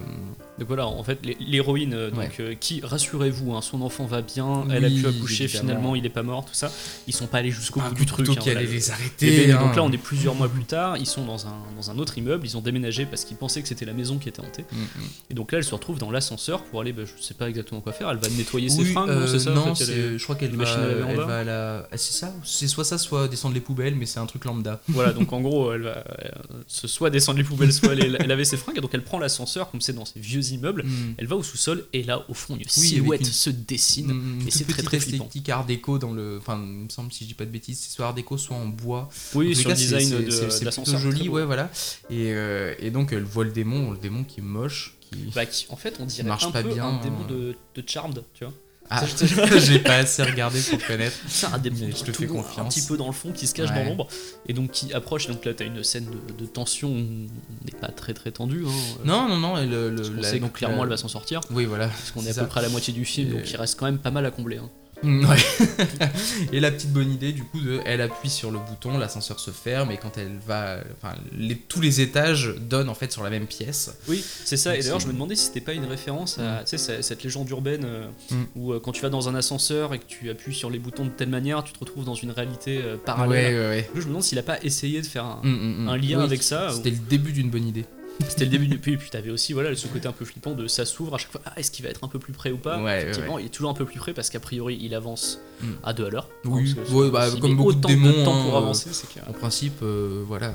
Donc 0.59 0.69
voilà, 0.69 0.87
en 0.87 1.03
fait, 1.03 1.19
l'hé- 1.25 1.37
l'héroïne, 1.41 1.95
euh, 1.95 2.11
donc, 2.11 2.33
Ouais. 2.39 2.57
qui, 2.61 2.81
rassurez-vous, 2.83 3.55
hein, 3.55 3.61
son 3.61 3.83
enfant 3.83 4.07
va 4.07 4.23
bien, 4.23 4.65
elle 4.71 4.85
a 4.85 4.89
pu 4.89 5.07
accoucher, 5.07 5.49
finalement, 5.49 5.95
il 5.97 6.07
est 6.07 6.11
pas 6.11 6.23
mort, 6.23 6.45
tout 6.45 6.55
ça. 6.55 6.71
Ils 7.09 7.15
sont 7.15 7.27
pas 7.27 7.39
allés 7.39 7.51
jusqu'au 7.51 7.81
bout 7.81 7.95
du 7.95 8.07
truc. 8.07 8.29
hein, 8.29 8.35
qui 8.41 8.51
allait 8.51 8.65
le- 8.65 8.71
les 8.71 8.91
arrêter. 8.91 9.53
hein. 9.53 9.61
Donc 9.61 9.75
là, 9.77 9.83
on 9.83 9.91
est 9.93 9.99
plusieurs 9.99 10.35
mois 10.35 10.49
plus 10.49 10.65
tard, 10.65 10.97
ils 10.97 11.07
sont 11.07 11.25
dans 11.25 11.47
un, 11.47 11.55
dans 11.77 11.91
un 11.91 11.99
autre 11.99 12.17
immeuble, 12.19 12.47
ils 12.47 12.57
ont 12.57 12.61
déménagé 12.61 13.05
parce 13.07 13.25
qu'ils 13.25 13.37
pensaient 13.37 13.63
que 13.63 13.69
c'était 13.69 13.85
la 13.85 13.93
maison 13.93 14.19
qui 14.19 14.29
était 14.29 14.41
hantée. 14.41 14.65
Mm, 14.73 14.77
mm. 14.77 15.03
Et 15.31 15.35
donc 15.35 15.51
là, 15.53 15.59
elle 15.59 15.65
se 15.65 15.75
retrouve 15.75 15.99
dans 15.99 16.11
l'ascenseur 16.11 16.63
pour 16.65 16.81
aller, 16.81 16.93
bah, 16.93 17.03
je 17.05 17.23
sais 17.23 17.35
pas 17.35 17.44
exactement 17.49 17.81
quoi 17.81 17.93
faire, 17.93 18.09
elle 18.11 18.19
va 18.19 18.29
nettoyer 18.29 18.69
ses 18.69 18.81
Oui, 18.83 18.93
fringues, 18.93 19.09
euh, 19.11 19.27
c'est 19.27 19.39
ça 19.39 19.51
en 19.53 19.55
Non, 19.55 19.75
fait, 19.75 19.85
c'est- 19.85 19.95
les- 19.97 20.19
je 20.19 20.23
crois 20.25 20.37
qu'elle 20.37 20.51
les 20.51 20.57
va, 20.57 20.65
à 20.73 20.77
laver 20.87 21.03
en 21.03 21.09
elle 21.09 21.17
bas. 21.17 21.25
va 21.27 21.39
à 21.41 21.45
la. 21.45 21.89
ah, 21.91 21.97
c'est 21.97 22.13
ça 22.13 22.33
C'est 22.45 22.69
soit 22.69 22.85
ça, 22.85 22.99
soit 22.99 23.29
descendre 23.29 23.55
les 23.55 23.61
poubelles, 23.61 23.95
mais 23.95 24.07
c'est 24.07 24.19
un 24.21 24.27
truc 24.27 24.45
lambda. 24.45 24.81
Voilà, 24.89 25.13
donc 25.13 25.33
en 25.33 25.41
gros, 25.41 25.73
elle 25.73 25.83
va 25.83 25.99
euh, 25.99 26.29
soit 26.67 27.11
descendre 27.11 27.39
les 27.39 27.45
poubelles, 27.45 27.73
soit 27.73 27.91
aller 27.93 28.09
laver 28.09 28.45
ses 28.45 28.57
fringues. 28.57 28.79
Et 28.79 28.81
donc 28.81 28.91
elle 28.95 29.05
prend 29.05 29.19
l'ascenseur, 29.19 29.71
comme 29.71 29.81
c'est 29.81 29.93
dans 29.93 30.05
ces 30.05 30.21
vieux 30.21 30.45
immeubles. 30.53 30.83
Mm. 30.85 31.15
Elle 31.19 31.27
va 31.27 31.37
au 31.37 31.43
sous-sol 31.43 31.85
et 31.93 32.03
là, 32.03 32.25
au 32.29 32.35
fond, 32.35 32.57
une 32.57 32.69
silhouette 32.69 33.21
une- 33.21 33.27
se 33.27 33.51
dessine. 33.51 34.13
Mm, 34.13 34.41
et 34.41 34.45
toute 34.45 34.53
c'est 34.53 34.67
très 34.69 34.83
très 34.83 35.01
flippant. 35.01 35.25
esthétique 35.25 35.49
art 35.49 35.65
déco 35.67 35.99
dans 35.99 36.13
le. 36.13 36.39
Enfin, 36.39 36.59
il 36.63 36.85
me 36.85 36.89
semble, 36.89 37.13
si 37.13 37.25
je 37.25 37.29
dis 37.29 37.35
pas 37.35 37.45
de 37.45 37.51
bêtises, 37.51 37.79
c'est 37.81 37.95
soit 37.95 38.07
art 38.07 38.15
déco, 38.15 38.37
soit 38.39 38.57
en 38.57 38.67
bois. 38.67 39.09
En 39.35 39.39
Oui, 39.39 39.55
sur 39.55 39.69
le 39.71 39.75
c'est- 39.77 39.83
design 39.83 40.09
c'est- 40.09 40.23
de, 40.23 40.31
c'est- 40.31 40.51
c'est 40.51 40.65
l'ascenseur. 40.65 41.01
très 41.01 41.11
joli, 41.11 41.29
ouais, 41.29 41.45
voilà. 41.45 41.71
Et, 42.11 42.33
euh, 42.33 42.75
et 42.79 42.91
donc 42.91 43.13
elle 43.13 43.23
voit 43.25 43.45
le 43.45 43.51
démon, 43.53 43.93
le 43.93 43.99
démon 43.99 44.25
qui 44.25 44.41
est 44.41 44.43
moche, 44.43 44.97
qui. 45.15 45.31
Bah, 45.35 45.47
qui, 45.47 45.67
en 45.71 45.77
fait, 45.77 45.97
on 46.01 46.07
dirait 46.07 46.29
marche 46.29 46.45
un 46.45 46.51
pas 46.51 46.63
peu 46.63 46.73
bien, 46.75 46.85
un 46.87 47.01
démon 47.03 47.19
hein. 47.23 47.27
de, 47.29 47.57
de 47.81 47.89
Charmed, 47.89 48.23
tu 48.35 48.45
vois. 48.45 48.53
Ah, 48.91 49.03
j'ai 49.57 49.79
pas 49.79 49.95
assez 49.97 50.23
regardé 50.23 50.61
pour 50.61 50.79
connaître. 50.87 51.17
C'est 51.27 51.47
un 51.47 51.57
démon 51.59 51.77
je 51.91 52.05
te 52.05 52.61
un 52.61 52.65
petit 52.67 52.83
peu 52.83 52.99
dans 52.99 53.07
le 53.07 53.15
fond, 53.15 53.33
qui 53.33 53.47
se 53.47 53.55
cache 53.55 53.71
Ouais. 53.71 53.83
dans 53.83 53.89
l'ombre. 53.89 54.09
Et 54.47 54.53
donc 54.53 54.73
qui 54.73 54.93
approche. 54.93 55.27
Donc 55.27 55.43
là, 55.47 55.55
t'as 55.55 55.65
une 55.65 55.83
scène 55.83 56.05
de, 56.05 56.35
de 56.35 56.47
tension. 56.47 56.91
On 56.91 57.27
n'est 57.65 57.79
pas 57.81 57.89
très 57.89 58.13
très 58.13 58.31
tendu. 58.31 58.63
Hein. 58.67 58.71
Non, 59.07 59.27
non, 59.27 59.39
non, 59.39 59.57
et 59.57 59.67
le, 59.67 59.89
la- 59.89 60.29
sait 60.29 60.39
donc 60.39 60.53
clairement, 60.53 60.77
la- 60.79 60.83
elle 60.83 60.89
va 60.91 60.97
s'en 60.99 61.09
sortir. 61.09 61.41
Oui, 61.51 61.65
voilà. 61.65 61.89
Parce 61.89 62.11
qu'on 62.11 62.25
est 62.27 62.29
à 62.29 62.33
ça. 62.35 62.43
peu 62.43 62.49
près 62.49 62.61
à 62.61 62.65
la 62.65 62.69
moitié 62.69 62.93
du 62.93 63.07
film, 63.07 63.31
Et- 63.31 63.33
donc 63.39 63.51
il 63.51 63.57
reste 63.57 63.79
quand 63.79 63.87
même 63.87 63.99
pas 63.99 64.11
mal 64.11 64.27
à 64.27 64.31
combler. 64.31 64.59
hein. 64.59 64.69
Mm, 65.05 65.27
Ouais. 65.27 65.37
et 66.53 66.61
la 66.61 66.71
petite 66.71 66.93
bonne 66.93 67.11
idée, 67.13 67.33
du 67.33 67.43
coup, 67.45 67.61
de, 67.61 67.81
elle 67.85 68.01
appuie 68.01 68.31
sur 68.31 68.51
le 68.51 68.59
bouton, 68.59 68.99
l'ascenseur 68.99 69.39
se 69.41 69.51
ferme, 69.51 69.91
et 69.91 69.97
quand 69.97 70.17
elle 70.19 70.39
va. 70.47 70.79
Enfin, 71.03 71.15
les- 71.37 71.57
tous 71.57 71.81
les 71.81 72.01
étages 72.01 72.55
donnent 72.61 72.89
en 72.89 72.95
fait 72.95 73.13
sur 73.13 73.23
la 73.23 73.31
même 73.31 73.47
pièce. 73.47 73.97
Oui, 74.09 74.25
c'est 74.45 74.57
ça. 74.57 74.77
Et 74.77 74.81
d'ailleurs, 74.81 75.01
je 75.01 75.07
me 75.07 75.13
demandais 75.13 75.37
si 75.37 75.47
c'était 75.47 75.61
pas 75.61 75.73
une 75.73 75.85
référence 75.87 76.39
à 76.39 76.61
tu 76.65 76.71
sais, 76.71 76.79
c'est- 76.79 77.03
cette 77.03 77.23
légende 77.23 77.49
urbaine 77.51 77.85
euh, 77.85 78.07
Mm. 78.31 78.35
où 78.57 78.73
euh, 78.73 78.81
quand 78.81 78.93
tu 78.93 79.03
vas 79.03 79.11
dans 79.11 79.29
un 79.29 79.35
ascenseur 79.35 79.95
et 79.95 79.99
que 79.99 80.07
tu 80.07 80.31
appuies 80.31 80.55
sur 80.55 80.71
les 80.71 80.79
boutons 80.79 81.05
de 81.05 81.11
telle 81.11 81.29
manière, 81.29 81.63
tu 81.65 81.73
te 81.73 81.79
retrouves 81.81 82.05
dans 82.05 82.15
une 82.15 82.31
réalité 82.31 82.79
euh, 82.83 82.95
Ouais, 82.95 83.01
parallèle. 83.05 83.55
ouais, 83.55 83.69
ouais. 83.69 83.91
Je 83.95 84.01
me 84.01 84.07
demande 84.07 84.23
s'il 84.23 84.39
a 84.39 84.43
pas 84.43 84.59
essayé 84.63 85.01
de 85.03 85.07
faire 85.07 85.25
un, 85.25 85.41
Mm, 85.43 85.49
mm, 85.51 85.85
mm. 85.85 85.89
un 85.89 85.97
lien 85.97 86.19
Oui, 86.19 86.25
avec 86.25 86.43
ça. 86.43 86.71
C'était 86.73 86.91
le 86.91 86.97
début 87.09 87.33
d'une 87.33 87.51
bonne 87.51 87.67
idée. 87.67 87.85
C'était 88.29 88.45
le 88.45 88.51
début 88.51 88.69
du. 88.69 88.79
Puis, 88.79 88.97
puis 88.97 89.11
t'avais 89.11 89.31
aussi 89.31 89.53
voilà, 89.53 89.75
ce 89.75 89.87
côté 89.89 90.07
un 90.07 90.13
peu 90.13 90.25
flippant 90.25 90.53
de 90.53 90.67
ça 90.69 90.85
s'ouvre 90.85 91.15
à 91.15 91.19
chaque 91.19 91.33
fois. 91.33 91.41
Ah, 91.45 91.53
est-ce 91.57 91.71
qu'il 91.71 91.85
va 91.85 91.91
être 91.91 92.05
un 92.05 92.09
peu 92.09 92.19
plus 92.19 92.33
près 92.33 92.51
ou 92.53 92.57
pas 92.59 92.79
Ouais, 92.79 92.85
ouais, 92.85 93.03
Effectivement, 93.03 93.39
il 93.39 93.47
est 93.47 93.51
toujours 93.51 93.71
un 93.71 93.75
peu 93.75 93.85
plus 93.85 93.99
près 93.99 94.13
parce 94.15 94.31
qu'a 94.31 94.41
priori, 94.41 94.79
il 94.81 94.95
avance 94.95 95.41
Mm. 95.61 95.67
à 95.85 95.93
deux 95.93 96.07
à 96.07 96.11
l'heure. 96.11 96.29
Oui, 96.45 96.75
ouais, 96.91 97.11
bah, 97.11 97.29
comme 97.41 97.57
beaucoup 97.57 97.75
de 97.75 97.87
démons, 97.87 98.25
temps 98.25 98.43
pour 98.45 98.55
hein, 98.57 98.59
avancer. 98.59 98.91
En 99.29 99.33
principe, 99.33 99.81
euh, 99.83 100.23
voilà. 100.27 100.53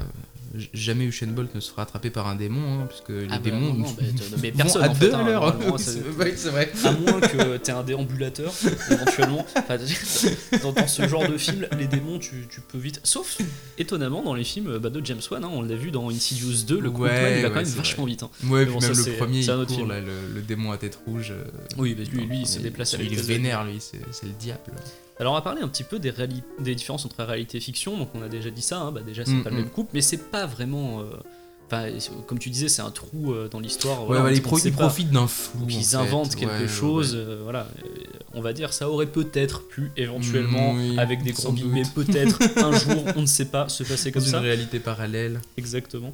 Jamais 0.74 1.06
Usain 1.06 1.28
Bolt 1.28 1.54
ne 1.54 1.60
se 1.60 1.70
fera 1.70 1.84
attraper 1.84 2.10
par 2.10 2.28
un 2.28 2.36
démon, 2.36 2.82
hein, 2.82 2.86
puisque 2.88 3.10
les 3.10 3.28
Ah 3.30 3.36
bah 3.38 3.40
démons 3.44 3.74
non, 3.74 3.86
bah, 3.92 4.04
mais 4.42 4.52
personne, 4.52 4.84
à 4.84 4.90
en 4.90 4.94
fait, 4.96 5.06
deux 5.10 5.14
hein, 5.14 5.20
à 5.20 5.30
l'heure. 5.30 5.56
Oui, 5.72 6.34
c'est 6.36 6.50
vrai. 6.50 6.72
À 6.84 6.92
moins 6.92 7.20
que 7.22 7.58
t'aies 7.58 7.72
un 7.72 7.84
déambulateur, 7.84 8.52
éventuellement. 8.90 9.46
Dans, 10.64 10.72
dans 10.72 10.88
ce 10.88 11.08
genre 11.08 11.28
de 11.28 11.38
film, 11.38 11.68
les 11.78 11.86
démons, 11.88 12.18
tu, 12.20 12.48
tu 12.50 12.62
peux 12.62 12.78
vite. 12.80 13.00
Sauf, 13.04 13.38
étonnamment, 13.78 14.24
dans 14.24 14.34
les 14.34 14.44
films 14.44 14.78
bah, 14.80 14.90
de 14.90 15.06
James 15.06 15.22
Wan, 15.30 15.44
hein, 15.44 15.50
on 15.52 15.62
l'a 15.62 15.76
vu 15.76 15.92
dans 15.92 16.10
Insidious 16.10 16.64
2, 16.68 16.80
le 16.80 16.90
Ouais, 16.90 17.10
Countman, 17.10 17.34
il 17.38 17.42
va 17.44 17.50
quand 17.50 17.56
ouais, 17.56 17.56
même 17.62 17.66
c'est 17.66 17.78
vachement 17.78 18.04
vrai. 18.04 18.12
vite. 18.12 18.24
hein. 18.24 18.30
Ouais, 18.48 18.66
bon, 18.66 18.80
même 18.80 18.94
ça, 18.94 19.10
le 19.12 19.18
premier, 19.18 19.40
il 19.42 19.66
court, 19.68 19.86
là, 19.86 20.00
le, 20.02 20.08
le 20.34 20.42
démon 20.42 20.72
à 20.72 20.78
tête 20.78 21.00
rouge. 21.06 21.32
euh, 21.32 21.44
Oui, 21.78 21.96
lui, 22.12 22.26
lui, 22.26 22.40
il 22.42 22.48
se 22.48 22.60
déplace 22.60 22.94
avec 22.96 23.12
Il 23.12 23.20
vénère, 23.22 23.64
lui, 23.66 23.78
c'est 23.80 24.00
le 24.26 24.34
diable. 24.40 24.62
Alors, 25.20 25.34
on 25.34 25.36
va 25.36 25.42
parler 25.42 25.62
un 25.62 25.68
petit 25.68 25.84
peu 25.84 26.00
des, 26.00 26.12
différences 26.76 27.06
entre 27.06 27.24
réalité 27.24 27.58
et 27.58 27.62
fiction. 27.62 27.98
Donc, 27.98 28.10
on 28.16 28.22
a 28.22 28.30
déjà 28.30 28.50
dit 28.50 28.62
ça, 28.62 28.80
hein, 28.80 28.92
bah, 28.92 29.02
déjà, 29.06 29.26
c'est 29.26 29.32
Mm, 29.34 29.44
pas 29.44 29.50
le 29.50 29.56
mm. 29.56 29.60
même 29.60 29.70
couple, 29.70 29.90
mais 29.94 30.02
c'est 30.02 30.30
pas 30.32 30.46
vraiment. 30.46 31.02
euh, 31.02 31.06
comme 32.26 32.40
tu 32.40 32.50
disais, 32.50 32.68
c'est 32.68 32.82
un 32.82 32.90
trou 32.90 33.32
euh, 33.34 33.48
dans 33.48 33.60
l'histoire. 33.60 34.00
Ouais, 34.02 34.08
voilà, 34.08 34.22
bah, 34.24 34.30
on- 34.32 34.34
ils, 34.34 34.42
pro- 34.42 34.58
profitent 34.72 35.12
d'un 35.12 35.28
flou. 35.28 35.66
Ils 35.70 35.84
fait. 35.84 35.96
inventent 35.98 36.36
quelque 36.36 36.62
Ouais, 36.64 36.68
chose, 36.68 37.14
ouais. 37.16 37.22
euh, 37.22 37.40
voilà. 37.44 37.68
On 38.34 38.42
va 38.42 38.54
dire, 38.54 38.74
ça 38.74 38.90
aurait 38.90 39.06
peut-être 39.06 39.68
pu, 39.68 39.92
éventuellement, 39.98 40.74
Mm, 40.74 40.78
oui, 40.92 41.00
avec 41.00 41.22
des 41.22 41.32
gros 41.34 41.52
doute. 41.52 41.94
peut-être 41.94 42.40
un 42.58 42.72
jour, 42.72 43.04
on 43.16 43.22
ne 43.22 43.26
sait 43.28 43.46
pas, 43.46 43.70
se 43.70 43.84
passer 43.84 44.12
comme 44.12 44.24
une 44.24 44.30
ça. 44.30 44.40
réalité 44.40 44.80
parallèle. 44.80 45.42
Exactement. 45.58 46.12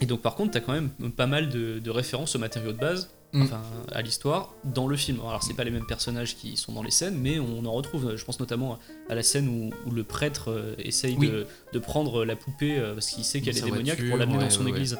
Et 0.00 0.06
donc, 0.06 0.20
par 0.20 0.34
contre, 0.34 0.50
t'as 0.52 0.60
quand 0.60 0.72
même 0.72 0.88
pas 1.16 1.26
mal 1.26 1.48
de, 1.48 1.78
de 1.78 1.90
références 1.90 2.34
aux 2.34 2.40
matériaux 2.40 2.72
de 2.72 2.78
base, 2.78 3.08
Mm. 3.32 3.42
enfin, 3.42 3.62
à 3.92 4.02
l'histoire, 4.02 4.54
dans 4.64 4.86
le 4.86 4.96
film. 4.96 5.18
Alors, 5.20 5.42
c'est 5.42 5.54
pas 5.54 5.64
les 5.64 5.70
mêmes 5.70 5.86
personnages 5.86 6.36
qui 6.36 6.56
sont 6.56 6.72
dans 6.72 6.82
les 6.82 6.90
scènes, 6.90 7.16
mais 7.18 7.38
on 7.38 7.64
en 7.64 7.72
retrouve, 7.72 8.14
je 8.16 8.24
pense 8.24 8.38
notamment 8.40 8.78
à 9.08 9.14
la 9.14 9.22
scène 9.22 9.48
où, 9.48 9.70
où 9.88 9.90
le 9.92 10.04
prêtre 10.04 10.50
euh, 10.50 10.74
essaye 10.78 11.16
Oui. 11.18 11.28
de, 11.28 11.46
de 11.72 11.78
prendre 11.78 12.24
la 12.24 12.36
poupée 12.36 12.78
euh, 12.78 12.94
parce 12.94 13.08
qu'il 13.08 13.24
sait 13.24 13.40
qu'elle 13.40 13.56
est 13.56 13.62
démoniaque 13.62 13.96
voiture, 13.98 14.10
pour 14.10 14.18
l'amener 14.18 14.36
ouais, 14.38 14.44
dans 14.44 14.50
son 14.50 14.64
ouais. 14.64 14.70
église. 14.70 14.98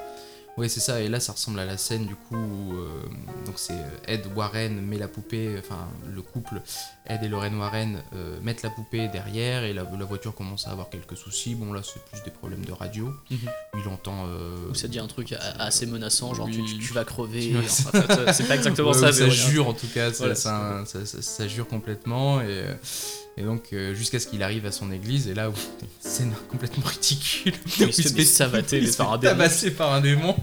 Ouais, 0.59 0.69
c'est 0.69 0.81
ça. 0.81 1.01
Et 1.01 1.09
là, 1.09 1.19
ça 1.19 1.33
ressemble 1.33 1.59
à 1.61 1.65
la 1.65 1.79
scène 1.79 2.05
du 2.05 2.15
coup 2.15 2.37
où 2.37 2.75
euh, 2.77 3.03
donc 3.47 3.55
c'est 3.57 3.73
euh, 3.73 3.89
Ed 4.07 4.27
Warren 4.37 4.83
met 4.83 4.99
la 4.99 5.09
poupée, 5.09 5.57
enfin 5.59 5.89
le 6.15 6.21
couple 6.21 6.61
Ed 7.07 7.23
et 7.23 7.29
Lorraine 7.29 7.57
Warren 7.59 8.03
euh, 8.15 8.39
mettent 8.43 8.63
la 8.63 8.69
poupée 8.69 9.09
derrière 9.09 9.65
et 9.65 9.73
la, 9.73 9.83
la 9.85 10.05
voiture 10.05 10.35
commence 10.35 10.67
à 10.69 10.71
avoir 10.73 10.91
quelques 10.91 11.17
soucis. 11.17 11.55
Bon 11.55 11.73
là, 11.73 11.81
c'est 11.83 12.05
plus 12.05 12.23
des 12.23 12.31
problèmes 12.31 12.65
de 12.67 12.73
radio. 12.73 13.15
Mhm. 13.31 13.39
Il 13.83 13.89
entend. 13.89 14.27
euh, 14.27 14.69
Où 14.71 14.75
ça 14.75 14.89
dit 14.89 14.99
un 14.99 15.07
truc 15.07 15.35
assez 15.59 15.87
menaçant, 15.87 16.35
genre 16.35 16.51
tu, 16.51 16.61
Oui. 16.61 16.79
tu 16.79 16.93
vas 16.93 17.05
crever. 17.05 17.55
C'est 18.33 18.47
pas 18.47 18.55
exactement 18.57 18.89
Ouais, 18.93 18.95
ça, 18.95 19.07
mais 19.07 19.13
ça 19.13 19.25
ouais. 19.25 19.31
jure 19.31 19.69
en 19.69 19.73
tout 19.75 19.89
cas, 19.89 20.11
ça, 20.13 20.19
Voilà, 20.19 20.35
ça, 20.35 20.83
ça- 20.85 21.07
ça- 21.07 21.23
ça 21.23 21.49
jure 21.49 21.67
complètement 21.67 22.43
et, 22.43 22.47
euh, 22.49 22.75
et 23.39 23.43
donc 23.43 23.63
euh, 23.73 23.95
jusqu'à 23.95 24.19
ce 24.21 24.27
qu'il 24.27 24.43
arrive 24.43 24.67
à 24.67 24.73
son 24.73 24.93
église 24.93 25.27
et 25.29 25.35
là 25.35 25.49
où 25.49 25.55
scène 26.01 26.33
complètement 26.51 26.85
ridicule. 26.85 27.55
Il 27.81 27.93
se 27.93 28.09
fait 28.09 28.25
savater 28.25 28.79
il 28.79 28.93
se 28.93 28.97
par 28.99 29.13
un 29.15 29.19
démon. 29.19 29.33
tabasser 29.33 29.71
par 29.71 29.93
un 29.95 30.01
démon. 30.03 30.35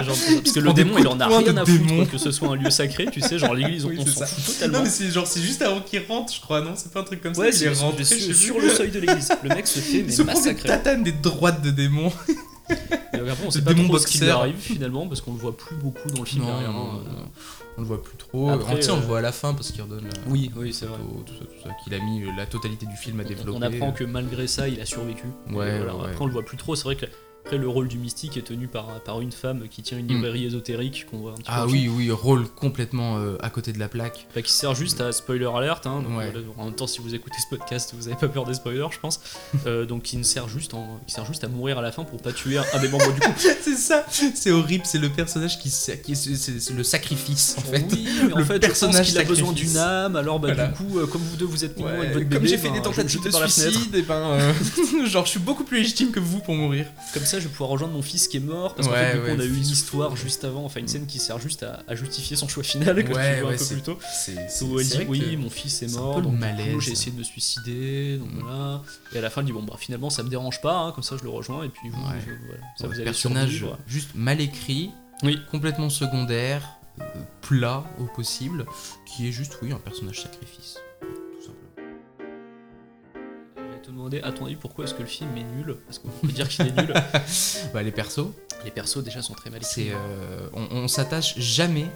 Genre, 0.00 0.16
Il 0.28 0.42
parce 0.42 0.52
que 0.52 0.60
le 0.60 0.72
démon, 0.72 0.98
il 0.98 1.06
en 1.06 1.20
a 1.20 1.26
rien 1.28 1.56
à 1.56 1.64
foutre 1.64 1.86
démon. 1.86 2.04
que 2.06 2.18
ce 2.18 2.32
soit 2.32 2.48
un 2.48 2.56
lieu 2.56 2.70
sacré, 2.70 3.06
tu 3.12 3.20
sais, 3.20 3.38
genre 3.38 3.54
l'église, 3.54 3.84
Oui, 3.84 3.96
on 4.00 4.06
s'en 4.06 4.26
fout 4.26 4.44
totalement. 4.54 4.78
Non 4.78 4.84
mais 4.84 4.90
c'est 4.90 5.10
genre 5.10 5.26
c'est 5.26 5.40
juste 5.42 5.62
avant 5.62 5.80
qu'il 5.80 6.02
rentre, 6.08 6.34
je 6.34 6.40
crois, 6.40 6.60
non 6.60 6.72
C'est 6.74 6.92
pas 6.92 7.00
un 7.00 7.04
truc 7.04 7.22
comme 7.22 7.36
Ouais, 7.36 7.52
ça. 7.52 7.66
est 7.66 7.74
rentré 7.78 8.04
sur, 8.04 8.34
sur 8.34 8.58
le 8.58 8.68
seuil 8.70 8.90
de 8.90 8.98
l'église. 8.98 9.28
Le 9.44 9.48
mec 9.50 9.66
se 9.68 9.78
fait 9.78 9.98
Il 9.98 10.06
mais 10.06 10.12
se 10.12 10.22
prend 10.22 10.40
des 10.40 10.56
tatanes, 10.56 11.04
des 11.04 11.12
droites 11.12 11.62
de 11.62 11.70
démons. 11.70 12.12
Et 12.68 12.74
après, 13.18 13.34
on 13.42 13.44
Le 13.46 13.50
sait 13.50 13.62
pas 13.62 13.74
démon 13.74 13.86
trop 13.88 13.98
ce 13.98 14.06
qui 14.06 14.18
lui 14.18 14.28
arrive 14.30 14.56
finalement 14.58 15.06
parce 15.06 15.20
qu'on 15.20 15.32
le 15.34 15.38
voit 15.38 15.56
plus 15.56 15.76
beaucoup 15.76 16.10
dans 16.10 16.20
le 16.20 16.26
film 16.26 16.42
Non, 16.42 16.48
derrière. 16.52 16.72
non, 16.72 16.90
hein. 16.92 17.00
non, 17.06 17.28
on 17.78 17.80
le 17.82 17.86
voit 17.86 18.02
plus 18.02 18.16
trop. 18.16 18.50
Après, 18.50 18.72
Après, 18.74 18.90
on 18.90 18.96
le 18.96 19.02
euh, 19.02 19.06
voit 19.06 19.18
à 19.18 19.22
la 19.22 19.32
fin 19.32 19.54
parce 19.54 19.70
qu'il 19.72 19.82
redonne 19.82 20.04
la 20.04 20.30
Oui, 20.30 20.50
oui, 20.56 20.72
c'est 20.72 20.86
vrai. 20.86 20.98
photo, 20.98 21.22
tout 21.26 21.32
ça, 21.34 21.44
tout 21.44 21.68
ça, 21.68 21.70
qu'il 21.84 21.94
a 21.94 21.98
mis 22.00 22.24
la 22.36 22.46
totalité 22.46 22.86
du 22.86 22.96
film 22.96 23.20
à 23.20 23.22
On- 23.24 23.26
développer. 23.28 23.58
On 23.58 23.62
apprend 23.62 23.92
que 23.92 24.04
malgré 24.04 24.46
ça, 24.46 24.68
il 24.68 24.80
a 24.80 24.84
survécu. 24.86 25.26
Et 25.50 25.54
Ouais, 25.54 25.78
voilà, 25.78 25.96
ouais, 25.96 26.02
Après, 26.10 26.22
on 26.22 26.26
le 26.26 26.32
voit 26.32 26.44
plus 26.44 26.56
trop. 26.56 26.74
C'est 26.76 26.84
vrai 26.84 26.96
que 26.96 27.06
après, 27.44 27.58
le 27.58 27.68
rôle 27.68 27.88
du 27.88 27.98
mystique 27.98 28.36
est 28.36 28.42
tenu 28.42 28.68
par, 28.68 28.86
par 29.00 29.20
une 29.20 29.32
femme 29.32 29.64
qui 29.68 29.82
tient 29.82 29.98
une 29.98 30.06
Mm. 30.06 30.08
librairie 30.14 30.44
ésotérique 30.46 31.06
qu'on 31.10 31.18
voit 31.18 31.32
un 31.32 31.34
petit 31.34 31.44
Ah 31.48 31.66
oui, 31.66 31.90
oui, 31.92 32.10
rôle 32.10 32.46
complètement 32.48 33.18
euh, 33.18 33.36
à 33.40 33.50
côté 33.50 33.72
de 33.72 33.78
la 33.80 33.88
plaque. 33.88 34.26
Bah, 34.34 34.42
qui 34.42 34.52
sert 34.52 34.74
juste 34.74 35.00
à 35.00 35.10
spoiler 35.12 35.46
alert. 35.52 35.86
Hein, 35.86 36.02
donc, 36.02 36.16
Ouais. 36.18 36.30
voilà, 36.30 36.46
en 36.58 36.64
même 36.66 36.74
temps, 36.74 36.86
si 36.86 37.00
vous 37.00 37.14
écoutez 37.14 37.36
ce 37.42 37.48
podcast, 37.54 37.94
vous 37.96 38.06
avez 38.06 38.16
pas 38.16 38.28
peur 38.28 38.44
des 38.44 38.54
spoilers, 38.54 38.86
je 38.90 38.98
pense. 38.98 39.20
Euh, 39.66 39.86
donc, 39.86 40.02
qui 40.02 40.16
ne 40.16 40.22
sert 40.24 40.48
juste, 40.48 40.74
en, 40.74 41.00
qui 41.06 41.14
sert 41.14 41.24
juste 41.26 41.44
à 41.44 41.48
mourir 41.48 41.78
à 41.78 41.82
la 41.82 41.92
fin 41.92 42.02
pour 42.04 42.20
pas 42.20 42.32
tuer 42.32 42.58
un, 42.58 42.64
un 42.74 42.80
des 42.80 42.88
membres 42.88 43.12
du 43.12 43.20
couple. 43.20 43.38
c'est 43.38 43.76
ça, 43.76 44.04
c'est 44.34 44.50
horrible, 44.50 44.84
c'est 44.86 44.98
le 44.98 45.08
personnage 45.08 45.58
qui, 45.60 45.70
c'est, 45.70 46.02
le 46.74 46.82
sacrifice 46.82 47.56
en 47.58 47.60
fait. 47.62 47.84
Oui, 47.92 48.08
mais 48.26 48.32
en 48.32 48.38
Le 48.38 48.44
fait, 48.44 48.58
personnage 48.58 49.08
qu'il 49.08 49.18
a 49.18 49.24
besoin 49.24 49.52
d'une 49.52 49.76
âme. 49.76 50.16
Alors, 50.16 50.40
bah, 50.40 50.48
Voilà. 50.52 50.68
du 50.68 50.74
coup, 50.74 50.98
euh, 50.98 51.06
comme 51.06 51.22
vous 51.22 51.36
deux 51.36 51.44
vous 51.44 51.64
êtes 51.64 51.76
mignons 51.76 51.90
Ouais, 51.90 52.06
avec 52.06 52.12
votre 52.14 52.28
comme 52.30 52.46
j'ai 52.46 52.56
fait 52.58 52.68
ben, 52.68 52.72
des 52.74 52.78
me 52.80 52.84
tentatives 52.84 53.22
de 53.22 53.30
suicide, 53.30 53.94
et 53.94 54.02
ben, 54.02 54.14
euh, 54.14 54.52
genre 55.06 55.24
je 55.26 55.30
suis 55.30 55.40
beaucoup 55.40 55.64
plus 55.64 55.78
légitime 55.78 56.10
que 56.10 56.20
vous 56.20 56.40
pour 56.40 56.54
mourir. 56.54 56.86
Comme 57.14 57.24
ça, 57.32 57.38
je 57.40 57.44
vais 57.44 57.50
pouvoir 57.50 57.70
rejoindre 57.70 57.94
mon 57.94 58.02
fils 58.02 58.28
qui 58.28 58.36
est 58.36 58.40
mort. 58.40 58.74
Parce 58.74 58.86
qu'en 58.88 58.94
Ouais, 58.94 59.10
fait, 59.10 59.14
du 59.14 59.20
coup, 59.20 59.26
ouais, 59.26 59.34
on 59.36 59.40
a 59.40 59.44
eu 59.44 59.56
une 59.56 59.62
histoire 59.66 60.16
juste 60.16 60.44
avant, 60.44 60.64
enfin 60.64 60.80
une 60.80 60.88
scène 60.88 61.06
qui 61.06 61.18
sert 61.18 61.38
juste 61.38 61.62
à, 61.64 61.82
à 61.88 61.94
justifier 61.94 62.36
son 62.36 62.46
choix 62.48 62.62
final, 62.62 63.02
comme 63.04 63.14
Ouais, 63.16 63.34
tu 63.34 63.40
vois 63.40 63.48
ouais, 63.50 63.54
un 63.54 63.58
peu 63.58 63.64
c'est- 63.64 63.74
plus 63.74 63.82
tôt. 63.82 63.98
Où 64.62 64.80
elle 64.80 64.86
dit 64.88 65.04
oui, 65.08 65.36
mon 65.36 65.50
fils 65.50 65.82
est 65.82 65.92
mort, 65.94 66.22
donc 66.22 66.34
j'ai 66.80 66.92
essayé 66.92 67.12
de 67.12 67.18
me 67.18 67.22
suicider, 67.24 68.18
donc 68.18 68.30
Mm. 68.32 68.40
voilà. 68.40 68.82
Et 69.14 69.18
à 69.18 69.20
la 69.20 69.30
fin, 69.30 69.40
elle 69.40 69.46
dit 69.46 69.52
bon 69.52 69.62
bah 69.62 69.74
finalement 69.78 70.10
ça 70.10 70.22
me 70.22 70.28
dérange 70.28 70.60
pas, 70.60 70.76
hein, 70.76 70.92
comme 70.92 71.04
ça 71.04 71.16
je 71.18 71.24
le 71.24 71.30
rejoins 71.30 71.64
et 71.64 71.68
puis 71.68 71.90
voilà, 71.90 72.20
ça 72.78 72.86
vous 72.86 73.02
personnage 73.02 73.64
juste 73.86 74.10
mal 74.14 74.40
écrit, 74.40 74.90
Oui. 75.22 75.38
complètement 75.50 75.90
secondaire, 75.90 76.62
euh, 77.00 77.04
plat 77.40 77.84
au 77.98 78.04
possible, 78.04 78.66
qui 79.06 79.28
est 79.28 79.32
juste, 79.32 79.58
oui, 79.62 79.72
un 79.72 79.78
personnage 79.78 80.20
sacrifice. 80.22 80.76
Demander 83.92 84.22
à 84.22 84.32
ton 84.32 84.46
avis 84.46 84.56
pourquoi 84.56 84.86
est-ce 84.86 84.94
que 84.94 85.02
le 85.02 85.06
film 85.08 85.36
est 85.36 85.44
nul 85.44 85.76
Parce 85.86 85.98
qu'on 85.98 86.08
peut 86.08 86.32
dire 86.32 86.48
qu'il 86.48 86.66
est 86.66 86.72
nul. 86.72 86.94
Bah, 87.74 87.82
les 87.82 87.90
persos, 87.92 88.26
Les 88.64 88.70
persos 88.70 89.02
déjà 89.04 89.20
sont 89.20 89.34
très 89.34 89.50
mal 89.50 89.60
écrits. 89.60 89.84
c'est, 89.86 89.90
euh, 89.90 90.48
on, 90.54 90.66
on 90.76 90.88
s'attache 90.88 91.38
jamais, 91.38 91.86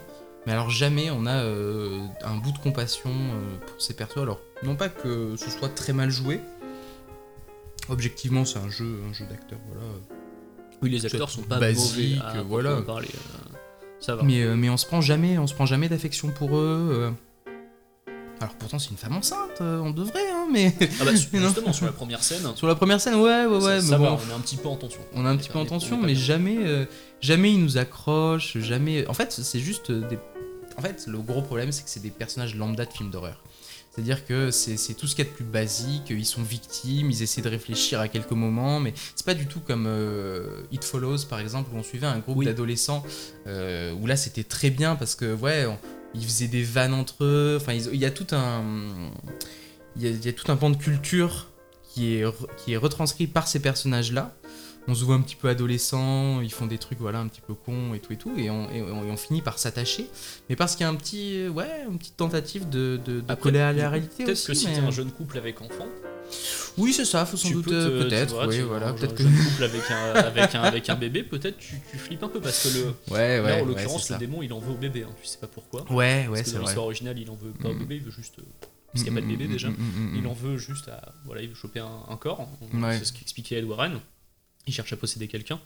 mais 0.47 0.53
alors 0.53 0.69
jamais 0.69 1.11
on 1.11 1.25
a 1.25 1.37
euh, 1.37 2.01
un 2.23 2.37
bout 2.37 2.53
de 2.53 2.59
compassion 2.59 3.09
euh, 3.11 3.57
pour 3.67 3.81
ces 3.81 3.95
persos. 3.95 4.19
Alors, 4.19 4.41
non 4.63 4.77
pas 4.77 4.91
que 4.91 5.37
ce 5.37 5.49
soit 5.49 5.71
très 5.71 5.95
mal 5.95 6.11
joué, 6.11 6.41
objectivement, 7.89 8.45
c'est 8.45 8.59
un 8.59 8.69
jeu, 8.69 9.01
un 9.09 9.15
jeu 9.15 9.25
d'acteur, 9.25 9.59
voilà. 9.67 9.87
Oui, 10.83 10.91
les 10.91 11.07
acteurs 11.07 11.31
sont 11.31 11.43
pas 11.43 11.59
mauvais. 11.59 12.19
à 12.23 12.43
voilà. 12.43 12.83
parler, 12.83 13.09
ça 14.01 14.17
va. 14.17 14.23
Mais, 14.23 14.45
mais 14.55 14.69
on 14.69 14.77
se 14.77 14.85
prend 14.85 15.01
jamais, 15.01 15.39
on 15.39 15.47
se 15.47 15.55
prend 15.55 15.65
jamais 15.65 15.89
d'affection 15.89 16.29
pour 16.29 16.59
eux. 16.59 17.11
Alors 18.43 18.55
pourtant 18.57 18.79
c'est 18.79 18.91
une 18.91 18.99
femme 18.99 19.17
enceinte, 19.17 19.63
on 19.63 19.91
devrait, 19.93 20.31
hein, 20.31 20.36
mais 20.53 20.75
Ah 21.01 21.05
bah 21.05 21.11
Mais 21.33 21.41
justement 21.41 21.73
sur 21.73 21.87
la 21.87 21.93
première 21.93 22.23
scène. 22.23 22.43
sur 22.55 22.67
la 22.67 22.75
première 22.75 23.01
scène, 23.01 23.15
ouais, 23.17 23.47
ouais, 23.47 23.47
ouais, 23.47 23.61
ça, 23.61 23.75
mais 23.77 23.81
ça 23.83 23.99
bon, 23.99 24.05
va, 24.05 24.13
on 24.27 24.31
est 24.31 24.35
un 24.35 24.41
petit 24.41 24.57
peu 24.57 24.69
en 24.69 24.77
tension. 24.77 25.01
on 25.15 25.25
a 25.25 25.29
un 25.29 25.35
est 25.35 25.39
petit 25.39 25.49
peu 25.49 25.59
en 25.59 25.63
on 25.63 25.65
est- 25.65 25.67
on 25.67 25.71
tension, 25.71 26.03
est 26.03 26.07
mais 26.07 26.15
jamais, 26.15 26.57
euh, 26.61 26.85
jamais 27.21 27.53
ils 27.53 27.63
nous 27.63 27.79
accrochent, 27.79 28.59
jamais. 28.59 29.07
En 29.09 29.15
fait, 29.15 29.33
c'est 29.33 29.61
juste 29.61 29.91
des. 29.93 30.19
En 30.79 30.83
fait, 30.83 31.05
le 31.07 31.19
gros 31.19 31.43
problème, 31.43 31.73
c'est 31.73 31.83
que 31.85 31.91
c'est 31.91 32.01
des 32.03 32.11
personnages 32.11 32.55
lambda 32.55 32.85
de 32.85 32.93
films 32.93 33.11
d'horreur. 33.11 33.43
C'est-à-dire 33.91 34.27
que 34.27 34.51
c'est 34.51 34.77
tout 34.93 35.07
ce 35.07 35.17
qu'il 35.17 35.25
y 35.25 35.27
a 35.27 35.31
de 35.31 35.35
plus 35.35 35.45
basique, 35.47 36.11
ils 36.11 36.27
sont 36.27 36.43
victimes, 36.43 37.11
ils 37.11 37.23
essaient 37.23 37.41
de 37.41 37.49
réfléchir 37.49 37.99
à 37.99 38.09
quelques 38.09 38.33
moments, 38.33 38.79
mais 38.79 38.93
c'est 39.15 39.25
pas 39.25 39.33
du 39.33 39.47
tout 39.47 39.61
comme 39.61 39.87
euh, 39.89 40.65
It 40.71 40.85
Follows 40.85 41.21
par 41.31 41.41
exemple, 41.41 41.71
où 41.75 41.79
on 41.79 41.83
suivait 41.83 42.07
un 42.07 42.19
groupe 42.19 42.37
Oui. 42.37 42.45
d'adolescents, 42.45 43.03
euh, 43.47 43.95
où 43.95 44.07
là 44.07 44.17
c'était 44.17 44.45
très 44.45 44.69
bien 44.69 44.97
parce 44.97 45.15
que, 45.15 45.35
ouais, 45.35 45.65
on- 45.65 45.79
ils 46.15 46.23
faisaient 46.25 46.47
des 46.49 46.63
vannes 46.63 46.93
entre 46.93 47.25
eux, 47.25 47.59
enfin, 47.59 47.73
il 47.73 47.97
y 47.99 48.05
a 48.05 48.11
tout 48.11 48.27
un. 48.33 48.63
Il 49.99 50.07
y 50.07 50.27
y 50.27 50.29
a 50.29 50.33
tout 50.33 50.51
un 50.53 50.57
pan 50.57 50.71
de 50.71 50.77
culture 50.77 51.47
qui 51.93 52.15
est, 52.17 52.25
qui 52.59 52.73
est 52.75 52.77
retranscrit 52.77 53.27
par 53.27 53.49
ces 53.49 53.61
personnages-là. 53.61 54.35
On 54.89 54.95
se 54.95 55.05
voit 55.05 55.17
un 55.17 55.21
petit 55.21 55.35
peu 55.35 55.49
adolescents, 55.49 56.41
ils 56.43 56.53
font 56.53 56.67
des 56.67 56.79
trucs 56.79 57.01
voilà 57.01 57.19
un 57.19 57.27
petit 57.27 57.41
peu 57.41 57.55
cons 57.55 57.93
et 57.95 57.99
tout 57.99 58.13
et 58.13 58.17
tout, 58.17 58.33
et 58.37 58.51
on, 58.51 58.71
et 58.71 58.83
on- 58.83 59.05
et 59.05 59.11
on 59.11 59.17
finit 59.17 59.43
par 59.43 59.59
s'attacher. 59.59 60.07
Mais 60.49 60.55
parce 60.55 60.77
qu'il 60.77 60.83
y 60.83 60.87
a 60.87 60.91
un 60.91 60.95
petit, 60.95 61.39
euh, 61.41 61.49
ouais, 61.49 61.85
une 61.91 61.99
petite 61.99 62.17
tentative 62.17 62.69
de, 62.69 63.01
de, 63.05 63.15
de 63.21 63.25
Après, 63.27 63.37
coller 63.43 63.59
à 63.59 63.73
la 63.73 63.91
réalité 63.91 64.25
Peut-être 64.25 64.47
que 64.47 64.55
si 64.55 64.67
mais- 64.69 64.75
t'es 64.75 64.81
un 64.81 64.93
jeune 64.93 65.11
couple 65.11 65.39
avec 65.39 65.61
enfant, 65.61 65.89
Oui, 66.79 66.93
c'est 66.93 67.05
ça, 67.05 67.25
faut 67.27 67.37
sans 67.37 67.49
tu 67.49 67.55
doute, 67.55 67.69
euh, 67.73 68.05
peut-être, 68.05 68.47
oui, 68.47 68.57
tu- 68.57 68.63
voilà, 68.63 68.89
un 68.89 68.93
peut-être 68.95 69.15
que. 69.17 69.23
couple 69.25 69.65
avec 69.65 69.91
un, 69.91 70.13
avec 70.15 70.55
un, 70.55 70.63
avec 70.63 70.89
un 70.91 70.95
bébé, 70.95 71.23
peut-être 71.25 71.57
tu, 71.59 71.81
tu 71.91 71.99
flippes 71.99 72.23
un 72.23 72.29
peu 72.29 72.41
parce 72.41 72.69
que 72.69 72.79
le, 72.79 72.85
Ouais, 73.11 73.41
ouais, 73.41 73.57
là, 73.57 73.63
en 73.63 73.65
l'occurrence, 73.65 74.11
le 74.11 74.19
démon 74.19 74.43
il 74.43 74.53
en 74.53 74.59
veut 74.61 74.73
au 74.73 74.77
bébé, 74.77 75.03
hein, 75.05 75.13
tu 75.21 75.27
sais 75.27 75.39
pas 75.39 75.47
pourquoi. 75.49 75.85
Ouais, 75.91 76.29
ouais, 76.29 76.45
c'est 76.45 76.51
vrai. 76.53 76.61
l'histoire 76.65 76.85
originale, 76.87 77.19
il 77.19 77.29
en 77.31 77.35
veut 77.35 77.51
pas 77.61 77.71
au 77.71 77.75
Mm. 77.75 77.79
bébé, 77.79 77.97
il 77.97 78.03
veut 78.03 78.11
juste. 78.13 78.37
Euh, 78.97 79.03
Parce 79.03 79.05
qu'il 79.05 79.13
n'y 79.13 79.19
a 79.19 79.21
pas 79.23 79.27
de 79.27 79.31
bébé 79.33 79.49
Mm, 79.49 79.53
déjà. 79.53 79.71
mm, 79.71 79.73
mm, 79.75 80.11
mm, 80.11 80.15
Il 80.17 80.23
mm. 80.23 80.27
en 80.27 80.33
veut 80.33 80.57
juste 80.59 80.89
à. 80.89 81.15
Voilà, 81.25 81.43
il 81.43 81.49
veut 81.49 81.55
choper 81.55 81.81
un, 81.81 82.03
un 82.09 82.17
corps. 82.17 82.49
Ouais. 82.75 82.99
C'est 82.99 83.05
ce 83.05 83.13
qu'expliquait 83.13 83.57
Ed 83.57 83.65
Warren. 83.65 84.01
Il 84.67 84.73
cherche 84.75 84.93
à 84.93 84.97
posséder 84.97 85.29
quelqu'un. 85.29 85.61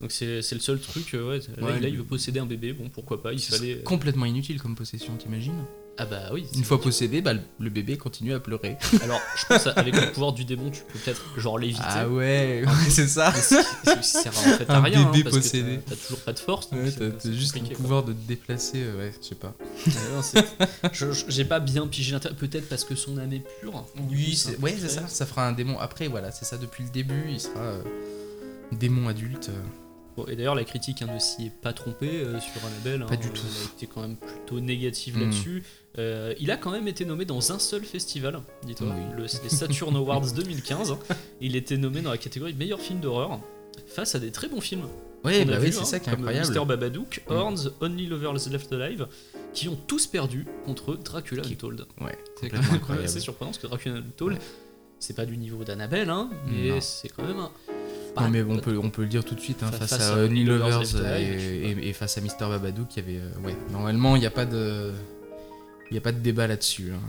Donc 0.00 0.12
c'est 0.12 0.36
le 0.36 0.42
seul 0.60 0.80
truc. 0.80 1.14
euh, 1.14 1.28
Ouais, 1.38 1.40
là, 1.56 1.66
Ouais, 1.66 1.80
là, 1.80 1.88
il 1.88 1.96
veut 1.96 2.04
posséder 2.04 2.40
un 2.40 2.46
bébé. 2.46 2.72
Bon, 2.72 2.88
pourquoi 2.88 3.22
pas 3.22 3.32
Il 3.32 3.40
fallait. 3.40 3.78
complètement 3.82 4.26
inutile 4.26 4.60
comme 4.60 4.74
possession, 4.74 5.16
t'imagines? 5.16 5.64
Ah 5.96 6.06
bah 6.06 6.30
oui. 6.32 6.44
Une 6.56 6.64
fois 6.64 6.80
possédé, 6.80 7.22
bah, 7.22 7.34
le- 7.60 7.70
bébé 7.70 7.96
continue 7.96 8.34
à 8.34 8.40
pleurer. 8.40 8.76
Alors, 9.02 9.20
je 9.36 9.46
pense 9.46 9.68
avec 9.68 9.94
le 9.94 10.10
pouvoir 10.10 10.32
du 10.32 10.44
démon, 10.44 10.70
tu 10.70 10.82
peux 10.92 10.98
peut-être 10.98 11.22
genre 11.38 11.56
l'éviter. 11.56 11.82
Ah 11.86 12.08
ouais, 12.08 12.64
c'est 12.90 13.06
ça. 13.06 13.32
Mais 13.32 13.40
ça 13.40 13.62
sert 14.02 14.32
en 14.36 14.42
fait 14.42 14.68
à 14.68 14.78
Un 14.78 14.80
rien. 14.82 15.00
hein, 15.06 15.10
bébé 15.12 15.22
parce 15.24 15.36
que 15.36 15.40
possédé. 15.42 15.78
t'as- 15.88 15.94
toujours 15.94 16.18
pas 16.20 16.32
de 16.32 16.38
force. 16.40 16.70
donc 16.70 16.80
Ouais, 16.80 16.90
c'est- 16.90 17.18
t'as 17.18 17.30
juste 17.32 17.54
le 17.54 17.60
quoi. 17.68 17.76
pouvoir 17.76 18.02
de 18.02 18.12
te 18.12 18.26
déplacer, 18.26 18.82
euh, 18.82 18.98
ouais, 18.98 19.12
je 19.22 19.28
sais 19.28 19.34
pas. 19.36 19.54
J'ai 21.28 21.44
pas 21.44 21.60
bien 21.60 21.86
pigé 21.86 22.12
l'intérêt. 22.12 22.34
Peut-être 22.34 22.68
parce 22.68 22.82
que 22.84 22.96
son 22.96 23.16
âme 23.18 23.32
est 23.32 23.44
pure. 23.60 23.86
Oui, 24.10 24.34
c'est 24.36 24.58
ouais, 24.58 24.76
ça. 24.88 25.06
Ça 25.06 25.26
fera 25.26 25.46
un 25.46 25.52
démon. 25.52 25.78
Après, 25.78 26.08
voilà, 26.08 26.32
c'est 26.32 26.44
ça 26.44 26.56
depuis 26.58 26.82
le 26.84 26.90
début. 26.90 27.24
Il 27.30 27.40
sera 27.40 27.60
euh, 27.60 27.82
démon 28.72 29.08
adulte. 29.08 29.50
euh. 29.50 29.83
Bon, 30.16 30.26
et 30.26 30.36
d'ailleurs, 30.36 30.54
la 30.54 30.64
critique 30.64 31.02
hein, 31.02 31.08
ne 31.12 31.18
s'y 31.18 31.46
est 31.46 31.50
pas 31.50 31.72
trompée 31.72 32.22
euh, 32.22 32.38
sur 32.40 32.64
Annabelle. 32.64 33.04
Pas 33.06 33.14
hein, 33.14 33.16
du 33.16 33.28
euh, 33.28 33.32
tout. 33.32 33.42
Elle 33.44 33.62
a 33.62 33.72
été 33.76 33.86
quand 33.86 34.00
même 34.02 34.16
plutôt 34.16 34.60
négative 34.60 35.16
Mm. 35.16 35.20
là-dessus. 35.20 35.62
Euh, 35.98 36.34
il 36.40 36.50
a 36.50 36.56
quand 36.56 36.70
même 36.70 36.86
été 36.88 37.04
nommé 37.04 37.24
dans 37.24 37.52
un 37.52 37.58
seul 37.58 37.84
festival, 37.84 38.40
dis-toi, 38.64 38.88
Oui. 38.90 39.02
le, 39.16 39.22
les 39.22 39.48
Saturn 39.48 39.96
Awards 39.96 40.32
2015. 40.36 40.96
Il 41.40 41.56
était 41.56 41.76
nommé 41.76 42.00
dans 42.00 42.10
la 42.10 42.18
catégorie 42.18 42.54
meilleur 42.54 42.80
film 42.80 43.00
d'horreur 43.00 43.40
face 43.88 44.14
à 44.14 44.20
des 44.20 44.30
très 44.30 44.48
bons 44.48 44.60
films. 44.60 44.86
Ouais, 45.24 45.44
bah 45.46 45.54
oui, 45.60 45.72
c'est 45.72 45.80
hein, 45.80 45.84
ça 45.84 46.00
qui 46.00 46.08
est 46.10 46.12
comme 46.12 46.20
incroyable. 46.28 46.54
Mr. 46.54 46.64
Babadook, 46.66 47.22
Mm. 47.28 47.32
Horns, 47.32 47.70
Only 47.80 48.06
Lovers 48.06 48.48
Left 48.50 48.72
Alive, 48.72 49.06
qui 49.52 49.68
ont 49.68 49.76
tous 49.86 50.06
perdu 50.06 50.46
contre 50.64 50.94
Dracula 50.96 51.42
Qui- 51.42 51.54
Untold. 51.54 51.86
Ouais, 52.00 52.16
C'est 52.40 52.50
quand 52.50 52.60
même 52.60 52.70
incroyable. 52.72 53.06
assez 53.06 53.20
surprenant 53.20 53.50
parce 53.50 53.58
que 53.62 53.66
Dracula 53.66 53.96
Untold, 53.96 54.38
c'est 55.00 55.14
pas 55.16 55.26
du 55.26 55.36
niveau 55.36 55.64
d'Annabelle, 55.64 56.10
hein, 56.10 56.30
mais 56.48 56.80
c'est 56.80 57.08
quand 57.08 57.24
même 57.24 57.38
un. 57.38 57.50
Non, 58.22 58.30
mais 58.30 58.42
on 58.42 58.56
pas- 58.56 58.62
peut, 58.62 58.78
on 58.82 58.90
peut 58.90 59.02
le 59.02 59.08
dire 59.08 59.24
tout 59.24 59.34
de 59.34 59.40
suite, 59.40 59.62
hein, 59.62 59.70
Fa- 59.72 59.78
face, 59.78 59.90
face 59.90 60.02
à 60.10 60.14
à 60.14 60.18
Only 60.24 60.44
Lovers 60.44 60.80
Lovers 60.80 61.04
Alive, 61.06 61.78
et, 61.82 61.92
face 61.92 62.16
à 62.18 62.20
Mr. 62.20 62.48
Babadook, 62.48 62.96
il 62.96 63.02
y 63.02 63.06
avait. 63.16 63.18
euh, 63.20 63.46
ouais, 63.46 63.56
normalement, 63.72 64.14
il 64.16 64.20
n'y 64.20 64.26
a 64.26 64.30
pas 64.30 64.46
de. 64.46 64.92
A 65.96 66.00
pas 66.00 66.10
de 66.12 66.18
débat 66.18 66.46
là-dessus. 66.48 66.92
hein. 66.92 67.00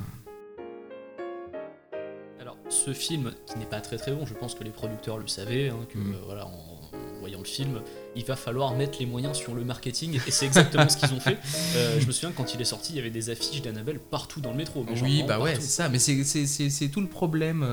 Alors, 2.40 2.58
ce 2.70 2.94
film, 2.94 3.32
qui 3.48 3.58
n'est 3.58 3.66
pas 3.66 3.82
très 3.82 3.98
très 3.98 4.12
bon, 4.12 4.26
je 4.28 4.34
pense 4.36 4.54
que 4.54 4.64
les 4.64 4.70
producteurs 4.70 5.18
le 5.18 5.28
savaient, 5.28 5.70
hein, 5.70 5.80
que 5.90 5.98
Mm. 5.98 6.12
euh, 6.14 6.18
voilà, 6.26 6.46
en, 6.46 6.50
en 6.50 7.20
voyant 7.20 7.40
le 7.40 7.46
film, 7.46 7.82
il 8.16 8.24
va 8.26 8.36
falloir 8.36 8.76
mettre 8.76 9.00
les 9.00 9.08
moyens 9.08 9.36
sur 9.38 9.56
le 9.56 9.64
marketing, 9.64 10.20
et 10.28 10.32
c'est 10.32 10.46
exactement 10.46 10.88
ce 10.88 10.98
qu'ils 10.98 11.14
ont 11.14 11.20
fait. 11.20 11.38
Euh, 11.78 12.00
je 12.00 12.06
me 12.06 12.12
souviens 12.12 12.32
quand 12.32 12.54
il 12.54 12.62
est 12.62 12.66
sorti, 12.66 12.94
il 12.94 12.98
y 12.98 13.00
avait 13.00 13.10
des 13.10 13.30
affiches 13.32 13.62
d'Annabelle 13.64 14.00
partout 14.00 14.40
dans 14.40 14.52
le 14.52 14.58
métro. 14.58 14.86
mais 14.88 15.02
Oui, 15.02 15.24
bah 15.28 15.40
ouais, 15.40 15.56
c'est 15.56 15.62
ça. 15.62 15.90
Mais 15.90 15.98
c'est 16.00 16.88
tout 16.90 17.02
le 17.02 17.08
problème. 17.08 17.64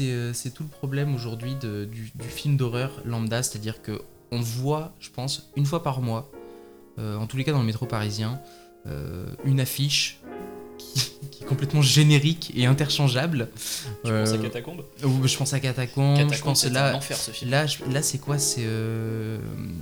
Euh, 0.00 0.32
C'est 0.34 0.48
euh, 0.48 0.52
tout 0.54 0.62
le 0.62 0.68
problème 0.68 1.14
aujourd'hui 1.14 1.54
du, 1.54 1.86
du 2.14 2.28
film 2.28 2.56
d'horreur 2.56 2.90
lambda, 3.04 3.42
c'est-à-dire 3.42 3.82
que 3.82 4.00
on 4.32 4.40
voit, 4.40 4.92
je 5.00 5.10
pense, 5.10 5.50
une 5.56 5.66
fois 5.66 5.82
par 5.82 6.00
mois, 6.02 6.30
euh, 6.98 7.16
en 7.16 7.26
tous 7.26 7.36
les 7.36 7.44
cas 7.44 7.52
dans 7.52 7.60
le 7.60 7.64
métro 7.66 7.86
parisien, 7.86 8.40
euh, 8.86 9.26
une 9.44 9.58
affiche 9.60 10.20
qui, 10.78 11.00
qui 11.30 11.42
est 11.42 11.46
complètement 11.46 11.82
générique 11.82 12.52
et 12.54 12.66
interchangeable. 12.66 13.48
Tu 14.04 14.10
penses 14.12 14.30
à 14.30 14.34
Euh, 14.34 14.42
Catacombe 14.42 14.82
je 15.02 15.36
pense 15.36 15.52
à 15.52 15.60
Catacombe, 15.60 16.32
je 16.32 16.42
pense 16.42 16.64
là. 16.66 16.92
un 16.92 16.94
enfer 16.94 17.16
ce 17.16 17.30
film. 17.32 17.50
Là, 17.50 17.66
je- 17.66 17.82
là 17.90 18.02
c'est 18.02 18.18
quoi 18.18 18.38
C'est 18.38 18.62
euh, 18.64 19.38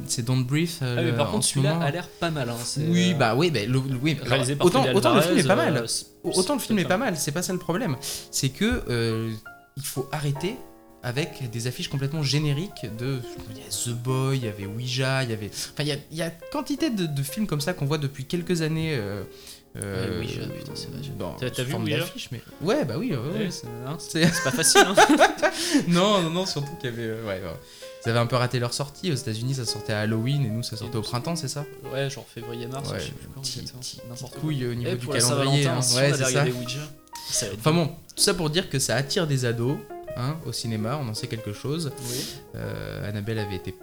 c'est 0.07 0.25
Don't 0.25 0.45
Breathe. 0.45 0.71
euh, 0.83 0.97
Ah, 0.99 1.03
mais 1.03 1.13
par 1.13 1.31
contre, 1.31 1.45
ce 1.45 1.55
celui-là 1.55 1.79
a 1.81 1.91
l'air 1.91 2.09
pas 2.09 2.31
mal. 2.31 2.49
Hein, 2.49 2.57
Oui, 2.89 3.13
euh, 3.15 3.19
bah 3.19 3.35
oui, 3.37 3.51
bah, 3.51 3.61
le- 3.67 3.79
oui. 4.03 4.17
autant, 4.61 5.15
le 5.15 5.21
film 5.21 5.39
est 5.39 5.45
pas 5.47 5.57
mal. 5.57 5.77
euh, 5.77 5.87
Autant 6.25 6.55
le 6.55 6.61
film 6.61 6.79
est 6.79 6.85
pas 6.85 6.97
mal, 6.97 7.17
c'est 7.17 7.33
pas 7.33 7.43
ça 7.43 7.53
le 7.53 7.59
problème. 7.59 7.97
C'est 8.31 8.49
que 8.49 8.83
euh, 8.89 9.31
il 9.79 9.85
faut 9.85 10.07
arrêter 10.13 10.57
avec 11.03 11.49
des 11.51 11.67
affiches 11.69 11.89
complètement 11.89 12.23
génériques 12.25 12.87
de. 12.99 13.21
Il 13.51 13.57
y 13.59 13.61
a 13.61 13.69
The 13.71 13.91
Boy, 13.97 14.37
il 14.39 14.45
y 14.45 14.49
avait 14.49 14.67
Ouija, 14.67 15.23
il 15.23 15.31
y 15.31 15.33
avait. 15.33 15.47
Enfin, 15.49 15.85
il 15.85 15.87
y 15.87 15.93
a, 15.93 15.97
il 16.11 16.17
y 16.19 16.23
a 16.23 16.31
quantité 16.53 16.91
de, 16.91 17.07
de 17.07 17.23
films 17.23 17.47
comme 17.47 17.61
ça 17.61 17.73
qu'on 17.73 17.87
voit 17.87 17.99
depuis 17.99 18.25
quelques 18.27 18.61
années. 18.63 18.97
euh, 18.97 19.23
euh, 19.77 20.19
Ouija, 20.21 20.41
putain, 20.49 20.73
c'est 20.75 20.91
vrai, 20.91 21.01
dans- 21.19 21.35
T'as- 21.35 21.63
vu 21.63 21.75
Ouija 21.75 22.05
mais... 22.33 22.41
Ouais, 22.63 22.85
bah 22.85 22.95
oui, 22.99 23.11
ouais, 23.13 23.17
ouais. 23.17 23.39
Ouais, 23.45 23.51
c'est 23.51 23.67
hein, 23.87 23.97
c'est- 24.01 24.25
C'est- 24.25 24.33
c'est 24.35 24.43
pas 24.43 24.51
facile. 24.51 24.81
Hein. 24.87 24.95
non, 25.89 26.21
non, 26.23 26.31
non, 26.31 26.47
surtout 26.47 26.75
qu'il 26.81 26.91
y 26.91 26.93
avait. 26.93 27.03
euh, 27.07 27.23
ouais, 27.27 27.41
ouais. 27.41 27.57
Ils 28.09 28.13
avaient 28.13 28.21
un 28.21 28.27
peu 28.27 28.37
raté 28.37 28.59
leur 28.59 28.73
sortie. 28.73 29.13
Aux 29.13 29.15
États-Unis, 29.15 29.53
ça 29.57 29.67
sortait 29.67 29.93
à 29.93 30.01
Halloween 30.01 30.43
et 30.47 30.49
nous, 30.49 30.63
ça 30.63 30.79
sortait 30.79 30.97
au 30.97 31.03
printemps, 31.03 31.37
c'est 31.37 31.47
ça? 31.47 31.67
ouais, 31.93 32.09
genre 32.09 32.25
février-mars, 32.27 32.91
Ouais, 32.91 33.01
je 33.01 33.05
sais 33.05 33.11
plus 33.13 33.29
quand, 33.35 33.43
petit- 33.43 33.59
exactement. 33.61 33.81
petit- 33.83 34.01
n'importe 34.09 34.35
couille 34.39 34.65
au 34.67 34.73
niveau 34.75 34.91
Et 34.93 34.97
du 34.97 35.07
calendrier. 35.07 35.67
Hein. 35.67 35.83
si 35.83 35.97
Ouais, 35.99 36.13
c'est 36.15 36.25
ça. 36.33 37.47
Enfin 37.59 37.73
bon, 37.73 37.89
tout 37.89 37.93
ça 38.23 38.33
pour 38.33 38.49
dire 38.49 38.71
que 38.71 38.79
ça 38.79 38.97
attire 38.97 39.27
des 39.27 39.45
ados 39.45 39.77
hein, 40.17 40.39
au 40.47 40.53
cinéma, 40.53 40.99
on 41.03 41.07
en 41.07 41.13
sait 41.13 41.27
quelque 41.27 41.53
chose. 41.53 41.93
Oui. 42.11 42.25
Euh, 42.55 43.07
Annabelle 43.07 43.41
avait 43.41 43.57
été 43.57 43.75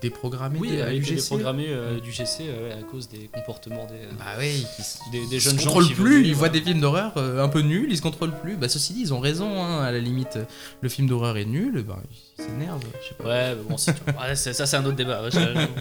déprogrammée 0.00 0.58
Oui, 0.58 0.70
de- 0.70 0.74
elle 0.76 0.82
a 0.82 0.90
du 0.90 0.96
été 0.98 1.04
GC. 1.16 1.22
déprogrammée 1.22 1.66
euh, 1.68 2.00
du 2.00 2.12
GC 2.12 2.44
euh, 2.48 2.78
à 2.78 2.82
cause 2.82 3.08
des 3.08 3.28
comportements 3.32 3.86
des, 3.86 4.16
Bah 4.18 4.24
oui, 4.38 4.64
ils 4.78 5.10
des, 5.12 5.26
des 5.28 5.36
ils 5.36 5.40
jeunes 5.40 5.54
se 5.58 5.62
gens 5.62 5.66
contrôlent 5.72 5.86
qui 5.88 5.94
plus, 5.94 6.26
ils 6.26 6.34
voient 6.34 6.48
des 6.48 6.60
films 6.60 6.80
d'horreur 6.80 7.12
euh, 7.16 7.42
un 7.42 7.48
peu 7.48 7.60
nuls, 7.60 7.86
ils 7.90 7.96
se 7.96 8.02
contrôlent 8.02 8.36
plus. 8.42 8.56
Bah 8.56 8.68
ceci 8.68 8.92
dit, 8.94 9.00
ils 9.02 9.14
ont 9.14 9.20
raison, 9.20 9.62
hein, 9.62 9.82
à 9.82 9.92
la 9.92 9.98
limite, 9.98 10.38
le 10.80 10.88
film 10.88 11.08
d'horreur 11.08 11.36
est 11.36 11.44
nul, 11.44 11.82
bah 11.86 11.98
ils 12.38 12.44
s'énervent. 12.44 12.80
Ouais, 13.24 13.54
bon, 13.68 13.76
ouais, 14.20 14.34
ça 14.36 14.66
c'est 14.66 14.76
un 14.76 14.84
autre 14.84 14.96
débat. 14.96 15.22
Ouais, 15.22 15.30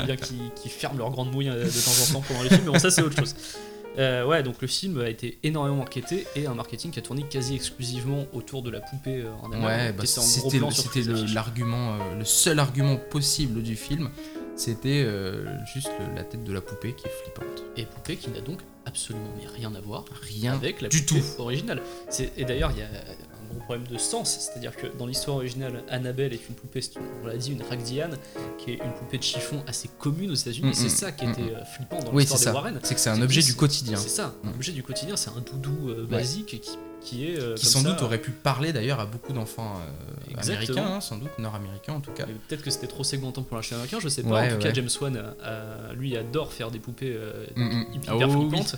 bien 0.05 0.15
qu'ils 0.15 0.37
qu'ils 0.61 0.71
ferment 0.71 0.97
leur 0.97 1.09
grande 1.11 1.31
mouille 1.31 1.49
euh, 1.49 1.63
de 1.65 1.69
temps 1.69 1.91
en 2.09 2.13
temps 2.13 2.23
pendant 2.27 2.43
les 2.43 2.49
films, 2.49 2.61
mais 2.65 2.71
bon, 2.71 2.79
ça 2.79 2.91
c'est 2.91 3.01
autre 3.01 3.17
chose. 3.17 3.35
Euh, 3.99 4.25
ouais, 4.25 4.41
donc 4.41 4.61
le 4.61 4.67
film 4.67 4.99
a 5.01 5.09
été 5.09 5.37
énormément 5.43 5.77
marketé 5.77 6.25
et 6.35 6.47
un 6.47 6.55
marketing 6.55 6.89
qui 6.91 6.99
a 6.99 7.01
tourné 7.03 7.23
quasi 7.29 7.53
exclusivement 7.55 8.25
autour 8.33 8.63
de 8.63 8.71
la 8.71 8.79
poupée 8.81 9.21
euh, 9.21 9.31
en 9.43 9.51
Allemagne. 9.51 9.65
Ouais, 9.87 9.93
bah, 9.93 10.03
était 10.03 10.19
en 10.19 10.21
gros 10.23 10.29
c'était 10.71 11.01
le- 11.01 11.13
le- 11.27 11.33
l'argument, 11.33 11.93
euh, 11.95 12.17
le 12.17 12.25
seul 12.25 12.57
argument 12.59 12.97
possible 12.97 13.61
du 13.61 13.75
film. 13.75 14.09
C'était 14.55 15.01
juste 15.73 15.89
le- 15.99 16.15
la 16.15 16.23
tête 16.23 16.43
de 16.43 16.53
la 16.53 16.61
poupée 16.61 16.93
qui 16.93 17.05
est 17.07 17.11
flippante. 17.23 17.63
Et 17.77 17.85
poupée 17.85 18.17
qui 18.17 18.29
n'a 18.29 18.39
donc 18.41 18.59
absolument 18.85 19.29
mais 19.39 19.47
rien 19.47 19.73
à 19.75 19.79
voir 19.81 20.05
Rien 20.21 20.53
avec 20.53 20.81
la 20.81 20.89
du 20.89 21.01
poupée 21.03 21.21
tout. 21.21 21.41
originale. 21.41 21.81
C'est- 22.09 22.31
Et 22.37 22.45
d'ailleurs, 22.45 22.71
il 22.71 22.79
y 22.79 22.81
a 22.83 22.87
un 23.55 23.63
problème 23.63 23.87
de 23.87 23.97
sens, 23.97 24.37
c'est-à-dire 24.39 24.75
que 24.75 24.87
dans 24.97 25.05
l'histoire 25.05 25.37
originale, 25.37 25.83
Annabelle 25.89 26.33
est 26.33 26.47
une 26.49 26.55
poupée, 26.55 26.79
une- 26.79 27.01
on 27.23 27.27
l'a 27.27 27.37
dit, 27.37 27.51
une 27.51 27.61
Ragdiane, 27.61 28.17
qui 28.57 28.71
est 28.71 28.75
une 28.83 28.91
poupée 28.93 29.17
de 29.17 29.23
chiffon 29.23 29.61
assez 29.67 29.89
commune 29.99 30.31
aux 30.31 30.35
États-Unis. 30.35 30.73
C'est 30.75 30.89
ça 30.89 31.11
qui 31.11 31.25
était 31.25 31.41
euh, 31.41 31.63
flippant 31.75 31.99
dans 31.99 32.11
Oui, 32.11 32.23
l'histoire 32.23 32.39
des 32.39 32.45
ça. 32.45 32.53
Warren. 32.53 32.79
C'est 32.83 32.95
que 32.95 33.01
c'est 33.01 33.09
un 33.09 33.21
objet 33.21 33.41
du 33.41 33.53
quotidien. 33.55 33.97
C'est 33.97 34.09
ça, 34.09 34.33
un 34.43 34.49
Mm. 34.49 34.53
objet 34.55 34.71
du 34.71 34.83
quotidien, 34.83 35.15
c'est 35.15 35.29
un 35.29 35.41
doudou 35.41 35.89
euh, 35.89 36.05
basique 36.05 36.45
qui, 36.61 36.61
qui 37.01 37.27
est. 37.27 37.37
euh, 37.39 37.55
Qui 37.55 37.65
sans 37.65 37.81
ça, 37.81 37.89
doute 37.89 38.01
aurait 38.01 38.17
pu 38.17 38.31
parler 38.31 38.71
d'ailleurs 38.73 38.99
à 38.99 39.05
beaucoup 39.05 39.33
d'enfants 39.33 39.73
euh, 40.35 40.41
américains, 40.41 40.85
hein, 40.95 41.01
sans 41.01 41.17
doute 41.17 41.37
nord-américains 41.39 41.93
en 41.93 41.99
tout 42.01 42.11
cas. 42.11 42.25
Peut-être 42.47 42.63
que 42.63 42.71
c'était 42.71 42.87
trop 42.87 43.03
segmentant 43.03 43.43
pour 43.43 43.57
l'acheter 43.57 43.75
américain, 43.75 43.97
je 44.01 44.07
sais 44.09 44.23
pas. 44.23 44.29
Ouais, 44.29 44.51
en 44.51 44.55
tout 44.55 44.61
cas. 44.63 44.73
James 44.73 44.89
Wan, 45.01 45.21
euh, 45.43 45.93
lui, 45.93 46.15
adore 46.17 46.53
faire 46.53 46.71
des 46.71 46.79
poupées 46.79 47.13
euh, 47.15 47.45
Mm, 47.55 47.83
hyper 47.93 48.13
Ah, 48.21 48.27
oui. 48.27 48.31
flippantes. 48.49 48.75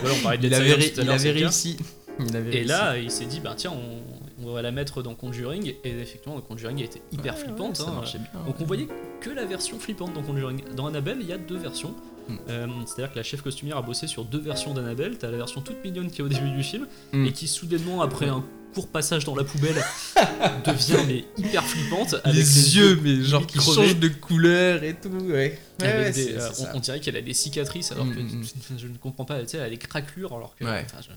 Voilà, 0.00 0.14
on 0.18 0.22
parlait 0.22 0.38
de 0.38 0.46
Il 0.48 0.54
avait, 0.54 0.92
il 0.96 1.30
réussi. 1.30 1.76
Il 2.20 2.36
avait 2.36 2.48
Et 2.48 2.52
réussi. 2.52 2.68
là, 2.68 2.96
il 2.98 3.10
s'est 3.10 3.26
dit, 3.26 3.40
bah 3.40 3.54
tiens, 3.56 3.72
on, 3.72 4.46
on 4.46 4.52
va 4.52 4.62
la 4.62 4.70
mettre 4.70 5.02
dans 5.02 5.14
Conjuring. 5.14 5.74
Et 5.84 5.90
effectivement, 5.90 6.40
Conjuring 6.40 6.80
a 6.80 6.84
été 6.84 7.02
hyper 7.12 7.34
Ouais, 7.34 7.40
flippante. 7.40 7.78
ouais, 7.78 7.84
ça 7.84 7.90
hein. 7.90 7.94
marchait 7.94 8.18
bien. 8.18 8.28
Donc 8.46 8.56
on 8.60 8.64
voyait 8.64 8.88
que 9.20 9.30
la 9.30 9.44
version 9.44 9.78
flippante 9.78 10.12
dans 10.14 10.22
Conjuring. 10.22 10.62
Dans 10.74 10.86
Annabelle, 10.86 11.18
il 11.20 11.26
y 11.26 11.32
a 11.32 11.38
deux 11.38 11.58
versions. 11.58 11.94
Mm. 12.28 12.34
Euh, 12.48 12.66
C'est-à-dire 12.86 13.12
que 13.12 13.18
la 13.18 13.22
chef 13.22 13.42
costumière 13.42 13.76
a 13.76 13.82
bossé 13.82 14.06
sur 14.06 14.24
deux 14.24 14.40
versions 14.40 14.72
d'Annabelle. 14.74 15.16
T'as 15.18 15.30
la 15.30 15.36
version 15.36 15.60
toute 15.60 15.82
mignonne 15.84 16.10
qui 16.10 16.20
est 16.20 16.24
au 16.24 16.28
début 16.28 16.50
du 16.50 16.62
film 16.62 16.86
Mm. 17.12 17.26
et 17.26 17.32
qui 17.32 17.46
soudainement, 17.48 18.02
après 18.02 18.26
un 18.28 18.42
court 18.74 18.88
passage 18.88 19.24
dans 19.24 19.34
la 19.34 19.44
poubelle, 19.44 19.82
devient 20.66 20.98
mais 21.06 21.24
hyper 21.38 21.64
flippante. 21.64 22.14
Avec 22.24 22.36
les, 22.36 22.76
yeux, 22.76 22.98
mais 23.02 23.22
genre 23.22 23.46
qui 23.46 23.58
changent 23.60 23.96
de 23.98 24.08
couleur 24.08 24.82
et 24.82 24.94
tout, 24.94 25.08
ouais. 25.08 25.58
Ouais, 25.80 25.86
avec 25.86 26.06
ouais, 26.06 26.12
des- 26.12 26.24
c'est- 26.24 26.62
euh, 26.64 26.70
on, 26.74 26.80
dirait 26.80 27.00
qu'elle 27.00 27.16
a 27.16 27.22
des 27.22 27.32
cicatrices 27.34 27.92
alors 27.92 28.04
Mm, 28.06 28.14
que 28.14 28.20
mm, 28.20 28.44
je 28.78 28.86
ne 28.86 28.96
comprends 28.98 29.24
pas, 29.24 29.40
tu 29.40 29.48
sais, 29.48 29.56
elle 29.58 29.64
a 29.64 29.70
des 29.70 29.76
craquelures 29.78 30.34
alors 30.34 30.54
que 30.56 30.64
Ouais. 30.64 30.84
enfin, 30.84 30.98
je- 31.02 31.08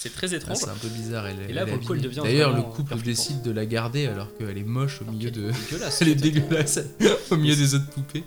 c'est 0.00 0.12
très 0.14 0.32
Ah, 0.32 0.36
étrange. 0.36 0.56
c'est 0.58 0.68
un 0.68 0.74
peu 0.74 0.88
bizarre. 0.88 1.26
Elle, 1.26 1.50
Et 1.50 1.52
là, 1.52 1.62
elle 1.62 1.68
est 1.68 1.72
pour 1.72 1.80
le 1.80 1.86
coup, 1.86 1.94
elle 1.94 2.00
devient 2.00 2.20
D'ailleurs, 2.22 2.54
le 2.54 2.62
couple 2.62 2.96
décide 2.98 3.42
de 3.42 3.50
la 3.50 3.66
garder 3.66 4.06
alors 4.06 4.28
qu'elle 4.36 4.56
est 4.58 4.62
moche 4.64 5.00
au 5.00 5.04
Alors 5.04 5.14
milieu 5.14 5.30
qu'elle 5.30 5.42
de. 5.42 5.52
dégueulasse, 5.52 5.98
Elle 6.02 6.08
est 6.08 6.14
dégueulasse 6.14 6.78
au 7.30 7.36
milieu 7.36 7.56
des 7.56 7.74
autres 7.74 7.88
poupées. 7.90 8.24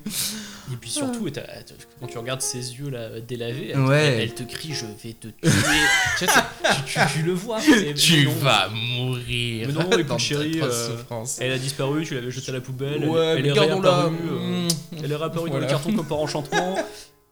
Et 0.72 0.76
puis 0.80 0.90
surtout, 0.90 1.30
t'as- 1.30 1.42
t'as- 1.42 1.74
quand 2.00 2.08
tu 2.08 2.18
regardes 2.18 2.42
ses 2.42 2.76
yeux 2.76 2.90
là 2.90 3.20
délavés, 3.20 3.72
elle, 3.74 3.80
Ouais. 3.82 4.04
elle- 4.06 4.20
elle 4.22 4.34
te 4.34 4.44
crie 4.44 4.74
Je 4.74 4.86
vais 4.86 5.14
te 5.14 5.28
tuer. 5.28 5.34
tu, 5.42 6.26
sais, 6.26 6.32
c'est- 6.32 6.76
tu, 6.86 6.94
tu- 6.94 7.00
tu 7.20 7.24
le 7.24 7.34
vois. 7.34 7.60
mais- 7.70 7.94
Tu 7.94 8.18
mais 8.20 8.24
non. 8.26 8.32
vas 8.40 8.70
mourir. 8.70 9.68
Mais 9.68 9.74
non, 9.74 9.90
dans 9.90 9.98
écoute, 9.98 10.20
chérie, 10.20 10.60
euh. 10.62 10.96
Elle 11.40 11.52
a 11.54 11.58
disparu, 11.58 12.06
tu 12.06 12.16
l'avais 12.16 12.32
jetée 12.32 12.52
à 12.52 12.54
la 12.54 12.62
poubelle. 12.62 13.00
elle- 13.04 13.10
Ouais, 13.10 13.26
elle, 13.38 13.44
mais 13.44 13.50
est 13.50 13.52
réapparue. 13.52 14.16
euh, 14.30 14.68
Mmh. 14.68 14.68
elle 15.04 15.12
est 15.12 15.16
réapparue 15.16 15.50
dans 15.50 15.58
le 15.60 15.68
carton 15.68 15.92
comme 15.94 16.08
par 16.08 16.20
enchantement. 16.20 16.76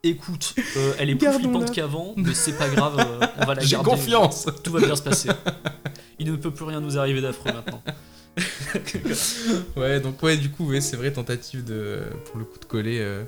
Écoute, 0.01 0.55
euh, 0.77 0.93
elle 0.97 1.09
est 1.09 1.15
plus 1.15 1.27
flippante 1.31 1.71
qu'avant, 1.73 2.13
mais 2.15 2.33
c'est 2.33 2.57
pas 2.57 2.69
grave, 2.69 2.95
euh, 2.99 3.25
on 3.41 3.45
va 3.45 3.55
la 3.55 3.61
J'ai 3.61 3.71
garder. 3.75 3.89
confiance. 3.91 4.45
Tout 4.63 4.71
va 4.71 4.79
bien 4.79 4.95
se 4.95 5.01
passer. 5.01 5.29
Il 6.19 6.31
ne 6.31 6.37
peut 6.37 6.51
plus 6.51 6.63
rien 6.65 6.79
nous 6.79 6.97
arriver 6.97 7.19
d'affreux 7.21 7.51
maintenant. 7.51 7.81
Ouais, 9.75 9.99
donc 9.99 10.21
ouais, 10.23 10.37
du 10.37 10.49
coup, 10.49 10.65
ouais, 10.69 10.79
c'est 10.81 10.95
vrai, 10.95 11.11
tentative 11.11 11.63
de, 11.65 11.99
pour 12.25 12.37
le 12.39 12.45
coup 12.45 12.59
de 12.59 12.65
coller. 12.65 12.99
euh, 12.99 13.23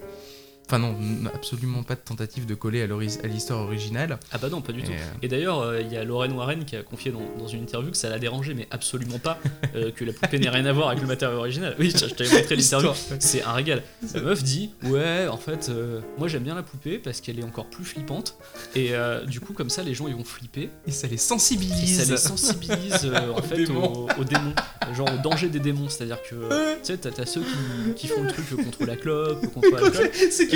Enfin 0.71 0.79
non, 0.79 0.95
absolument 1.35 1.83
pas 1.83 1.95
de 1.95 1.99
tentative 1.99 2.45
de 2.45 2.55
coller 2.55 2.81
à 2.81 3.27
l'histoire 3.27 3.59
originale. 3.59 4.17
Ah 4.31 4.37
bah 4.37 4.47
non, 4.49 4.61
pas 4.61 4.71
du 4.71 4.79
Et, 4.79 4.83
tout. 4.83 4.91
euh, 4.93 5.17
Et 5.21 5.27
d'ailleurs, 5.27 5.59
euh, 5.59 5.81
il 5.81 5.91
y 5.91 5.97
a 5.97 6.05
Lorraine 6.05 6.31
Warren 6.31 6.63
qui 6.63 6.77
a 6.77 6.81
confié 6.81 7.11
dans, 7.11 7.19
dans 7.37 7.47
une 7.49 7.63
interview 7.63 7.91
que 7.91 7.97
ça 7.97 8.07
l'a 8.09 8.19
dérangé, 8.19 8.53
mais 8.53 8.69
absolument 8.71 9.19
pas, 9.19 9.37
euh, 9.75 9.91
que 9.91 10.05
la 10.05 10.13
poupée 10.13 10.39
n'ait 10.39 10.47
rien 10.47 10.65
à 10.65 10.71
voir 10.71 10.87
avec 10.87 11.01
le 11.01 11.07
matériau 11.09 11.39
original. 11.39 11.75
Oui, 11.77 11.91
je 11.93 12.05
t'avais 12.05 12.29
montré 12.39 12.55
l'interview. 12.55 12.89
C'est 13.19 13.43
un 13.43 13.51
régal. 13.51 13.83
La 14.13 14.21
meuf 14.21 14.43
dit 14.43 14.69
Ouais, 14.83 15.27
en 15.27 15.35
fait, 15.35 15.67
euh, 15.67 15.99
moi 16.17 16.29
j'aime 16.29 16.43
bien 16.43 16.55
la 16.55 16.63
poupée 16.63 16.99
parce 16.99 17.19
qu'elle 17.19 17.37
est 17.37 17.43
encore 17.43 17.69
plus 17.69 17.83
flippante. 17.83 18.37
Et 18.73 18.91
du 19.27 19.41
coup, 19.41 19.51
comme 19.51 19.69
ça, 19.69 19.83
les 19.83 19.93
gens 19.93 20.07
ils 20.07 20.15
vont 20.15 20.23
flipper. 20.23 20.69
Et 20.87 20.91
ça 20.91 21.07
les 21.07 21.15
Et 21.15 21.17
sensibilise. 21.17 22.01
ça 22.01 22.09
les 22.09 22.17
sensibilise 22.17 23.11
en 23.35 23.41
fait 23.41 23.69
aux, 23.69 24.07
aux 24.17 24.23
démons, 24.23 24.53
genre 24.95 25.09
au 25.13 25.21
danger 25.21 25.49
des 25.49 25.59
démons. 25.59 25.89
C'est-à-dire 25.89 26.19
que 26.29 26.35
tu 26.77 26.83
sais, 26.83 26.97
t'as 26.97 27.25
ceux 27.25 27.41
qui, 27.41 27.93
qui 27.95 28.07
font 28.07 28.23
le 28.23 28.29
truc 28.29 28.45
contre 28.63 28.85
la 28.85 28.95
clope, 28.95 29.45
contre 29.53 29.69
l'alcool. 29.71 30.09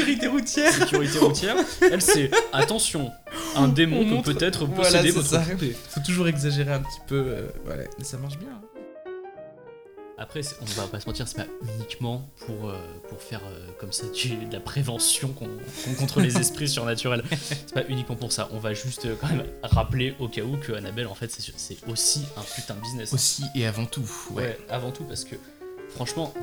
Sécurité 0.05 0.27
routière. 0.27 0.71
Sécurité 0.73 1.19
routière. 1.19 1.55
Elle, 1.81 2.01
c'est 2.01 2.31
attention, 2.53 3.11
un 3.55 3.67
démon 3.67 3.97
On 4.01 4.03
peut 4.03 4.09
montre- 4.15 4.33
peut-être 4.33 4.65
Voilà, 4.65 4.83
posséder 4.91 5.09
c'est 5.09 5.15
votre 5.15 5.27
ça. 5.29 5.39
poupée. 5.39 5.75
Faut 5.89 5.99
toujours 6.01 6.27
exagérer 6.27 6.71
un 6.73 6.79
petit 6.81 6.99
peu. 7.07 7.15
euh, 7.27 7.47
voilà, 7.65 7.83
mais 7.97 8.03
ça 8.03 8.17
marche 8.17 8.37
bien. 8.37 8.49
hein. 8.49 8.61
Après, 10.17 10.43
c'est- 10.43 10.55
on 10.61 10.65
va 10.79 10.87
pas 10.87 11.01
se 11.01 11.07
mentir, 11.07 11.27
c'est 11.27 11.35
pas 11.35 11.45
uniquement 11.77 12.25
pour, 12.45 12.69
euh, 12.69 12.77
pour 13.09 13.21
faire 13.21 13.41
euh, 13.45 13.67
comme 13.81 13.91
ça 13.91 14.05
du- 14.07 14.45
de 14.45 14.53
la 14.53 14.61
prévention 14.61 15.27
qu'on- 15.33 15.49
qu'on- 15.83 15.93
contre 15.99 16.21
les 16.21 16.37
esprits 16.37 16.69
surnaturels. 16.69 17.21
C'est 17.49 17.73
pas 17.73 17.83
uniquement 17.89 18.15
pour 18.15 18.31
ça. 18.31 18.47
On 18.53 18.59
va 18.59 18.73
juste 18.73 19.05
euh, 19.05 19.15
quand 19.19 19.27
même 19.27 19.43
rappeler 19.61 20.15
au 20.21 20.29
cas 20.29 20.43
où 20.43 20.55
que 20.55 20.71
Annabelle, 20.71 21.07
en 21.07 21.15
fait, 21.15 21.29
c'est 21.31 21.51
c'est 21.57 21.77
aussi 21.89 22.21
un 22.37 22.43
putain 22.55 22.75
de 22.75 22.79
business. 22.81 23.11
Aussi 23.11 23.43
et 23.55 23.65
avant 23.67 23.85
tout. 23.85 24.09
Ouais. 24.31 24.43
Ouais, 24.43 24.57
avant 24.69 24.91
tout 24.91 25.03
parce 25.03 25.25
que 25.25 25.35
franchement, 25.89 26.33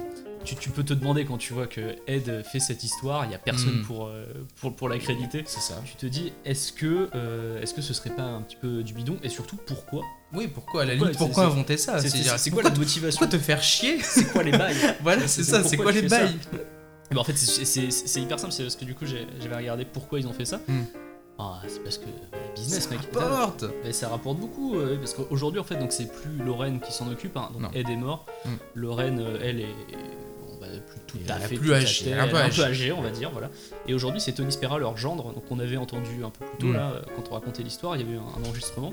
tu, 0.45 0.55
tu 0.57 0.71
peux 0.71 0.83
te 0.85 0.93
demander 0.95 1.25
quand 1.25 1.39
tu 1.39 1.53
vois 1.53 1.67
que 1.67 1.97
Ed 2.07 2.43
fait 2.45 2.61
cette 2.61 2.85
histoire, 2.85 3.25
il 3.25 3.31
y 3.33 3.35
a 3.35 3.39
personne 3.39 3.81
Mm. 3.81 3.85
pour, 3.85 4.07
euh, 4.07 4.25
pour, 4.61 4.75
pour 4.77 4.89
l'accréditer. 4.89 5.43
C'est 5.47 5.61
ça. 5.61 5.81
Tu 5.85 5.95
te 5.97 6.07
dis, 6.07 6.33
est-ce 6.45 6.73
que, 6.73 7.09
euh, 7.15 7.61
est-ce 7.63 7.75
que 7.75 7.83
ce 7.83 7.95
serait 7.95 8.11
pas 8.11 8.23
un 8.23 8.43
petit 8.43 8.57
peu 8.57 8.83
du 8.83 8.93
bidon? 8.95 9.17
Et 9.23 9.29
surtout, 9.29 9.57
pourquoi? 9.57 10.03
Oui, 10.33 10.49
pourquoi? 10.49 10.83
À 10.83 10.85
la 10.85 10.93
Pourquoi 10.93 11.07
limite 11.09 11.19
Pourquoi 11.19 11.45
inventer 11.45 11.77
ça? 11.77 11.99
C'est- 11.99 12.09
C'est-à-dire, 12.09 12.33
C'est 12.33 12.39
c'est 12.39 12.51
quoi 12.51 12.63
la 12.63 12.71
motivation? 12.71 13.19
pourquoi 13.21 13.39
te 13.39 13.43
faire 13.43 13.63
chier? 13.63 13.99
C'est 14.03 14.33
quoi 14.33 14.43
les 14.43 14.53
bails? 14.53 14.77
Voilà, 15.03 15.27
c'est 15.29 15.43
ça. 15.45 15.63
C'est 15.63 15.77
quoi 15.77 15.93
les 15.93 16.03
bails? 16.03 16.37
Ben, 17.11 17.19
en 17.19 17.25
fait, 17.25 17.37
c'est- 17.37 18.21
hyper 18.21 18.39
simple, 18.39 18.53
c'est 18.53 18.63
parce 18.63 18.77
que 18.77 18.85
du 18.87 18.95
coup, 18.95 19.05
j'ai- 19.05 19.27
j'avais 19.41 19.57
regardé 19.57 19.85
pourquoi 19.85 20.19
ils 20.19 20.27
ont 20.27 20.33
fait 20.33 20.47
ça. 20.47 20.61
Hmm. 20.67 20.85
Ah, 21.39 21.61
c'est 21.67 21.83
parce 21.83 21.99
que 21.99 22.05
euh, 22.05 22.55
business, 22.55 22.85
Ça 22.85 22.91
mec. 22.91 23.01
rapporte. 23.15 23.65
Mais 23.85 23.93
ça 23.93 24.09
rapporte 24.09 24.39
beaucoup, 24.39 24.77
euh, 24.77 24.97
parce 24.99 25.13
qu'aujourd'hui, 25.15 25.61
en 25.61 25.65
fait, 25.65 25.77
donc 25.77 25.93
c'est 25.93 26.11
plus 26.11 26.37
Lorraine 26.45 26.79
qui 26.81 26.93
s'en 26.93 27.11
occupe. 27.11 27.37
hein. 27.37 27.49
donc 27.53 27.63
Non. 27.63 27.71
Ed 27.75 27.89
est 27.91 27.97
mort. 27.97 28.27
Hmm. 28.45 28.51
Lorraine, 28.75 29.19
euh, 29.21 29.39
elle 29.43 29.61
est 29.61 29.67
bah, 29.67 29.99
plus 30.81 31.01
tout 31.07 31.19
à 31.29 31.35
fait 31.41 31.55
plus 31.57 31.69
tout 31.69 31.73
à 31.75 31.77
âgée, 31.77 32.05
fait, 32.05 32.11
elle 32.11 32.17
est 32.19 32.21
un 32.21 32.29
peu 32.29 32.37
âgée, 32.65 32.93
on 32.93 33.03
va 33.03 33.11
dire, 33.11 33.31
voilà. 33.31 33.51
Et 33.87 33.95
aujourd'hui, 33.95 34.21
c'est 34.21 34.33
Tony 34.33 34.53
Spera, 34.53 34.79
leur 34.79 34.97
gendre, 34.97 35.33
donc 35.33 35.45
on 35.51 35.59
avait 35.59 35.77
entendu 35.77 36.25
un 36.25 36.31
peu 36.31 36.45
plus 36.47 36.59
tôt 36.59 36.67
Hmm. 36.69 36.75
là, 36.75 36.93
euh, 36.93 37.03
quand 37.17 37.25
on 37.31 37.35
racontait 37.35 37.63
l'histoire, 37.63 37.97
il 37.97 38.03
y 38.03 38.05
avait 38.05 38.15
eu 38.15 38.19
un, 38.19 38.41
un 38.41 38.49
enregistrement 38.49 38.93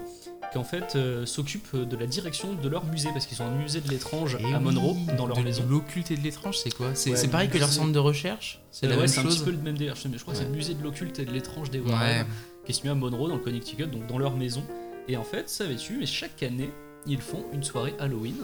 qui 0.51 0.57
en 0.57 0.63
fait 0.63 0.95
euh, 0.95 1.27
s'occupe 1.27 1.75
de 1.75 1.95
la 1.95 2.07
direction 2.07 2.53
de 2.53 2.69
leur 2.69 2.83
musée, 2.85 3.09
parce 3.13 3.25
qu'ils 3.27 3.39
ont 3.41 3.45
un 3.45 3.55
musée 3.55 3.81
de 3.81 3.89
l'étrange 3.89 4.35
Et 4.39 4.43
à 4.53 4.57
oui, 4.57 4.63
Monroe, 4.63 4.95
dans 5.17 5.27
leur 5.27 5.37
de 5.37 5.43
maison. 5.43 5.63
L'occulte 5.69 6.09
et 6.11 6.15
de 6.17 6.21
l'étrange, 6.23 6.57
c'est 6.57 6.73
quoi? 6.73 6.87
C'est 6.95 7.11
Ouais, 7.11 7.27
pareil 7.27 7.49
que 7.49 7.57
leur 7.59 7.67
musée. 7.67 7.79
centre 7.81 7.91
de 7.93 7.99
recherche? 7.99 8.59
C'est 8.71 8.87
Euh, 8.87 8.89
la 8.89 8.95
ouais, 8.95 9.01
même 9.01 9.07
c'est 9.07 9.19
un 9.19 9.23
petit 9.23 9.35
chose 9.37 9.45
peu 9.45 9.51
le 9.51 9.57
même 9.57 9.77
délire. 9.77 9.95
Je, 9.95 10.07
je 10.11 10.21
crois 10.21 10.33
que 10.33 10.39
c'est 10.39 10.45
le 10.45 10.51
musée 10.51 10.73
de 10.73 10.81
l'occulte 10.83 11.19
et 11.19 11.25
de 11.25 11.31
l'étrange 11.31 11.69
des 11.69 11.79
Ouais. 11.79 11.91
Warren, 11.91 12.25
qui 12.65 12.71
est 12.71 12.73
situé 12.73 12.89
à 12.89 12.95
Monroe, 12.95 13.27
dans 13.29 13.35
le 13.35 13.41
Connecticut, 13.41 13.85
donc 13.85 14.07
dans 14.07 14.17
leur 14.17 14.35
maison. 14.35 14.63
Et 15.07 15.17
en 15.17 15.23
fait, 15.23 15.49
savais-tu, 15.49 15.97
mais 15.99 16.05
chaque 16.07 16.41
année, 16.41 16.71
ils 17.05 17.21
font 17.21 17.45
une 17.53 17.63
soirée 17.63 17.93
Halloween 17.99 18.35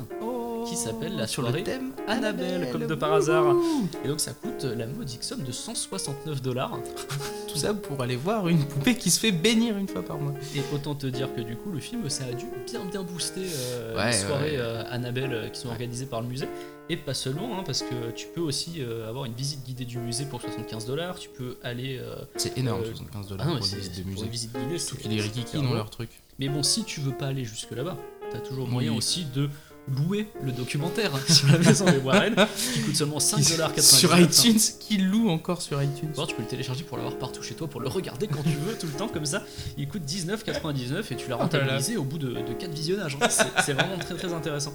qui 0.67 0.75
s'appelle 0.75 1.15
la 1.15 1.27
soirée 1.27 1.63
thème 1.63 1.91
Annabelle, 2.07 2.69
comme 2.71 2.87
de 2.87 2.95
par 2.95 3.13
hasard. 3.13 3.55
Et 4.03 4.07
donc 4.07 4.19
ça 4.19 4.33
coûte 4.33 4.63
la 4.63 4.87
modique 4.87 5.23
somme 5.23 5.43
de 5.43 5.51
169 5.51 6.41
dollars. 6.41 6.77
Tout 7.47 7.57
ça 7.57 7.73
pour 7.73 8.01
aller 8.01 8.15
voir 8.15 8.47
une 8.47 8.63
poupée 8.65 8.95
qui 8.97 9.09
se 9.11 9.19
fait 9.19 9.31
bénir 9.31 9.77
une 9.77 9.87
fois 9.87 10.03
par 10.03 10.17
mois. 10.17 10.33
Et 10.55 10.61
autant 10.73 10.95
te 10.95 11.07
dire 11.07 11.33
que 11.33 11.41
du 11.41 11.55
coup, 11.55 11.71
le 11.71 11.79
film, 11.79 12.09
ça 12.09 12.25
a 12.25 12.33
dû 12.33 12.45
bien 12.65 12.83
bien 12.85 13.03
booster 13.03 13.45
euh, 13.45 13.95
Ouais, 13.95 14.07
les 14.07 14.17
soirées 14.17 14.51
ouais. 14.51 14.57
euh, 14.57 14.83
Annabelle 14.89 15.33
euh, 15.33 15.47
qui 15.49 15.59
sont 15.59 15.69
organisées 15.69 16.05
par 16.05 16.21
le 16.21 16.27
musée. 16.27 16.47
Et 16.89 16.97
pas 16.97 17.15
seulement, 17.15 17.57
hein, 17.57 17.63
parce 17.65 17.81
que 17.81 18.11
tu 18.15 18.27
peux 18.27 18.41
aussi 18.41 18.75
euh, 18.79 19.09
avoir 19.09 19.25
une 19.25 19.33
visite 19.33 19.63
guidée 19.65 19.85
du 19.85 19.97
musée 19.97 20.25
pour 20.25 20.41
75 20.41 20.85
dollars. 20.85 21.17
Tu 21.17 21.29
peux 21.29 21.57
aller. 21.63 21.99
C'est 22.35 22.57
énorme, 22.57 22.81
Euh, 22.81 22.85
75 22.93 23.25
ah 23.25 23.29
dollars 23.29 23.45
mais 23.47 23.53
pour 23.53 23.61
une 23.65 23.69
c'est- 23.71 23.77
visite 23.77 23.97
de 23.97 24.01
pour 24.01 24.11
musée. 24.11 24.25
une 24.25 24.31
visite 24.31 24.51
guidée, 24.53 24.77
c'est- 24.79 24.95
c'est 25.01 25.07
rikiki 25.09 25.57
beau. 25.57 25.73
leur 25.73 25.89
truc. 25.89 26.09
Mais 26.37 26.49
bon, 26.49 26.61
si 26.63 26.83
tu 26.83 26.99
veux 26.99 27.13
pas 27.13 27.27
aller 27.27 27.45
jusque 27.45 27.71
là-bas, 27.71 27.97
t'as 28.31 28.39
toujours 28.39 28.67
moyen 28.67 28.91
Oui. 28.91 28.97
aussi 28.97 29.25
de 29.33 29.49
louer 29.87 30.27
le 30.43 30.51
documentaire 30.51 31.11
sur 31.29 31.47
la 31.47 31.57
maison 31.59 31.85
des 31.85 31.97
Warren 31.97 32.33
qui 32.73 32.81
coûte 32.81 32.95
seulement 32.95 33.19
5,99$. 33.19 33.81
Sur 33.81 34.19
iTunes, 34.19 34.59
qui 34.79 34.97
loue 34.97 35.29
encore 35.29 35.61
sur 35.61 35.81
iTunes 35.81 36.09
alors, 36.15 36.27
tu 36.27 36.35
peux 36.35 36.41
le 36.41 36.47
télécharger 36.47 36.83
pour 36.83 36.97
l'avoir 36.97 37.17
partout 37.17 37.43
chez 37.43 37.53
toi, 37.55 37.67
pour 37.67 37.81
le 37.81 37.87
regarder 37.87 38.27
quand 38.27 38.41
tu 38.43 38.49
veux, 38.65 38.75
tout 38.77 38.87
le 38.87 38.93
temps 38.93 39.07
comme 39.07 39.25
ça. 39.25 39.43
Il 39.77 39.87
coûte 39.87 40.03
19,99 40.07 41.11
et 41.11 41.15
tu 41.15 41.25
l'as 41.29 41.35
là. 41.35 41.43
rentabilisé 41.43 41.97
au 41.97 42.03
bout 42.03 42.17
de, 42.17 42.29
de 42.29 42.53
4 42.53 42.71
visionnages. 42.71 43.17
hein. 43.21 43.27
C'est 43.63 43.73
vraiment 43.73 43.97
très 43.99 44.15
très 44.15 44.33
intéressant. 44.33 44.73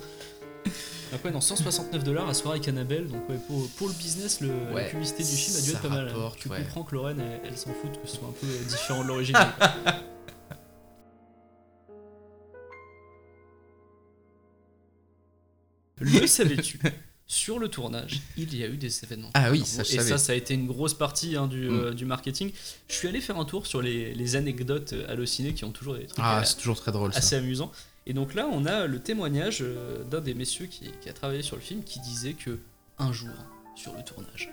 Donc 1.12 1.24
ouais, 1.24 1.32
non, 1.32 1.40
169 1.40 2.04
dollars 2.04 2.28
à 2.28 2.34
soirée 2.34 2.58
avec 2.58 2.68
Annabelle. 2.68 3.08
Donc 3.08 3.28
ouais, 3.28 3.38
pour, 3.48 3.68
pour 3.70 3.88
le 3.88 3.94
business, 3.94 4.40
le, 4.40 4.50
la 4.74 4.84
publicité 4.84 5.24
du 5.24 5.30
film 5.30 5.56
a 5.56 5.61
dû 5.61 5.70
être 5.70 5.80
pas 5.82 5.88
mal. 5.88 6.06
rapporte, 6.06 6.38
tu 6.38 6.48
comprends 6.48 6.82
que 6.84 6.94
Lorraine, 6.94 7.20
elle, 7.20 7.50
elle 7.50 7.56
s'en 7.58 7.70
fout 7.70 7.90
que 8.00 8.08
ce 8.08 8.16
soit 8.16 8.28
un 8.28 8.34
peu 8.40 8.46
différent 8.68 9.02
de 9.02 9.08
l'original. 9.08 9.48
Le 16.01 16.26
savais-tu 16.26 16.80
sur 17.26 17.61
le 17.61 17.68
tournage, 17.68 18.20
il 18.36 18.57
y 18.57 18.64
a 18.64 18.66
eu 18.66 18.76
des 18.76 19.05
événements. 19.05 19.30
Ah 19.34 19.53
oui, 19.53 19.64
ça, 19.64 19.84
je 19.84 19.92
Et 19.92 19.96
savais. 19.98 20.09
ça, 20.09 20.18
ça 20.18 20.32
a 20.32 20.34
été 20.34 20.53
une 20.55 20.66
grosse 20.66 20.94
partie 20.94 21.36
hein, 21.36 21.46
du, 21.46 21.68
Mm. 21.68 21.78
euh, 21.78 21.94
du 21.94 22.05
marketing. 22.05 22.51
Je 22.88 22.94
suis 22.94 23.07
allé 23.07 23.20
faire 23.20 23.38
un 23.38 23.44
tour 23.44 23.68
sur 23.68 23.80
les, 23.82 24.12
les 24.14 24.34
anecdotes 24.34 24.94
hallucinées 25.09 25.55
qui 25.55 25.64
ont 25.64 25.70
toujours 25.70 25.94
des 25.94 26.07
trucs 26.07 26.18
Ah, 26.20 26.42
c'est 26.44 26.57
toujours 26.57 26.76
très 26.80 26.90
drôle 26.90 27.12
assez 27.14 27.36
amusants. 27.36 27.70
Et 28.07 28.14
donc 28.14 28.34
là, 28.34 28.48
on 28.51 28.66
a 28.66 28.86
le 28.88 28.98
témoignage 28.98 29.59
euh, 29.61 30.03
d'un 30.11 30.20
des 30.20 30.34
messieurs 30.34 30.66
qui, 30.66 30.90
qui 31.01 31.09
a 31.09 31.12
travaillé 31.12 31.42
sur 31.42 31.55
le 31.55 31.62
film 31.62 31.84
qui 31.84 32.01
disait 32.01 32.32
que 32.32 32.59
un 32.98 33.12
jour, 33.12 33.30
sur 33.76 33.94
le 33.94 34.03
tournage, 34.03 34.51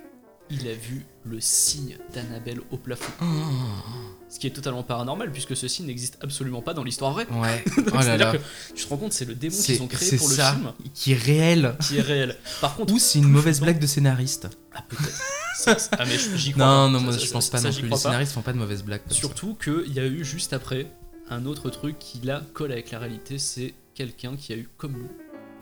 il 0.50 0.68
a 0.68 0.74
vu 0.74 1.06
le 1.26 1.40
signe 1.42 1.98
d'Annabelle 2.14 2.62
au 2.72 2.78
plafond. 2.78 3.12
Ce 4.30 4.40
qui 4.40 4.48
est 4.48 4.52
totalement 4.52 4.84
paranormal 4.84 5.32
puisque 5.32 5.56
ce 5.56 5.68
signe 5.68 5.86
n'existe 5.88 6.18
absolument 6.22 6.62
pas 6.62 6.74
dans 6.74 6.84
l'histoire 6.84 7.12
vraie. 7.14 7.28
Ouais. 7.32 7.64
Donc, 7.78 7.88
Oh 7.92 7.96
là 7.96 8.02
C'est-à-dire 8.02 8.34
là. 8.34 8.38
que 8.38 8.74
tu 8.76 8.84
te 8.84 8.90
rends 8.90 8.98
compte, 8.98 9.14
c'est 9.14 9.26
le 9.26 9.36
démon 9.36 9.56
qu'ils 9.58 9.82
ont 9.82 9.88
créé 9.88 10.18
pour 10.18 10.30
le 10.30 10.36
film 10.36 10.74
qui 10.94 11.12
est 11.14 11.16
réel. 11.18 11.76
qui 11.88 11.98
est 11.98 12.02
réel. 12.02 12.36
Par 12.62 12.76
contre, 12.76 12.94
Ou 12.94 13.00
c'est 13.00 13.20
une 13.20 13.30
mauvaise 13.30 13.60
blague 13.62 13.80
de 13.80 13.88
scénariste. 13.88 14.48
ah 14.74 14.84
peut-être. 14.88 15.90
Ah 15.98 16.06
mais 16.06 16.18
j'y 16.36 16.52
crois 16.52 16.66
Non, 16.66 16.86
pas. 16.86 16.90
non, 16.90 17.00
moi 17.02 17.14
ça, 17.14 17.20
je 17.20 17.26
ça, 17.26 17.34
pense 17.34 17.50
pas 17.50 17.60
non 17.62 17.72
plus. 17.74 17.88
Les 17.90 17.96
scénaristes 17.98 18.32
font 18.34 18.42
pas 18.42 18.54
de 18.54 18.58
mauvaises 18.58 18.84
blagues. 18.84 19.02
Surtout 19.10 19.56
qu'il 19.56 19.92
y 19.94 20.00
a 20.00 20.06
eu 20.06 20.24
juste 20.24 20.54
après 20.54 20.88
un 21.30 21.46
autre 21.46 21.70
truc 21.70 21.98
qui 22.00 22.20
là 22.22 22.42
colle 22.54 22.72
avec 22.72 22.92
la 22.92 23.00
réalité, 23.00 23.38
c'est 23.40 23.74
quelqu'un 23.96 24.36
qui 24.38 24.54
a 24.54 24.56
eu 24.56 24.70
comme 24.78 24.94
nous 24.94 25.10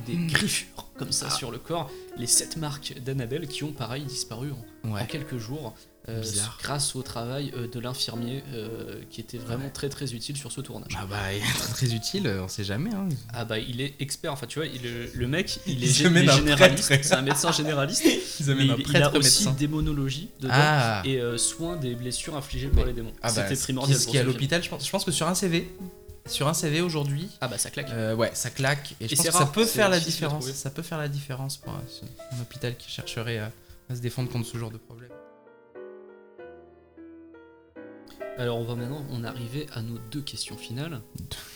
des 0.06 0.14
Hmm. 0.16 0.28
griffures 0.28 0.90
comme 0.98 1.08
Ah. 1.10 1.14
ça 1.14 1.30
sur 1.30 1.50
le 1.52 1.58
corps, 1.58 1.90
les 2.18 2.28
sept 2.28 2.58
marques 2.58 2.94
d'Annabelle 3.06 3.48
qui 3.48 3.64
ont 3.64 3.72
pareil 3.72 4.04
disparu 4.04 4.52
en, 4.52 4.66
en 4.88 4.94
Ouais. 4.94 5.08
quelques 5.08 5.38
jours 5.38 5.74
euh, 6.08 6.22
grâce 6.62 6.96
au 6.96 7.02
travail 7.02 7.52
euh, 7.58 7.68
de 7.68 7.80
l'infirmier 7.80 8.44
euh, 8.54 9.02
qui 9.10 9.22
était 9.22 9.40
vraiment 9.40 9.64
Ouais. 9.66 9.70
très 9.72 9.90
très 9.90 10.14
utile 10.14 10.38
sur 10.38 10.52
ce 10.52 10.62
tournage. 10.62 10.92
Ah 11.00 11.08
bah, 11.10 11.34
il 11.34 11.38
est 11.42 11.54
très, 11.58 11.74
très 11.74 11.94
utile, 11.96 12.28
on 12.44 12.48
sait 12.48 12.64
jamais. 12.64 12.94
Hein. 12.94 13.10
Ah 13.34 13.44
bah 13.44 13.58
il 13.58 13.82
est 13.82 13.96
expert, 14.00 14.32
enfin 14.32 14.46
tu 14.46 14.60
vois, 14.60 14.68
il 14.68 14.82
le 15.16 15.28
mec 15.28 15.60
il 15.66 15.84
est, 15.84 15.88
il 16.00 16.18
est 16.18 16.32
généraliste, 16.32 16.94
c'est 17.02 17.14
un 17.16 17.24
médecin 17.24 17.52
généraliste, 17.52 18.04
mais 18.48 18.66
il, 18.66 18.86
il 18.88 18.98
a 18.98 19.10
aussi 19.10 19.18
médecin. 19.46 19.52
démonologie 19.58 20.30
dedans 20.40 20.54
Ah. 20.56 21.02
et 21.06 21.20
soin 21.38 21.76
des 21.76 21.96
blessures 21.96 22.36
infligées 22.36 22.68
par 22.68 22.86
les 22.86 22.94
démons. 22.94 23.14
Ah 23.24 23.32
bah, 23.34 23.48
C'était 23.48 23.60
primordial 23.60 23.98
Ce 24.00 24.06
qui 24.06 24.18
est 24.18 24.20
à 24.20 24.24
l'hôpital, 24.24 24.62
je 24.64 24.70
pense, 24.70 24.86
je 24.86 24.92
pense 24.92 25.06
que 25.06 25.12
sur 25.12 25.28
un 25.28 25.34
CV, 25.34 25.68
sur 26.28 26.48
un 26.48 26.54
CV 26.54 26.82
aujourd'hui, 26.82 27.30
Ah 27.42 27.48
bah 27.48 27.58
ça 27.58 27.72
claque. 27.72 27.90
euh, 27.90 28.14
ouais, 28.16 28.30
ça 28.36 28.52
claque. 28.52 28.94
Et 29.02 29.08
je 29.08 29.14
Et 29.14 29.16
pense 29.16 29.26
c'est 29.26 29.32
que 29.32 29.38
ça 29.40 29.46
peut 29.48 29.66
faire 29.66 29.90
la 29.90 30.00
différence. 30.00 30.52
Ça 30.52 30.70
peut 30.70 30.82
faire 30.84 30.98
la 31.00 31.08
différence 31.08 31.58
pour 31.58 31.74
un, 31.74 31.82
un 32.38 32.42
hôpital 32.42 32.76
qui 32.78 32.92
chercherait 32.92 33.40
à, 33.40 33.52
à 33.90 33.96
se 33.96 34.02
défendre 34.02 34.30
contre 34.32 34.46
ce 34.48 34.58
genre 34.58 34.72
de 34.72 34.78
problème. 34.78 35.12
Alors 38.38 38.58
on 38.60 38.66
va 38.66 38.76
maintenant 38.76 39.06
on 39.12 39.24
est 39.24 39.28
arrivé 39.28 39.68
à 39.74 39.82
nos 39.82 39.98
deux 40.12 40.22
questions 40.22 40.58
finales. 40.58 41.02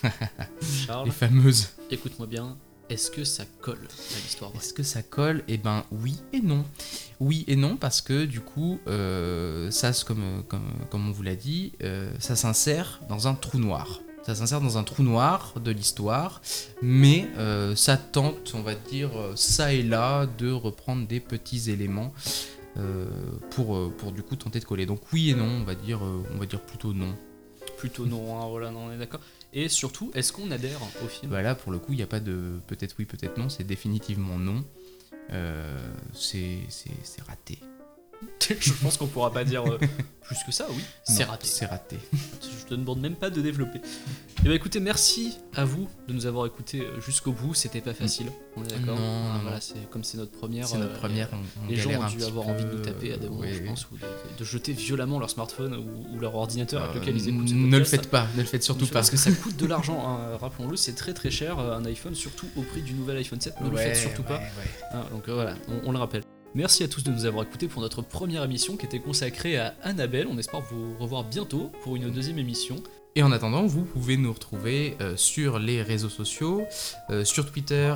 Charles, 0.61 1.05
Les 1.07 1.11
fameuses. 1.11 1.69
écoute-moi 1.91 2.25
bien, 2.27 2.57
est-ce 2.89 3.11
que 3.11 3.23
ça 3.25 3.43
colle 3.61 3.85
à 3.85 4.15
l'histoire 4.23 4.51
Est-ce 4.55 4.73
que 4.73 4.83
ça 4.83 5.03
colle? 5.03 5.43
Eh 5.49 5.57
ben 5.57 5.83
oui 5.91 6.17
et 6.31 6.39
non. 6.39 6.63
Oui 7.19 7.43
et 7.47 7.55
non 7.57 7.75
parce 7.75 8.01
que 8.01 8.23
du 8.25 8.39
coup, 8.39 8.79
euh, 8.87 9.69
ça, 9.71 9.91
comme, 10.07 10.43
comme, 10.47 10.71
comme 10.89 11.09
on 11.09 11.11
vous 11.11 11.23
l'a 11.23 11.35
dit, 11.35 11.73
euh, 11.83 12.11
ça 12.19 12.35
s'insère 12.37 13.01
dans 13.09 13.27
un 13.27 13.33
trou 13.35 13.57
noir. 13.59 13.99
Ça 14.23 14.35
s'insère 14.35 14.61
dans 14.61 14.77
un 14.77 14.83
trou 14.83 15.01
noir 15.01 15.55
de 15.63 15.71
l'histoire, 15.71 16.41
mais 16.81 17.27
euh, 17.37 17.75
ça 17.75 17.97
tente, 17.97 18.53
on 18.53 18.61
va 18.61 18.75
dire, 18.75 19.17
euh, 19.17 19.35
ça 19.35 19.73
et 19.73 19.81
là, 19.81 20.27
de 20.37 20.51
reprendre 20.51 21.07
des 21.07 21.19
petits 21.19 21.71
éléments 21.71 22.13
euh, 22.77 23.07
pour, 23.49 23.91
pour 23.95 24.11
du 24.11 24.21
coup 24.21 24.35
tenter 24.35 24.59
de 24.59 24.65
coller. 24.65 24.85
Donc 24.85 25.01
oui 25.13 25.31
et 25.31 25.35
non, 25.35 25.47
on 25.47 25.63
va 25.63 25.73
dire, 25.73 26.01
on 26.01 26.37
va 26.37 26.45
dire 26.45 26.61
plutôt 26.61 26.93
non. 26.93 27.15
Plutôt 27.77 28.05
non, 28.05 28.39
hein, 28.39 28.47
voilà, 28.49 28.71
non, 28.71 28.87
on 28.87 28.91
est 28.91 28.97
d'accord. 28.97 29.21
Et 29.53 29.67
surtout, 29.69 30.11
est-ce 30.13 30.31
qu'on 30.31 30.51
adhère 30.51 30.79
au 31.03 31.07
film? 31.07 31.31
Bah 31.31 31.41
là, 31.41 31.55
pour 31.55 31.71
le 31.71 31.79
coup, 31.79 31.93
il 31.93 31.97
n'y 31.97 32.03
a 32.03 32.07
pas 32.07 32.19
de 32.19 32.59
peut-être 32.67 32.95
oui, 32.99 33.05
peut-être 33.05 33.37
non, 33.37 33.49
c'est 33.49 33.63
définitivement 33.63 34.37
non. 34.37 34.63
Euh, 35.31 35.77
c'est 36.13 36.59
raté. 37.27 37.59
Je 38.59 38.73
pense 38.73 38.97
qu'on 38.97 39.07
pourra 39.07 39.31
pas 39.31 39.43
dire 39.43 39.63
euh, 39.65 39.77
plus 40.23 40.37
que 40.45 40.51
ça, 40.51 40.65
oui. 40.69 40.81
C'est 41.03 41.23
raté. 41.23 41.47
C'est 41.47 41.65
raté. 41.67 41.97
Je 42.13 42.65
te 42.65 42.73
demande 42.75 42.99
même 42.99 43.15
pas 43.15 43.29
de 43.29 43.41
développer. 43.41 43.79
Et 44.43 44.47
bah 44.47 44.53
écoutez, 44.55 44.79
merci 44.79 45.37
à 45.55 45.65
vous 45.65 45.87
de 46.07 46.13
nous 46.13 46.25
avoir 46.25 46.45
écoutés 46.45 46.81
euh, 46.81 46.99
jusqu'au 47.01 47.31
bout. 47.31 47.53
C'était 47.53 47.81
pas 47.81 47.93
facile, 47.93 48.27
on 48.55 48.63
est 48.63 48.67
d'accord 48.69 48.95
Non, 48.97 49.31
Ah, 49.33 49.39
Voilà, 49.43 49.61
c'est 49.61 49.89
comme 49.91 50.03
c'est 50.03 50.17
notre 50.17 50.31
première. 50.31 50.67
C'est 50.67 50.77
notre 50.77 50.95
euh, 50.95 50.99
première. 50.99 51.29
on- 51.33 51.65
on 51.65 51.67
Les 51.69 51.75
gens 51.75 51.91
ont 51.91 52.07
dû 52.07 52.23
avoir 52.23 52.45
peu, 52.45 52.51
envie 52.53 52.63
de 52.65 52.71
nous 52.71 52.81
taper 52.83 53.13
à 53.13 53.17
des 53.17 53.27
moments, 53.29 53.41
oui, 53.41 53.53
je 53.53 53.63
pense, 53.63 53.87
ou 53.91 53.97
de, 53.97 54.05
de 54.39 54.43
jeter 54.43 54.73
violemment 54.73 55.19
leur 55.19 55.29
smartphone 55.29 55.75
ou, 55.75 56.15
ou 56.15 56.19
leur 56.19 56.35
ordinateur 56.35 56.83
avec 56.83 56.95
Euh, 56.95 56.99
lequel 57.01 57.17
ils 57.17 57.29
écoutent 57.29 57.51
Ne 57.51 57.77
le 57.77 57.83
faites 57.85 58.09
pas, 58.09 58.27
ne 58.35 58.41
le 58.41 58.47
faites 58.47 58.63
surtout 58.63 58.85
pas. 58.87 58.93
Parce 58.93 59.09
que 59.11 59.17
ça 59.17 59.31
coûte 59.31 59.57
de 59.57 59.65
l'argent, 59.73 60.03
hein, 60.07 60.37
rappelons-le, 60.37 60.75
c'est 60.77 60.93
très 60.93 61.13
très 61.13 61.29
cher 61.31 61.59
euh, 61.59 61.77
un 61.77 61.85
iPhone, 61.85 62.15
surtout 62.15 62.47
au 62.55 62.61
prix 62.63 62.81
du 62.81 62.93
nouvel 62.93 63.17
iPhone 63.17 63.39
7. 63.41 63.61
Ne 63.61 63.69
le 63.69 63.77
faites 63.77 63.95
surtout 63.97 64.23
pas. 64.23 64.41
Hein, 64.93 65.03
donc 65.11 65.27
euh, 65.29 65.33
voilà, 65.33 65.55
on, 65.67 65.89
on 65.89 65.91
le 65.91 65.97
rappelle. 65.99 66.23
Merci 66.55 66.83
à 66.83 66.87
tous 66.87 67.03
de 67.03 67.11
nous 67.11 67.25
avoir 67.25 67.45
écoutés 67.45 67.67
pour 67.67 67.81
notre 67.81 68.01
première 68.01 68.43
émission 68.43 68.75
qui 68.75 68.87
était 68.87 68.99
consacrée 68.99 69.57
à 69.57 69.75
Annabelle. 69.83 70.27
On 70.29 70.37
espère 70.39 70.61
vous 70.61 70.97
revoir 70.97 71.23
bientôt 71.23 71.71
pour 71.83 71.95
une 71.95 72.09
deuxième 72.09 72.39
émission. 72.39 72.77
Et 73.15 73.21
en 73.21 73.31
attendant, 73.31 73.67
vous 73.67 73.83
pouvez 73.83 74.17
nous 74.17 74.33
retrouver 74.33 74.97
euh, 74.99 75.15
sur 75.15 75.59
les 75.59 75.83
réseaux 75.83 76.09
sociaux, 76.09 76.63
euh, 77.11 77.23
sur 77.23 77.51
Twitter, 77.51 77.93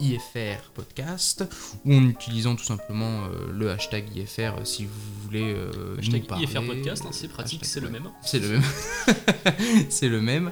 IFR 0.00 0.70
Podcast, 0.74 1.44
ou 1.84 1.94
en 1.94 2.02
utilisant 2.08 2.56
tout 2.56 2.64
simplement 2.64 3.24
euh, 3.24 3.52
le 3.52 3.70
hashtag 3.70 4.04
IFR 4.14 4.40
euh, 4.40 4.64
si 4.64 4.84
vous 4.84 5.22
voulez 5.22 5.54
euh, 5.54 5.96
Hashtag 5.98 6.20
nous 6.22 6.26
parler. 6.26 6.44
IFR 6.44 6.66
Podcast, 6.66 7.04
hein, 7.06 7.10
c'est 7.12 7.28
pratique, 7.28 7.62
Hashtag, 7.62 7.72
c'est 7.72 7.80
le 7.80 7.90
même. 7.90 8.10
C'est 8.22 8.38
le 8.38 8.48
même. 8.48 8.62
c'est 9.88 10.08
le 10.08 10.20
même. 10.20 10.50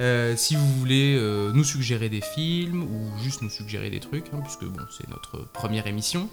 Euh, 0.00 0.36
si 0.36 0.56
vous 0.56 0.68
voulez 0.78 1.18
nous 1.54 1.64
suggérer 1.64 2.08
des 2.08 2.20
films 2.20 2.82
ou 2.82 3.22
juste 3.22 3.42
nous 3.42 3.50
suggérer 3.50 3.90
des 3.90 4.00
trucs, 4.00 4.26
hein, 4.32 4.40
puisque 4.42 4.64
bon, 4.64 4.82
c'est 4.96 5.08
notre 5.08 5.50
première 5.52 5.86
émission. 5.86 6.28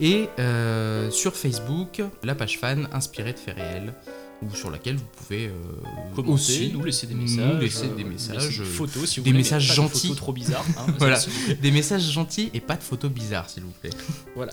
Et 0.00 0.28
sur 1.10 1.36
Facebook, 1.36 2.02
la 2.22 2.34
page 2.34 2.58
fan 2.58 2.88
inspirée 2.92 3.32
de 3.32 3.38
faits 3.38 3.56
réels, 3.56 3.94
ou 4.42 4.54
sur 4.54 4.70
laquelle 4.70 4.96
vous 4.96 5.04
pouvez 5.16 5.46
euh, 5.46 5.52
Commenter, 6.14 6.32
aussi 6.32 6.70
nous 6.72 6.84
laisser 6.84 7.06
des 7.06 7.14
nous 7.14 7.22
messages, 7.22 7.60
laisser 7.60 7.86
euh, 7.86 7.94
des 7.96 8.04
messages, 8.04 8.48
laisser 8.48 8.58
des 8.58 8.64
photos 8.64 9.08
si 9.08 9.20
vous 9.20 9.24
des 9.24 9.30
voulez, 9.30 9.42
messages 9.42 9.66
pas 9.68 9.72
de 9.72 9.76
gentils. 9.76 10.00
photos 10.08 10.16
trop 10.16 10.32
bizarres. 10.32 10.64
hein, 10.78 10.86
Voilà. 10.98 11.18
des 11.62 11.70
messages 11.70 12.10
gentils 12.12 12.50
et 12.52 12.60
pas 12.60 12.76
de 12.76 12.82
photos 12.82 13.10
bizarres, 13.10 13.48
s'il 13.48 13.62
vous 13.62 13.72
plaît. 13.80 13.90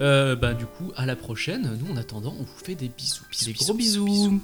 Euh, 0.00 0.36
bah, 0.36 0.54
du 0.54 0.64
coup, 0.64 0.92
à 0.94 1.06
la 1.06 1.16
prochaine. 1.16 1.76
Nous, 1.82 1.92
en 1.92 1.96
attendant, 1.96 2.32
on 2.38 2.44
vous 2.44 2.64
fait 2.64 2.76
des 2.76 2.88
bisous. 2.88 3.24
bisous 3.32 3.46
Des 3.46 3.52
bisous, 3.52 3.64
gros 3.64 3.74
bisous, 3.74 4.04
bisous. 4.04 4.30
bisous. 4.30 4.40